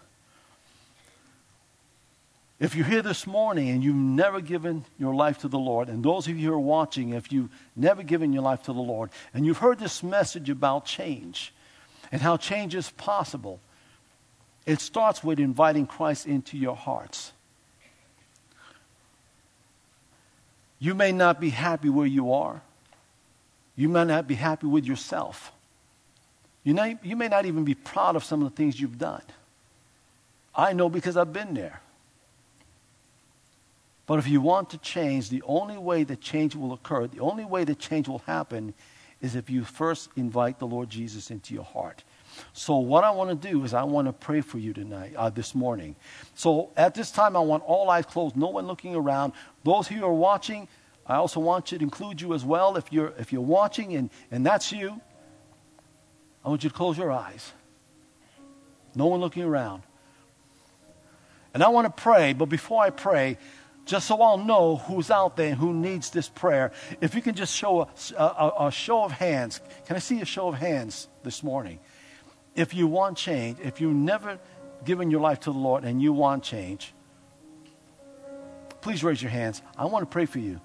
if 2.60 2.76
you're 2.76 2.86
here 2.86 3.02
this 3.02 3.26
morning 3.26 3.70
and 3.70 3.82
you've 3.82 3.96
never 3.96 4.40
given 4.40 4.84
your 4.98 5.16
life 5.16 5.38
to 5.38 5.48
the 5.48 5.58
Lord, 5.58 5.88
and 5.88 6.04
those 6.04 6.28
of 6.28 6.38
you 6.38 6.50
who 6.50 6.54
are 6.54 6.60
watching, 6.60 7.10
if 7.10 7.32
you've 7.32 7.50
never 7.74 8.04
given 8.04 8.32
your 8.32 8.42
life 8.42 8.62
to 8.64 8.72
the 8.72 8.80
Lord, 8.80 9.10
and 9.34 9.44
you've 9.44 9.58
heard 9.58 9.80
this 9.80 10.04
message 10.04 10.48
about 10.48 10.84
change, 10.84 11.52
and 12.10 12.22
how 12.22 12.36
change 12.36 12.74
is 12.74 12.90
possible. 12.90 13.60
It 14.66 14.80
starts 14.80 15.24
with 15.24 15.38
inviting 15.38 15.86
Christ 15.86 16.26
into 16.26 16.56
your 16.56 16.76
hearts. 16.76 17.32
You 20.78 20.94
may 20.94 21.12
not 21.12 21.40
be 21.40 21.50
happy 21.50 21.88
where 21.88 22.06
you 22.06 22.32
are. 22.32 22.62
You 23.74 23.88
may 23.88 24.04
not 24.04 24.26
be 24.26 24.34
happy 24.34 24.66
with 24.66 24.84
yourself. 24.84 25.52
You, 26.64 26.74
may, 26.74 26.98
you 27.02 27.16
may 27.16 27.28
not 27.28 27.46
even 27.46 27.64
be 27.64 27.74
proud 27.74 28.16
of 28.16 28.24
some 28.24 28.42
of 28.42 28.50
the 28.50 28.56
things 28.56 28.80
you've 28.80 28.98
done. 28.98 29.22
I 30.54 30.72
know 30.72 30.88
because 30.88 31.16
I've 31.16 31.32
been 31.32 31.54
there. 31.54 31.80
But 34.06 34.18
if 34.18 34.26
you 34.26 34.40
want 34.40 34.70
to 34.70 34.78
change, 34.78 35.28
the 35.28 35.42
only 35.46 35.76
way 35.76 36.02
that 36.04 36.20
change 36.20 36.56
will 36.56 36.72
occur, 36.72 37.06
the 37.06 37.20
only 37.20 37.44
way 37.44 37.64
that 37.64 37.78
change 37.78 38.08
will 38.08 38.20
happen 38.20 38.74
is 39.20 39.34
if 39.34 39.50
you 39.50 39.64
first 39.64 40.10
invite 40.16 40.58
the 40.58 40.66
Lord 40.66 40.88
Jesus 40.88 41.30
into 41.30 41.54
your 41.54 41.64
heart. 41.64 42.04
So 42.52 42.76
what 42.76 43.02
I 43.02 43.10
want 43.10 43.30
to 43.30 43.48
do 43.48 43.64
is 43.64 43.74
I 43.74 43.82
want 43.82 44.06
to 44.06 44.12
pray 44.12 44.40
for 44.40 44.58
you 44.58 44.72
tonight, 44.72 45.14
uh, 45.16 45.30
this 45.30 45.54
morning. 45.54 45.96
So 46.34 46.70
at 46.76 46.94
this 46.94 47.10
time, 47.10 47.36
I 47.36 47.40
want 47.40 47.64
all 47.64 47.90
eyes 47.90 48.06
closed, 48.06 48.36
no 48.36 48.48
one 48.48 48.66
looking 48.66 48.94
around. 48.94 49.32
Those 49.64 49.88
who 49.88 50.04
are 50.04 50.12
watching, 50.12 50.68
I 51.06 51.16
also 51.16 51.40
want 51.40 51.66
to 51.66 51.76
include 51.76 52.20
you 52.20 52.34
as 52.34 52.44
well. 52.44 52.76
If 52.76 52.92
you're 52.92 53.12
if 53.18 53.32
you're 53.32 53.42
watching 53.42 53.96
and 53.96 54.10
and 54.30 54.46
that's 54.46 54.70
you, 54.70 55.00
I 56.44 56.48
want 56.48 56.62
you 56.62 56.70
to 56.70 56.76
close 56.76 56.96
your 56.96 57.10
eyes. 57.10 57.52
No 58.94 59.06
one 59.06 59.20
looking 59.20 59.42
around. 59.42 59.82
And 61.54 61.62
I 61.62 61.68
want 61.68 61.86
to 61.86 62.02
pray, 62.02 62.34
but 62.34 62.46
before 62.46 62.82
I 62.82 62.90
pray, 62.90 63.38
just 63.88 64.06
so 64.06 64.20
I'll 64.20 64.36
know 64.36 64.76
who's 64.76 65.10
out 65.10 65.36
there 65.36 65.48
and 65.48 65.56
who 65.56 65.72
needs 65.72 66.10
this 66.10 66.28
prayer, 66.28 66.72
if 67.00 67.14
you 67.14 67.22
can 67.22 67.34
just 67.34 67.56
show 67.56 67.80
a, 67.80 67.88
a, 68.22 68.66
a, 68.66 68.70
show 68.70 69.02
of 69.02 69.12
hands. 69.12 69.62
Can 69.86 69.96
I 69.96 69.98
see 69.98 70.20
a 70.20 70.26
show 70.26 70.48
of 70.48 70.56
hands 70.56 71.08
this 71.22 71.42
morning? 71.42 71.80
If 72.54 72.74
you 72.74 72.86
want 72.86 73.16
change, 73.16 73.58
if 73.60 73.80
you've 73.80 73.94
never 73.94 74.38
given 74.84 75.10
your 75.10 75.22
life 75.22 75.40
to 75.40 75.52
the 75.52 75.58
Lord 75.58 75.84
and 75.84 76.02
you 76.02 76.12
want 76.12 76.44
change, 76.44 76.92
please 78.82 79.02
raise 79.02 79.22
your 79.22 79.30
hands. 79.30 79.62
I 79.74 79.86
want 79.86 80.02
to 80.02 80.12
pray 80.12 80.26
for 80.26 80.38
you. 80.38 80.60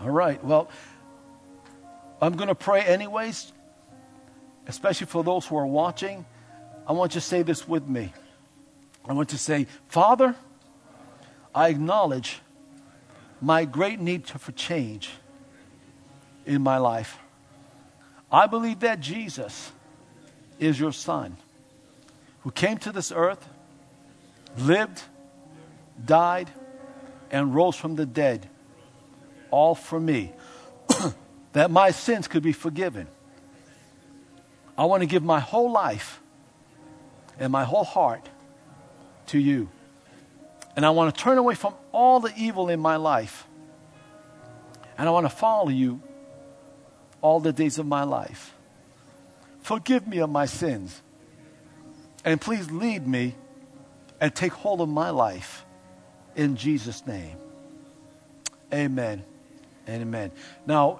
All 0.00 0.10
right. 0.10 0.42
Well, 0.44 0.68
I'm 2.20 2.32
going 2.32 2.48
to 2.48 2.54
pray 2.56 2.82
anyways 2.82 3.52
especially 4.66 5.06
for 5.06 5.24
those 5.24 5.46
who 5.46 5.56
are 5.56 5.66
watching, 5.66 6.24
I 6.86 6.92
want 6.92 7.14
you 7.14 7.20
to 7.20 7.26
say 7.26 7.42
this 7.42 7.66
with 7.66 7.88
me. 7.88 8.12
I 9.08 9.12
want 9.12 9.30
to 9.30 9.38
say, 9.38 9.66
Father, 9.88 10.34
I 11.54 11.68
acknowledge 11.68 12.40
my 13.40 13.64
great 13.64 14.00
need 14.00 14.26
for 14.26 14.52
change 14.52 15.10
in 16.44 16.62
my 16.62 16.78
life. 16.78 17.18
I 18.30 18.46
believe 18.46 18.80
that 18.80 19.00
Jesus 19.00 19.72
is 20.58 20.78
your 20.78 20.92
Son 20.92 21.36
who 22.42 22.50
came 22.50 22.78
to 22.78 22.92
this 22.92 23.12
earth, 23.12 23.46
lived, 24.58 25.02
died, 26.04 26.50
and 27.30 27.54
rose 27.54 27.76
from 27.76 27.96
the 27.96 28.06
dead, 28.06 28.48
all 29.50 29.74
for 29.74 30.00
me, 30.00 30.32
that 31.52 31.70
my 31.70 31.90
sins 31.90 32.28
could 32.28 32.42
be 32.42 32.52
forgiven 32.52 33.06
I 34.80 34.84
want 34.84 35.02
to 35.02 35.06
give 35.06 35.22
my 35.22 35.40
whole 35.40 35.70
life 35.70 36.22
and 37.38 37.52
my 37.52 37.64
whole 37.64 37.84
heart 37.84 38.26
to 39.26 39.38
you. 39.38 39.68
And 40.74 40.86
I 40.86 40.90
want 40.90 41.14
to 41.14 41.22
turn 41.22 41.36
away 41.36 41.54
from 41.54 41.74
all 41.92 42.18
the 42.18 42.32
evil 42.34 42.70
in 42.70 42.80
my 42.80 42.96
life. 42.96 43.46
And 44.96 45.06
I 45.06 45.12
want 45.12 45.26
to 45.26 45.36
follow 45.36 45.68
you 45.68 46.00
all 47.20 47.40
the 47.40 47.52
days 47.52 47.78
of 47.78 47.84
my 47.84 48.04
life. 48.04 48.54
Forgive 49.60 50.08
me 50.08 50.16
of 50.16 50.30
my 50.30 50.46
sins. 50.46 51.02
And 52.24 52.40
please 52.40 52.70
lead 52.70 53.06
me 53.06 53.34
and 54.18 54.34
take 54.34 54.52
hold 54.52 54.80
of 54.80 54.88
my 54.88 55.10
life 55.10 55.66
in 56.36 56.56
Jesus' 56.56 57.06
name. 57.06 57.36
Amen 58.72 59.24
and 59.86 60.02
amen. 60.02 60.32
Now, 60.66 60.98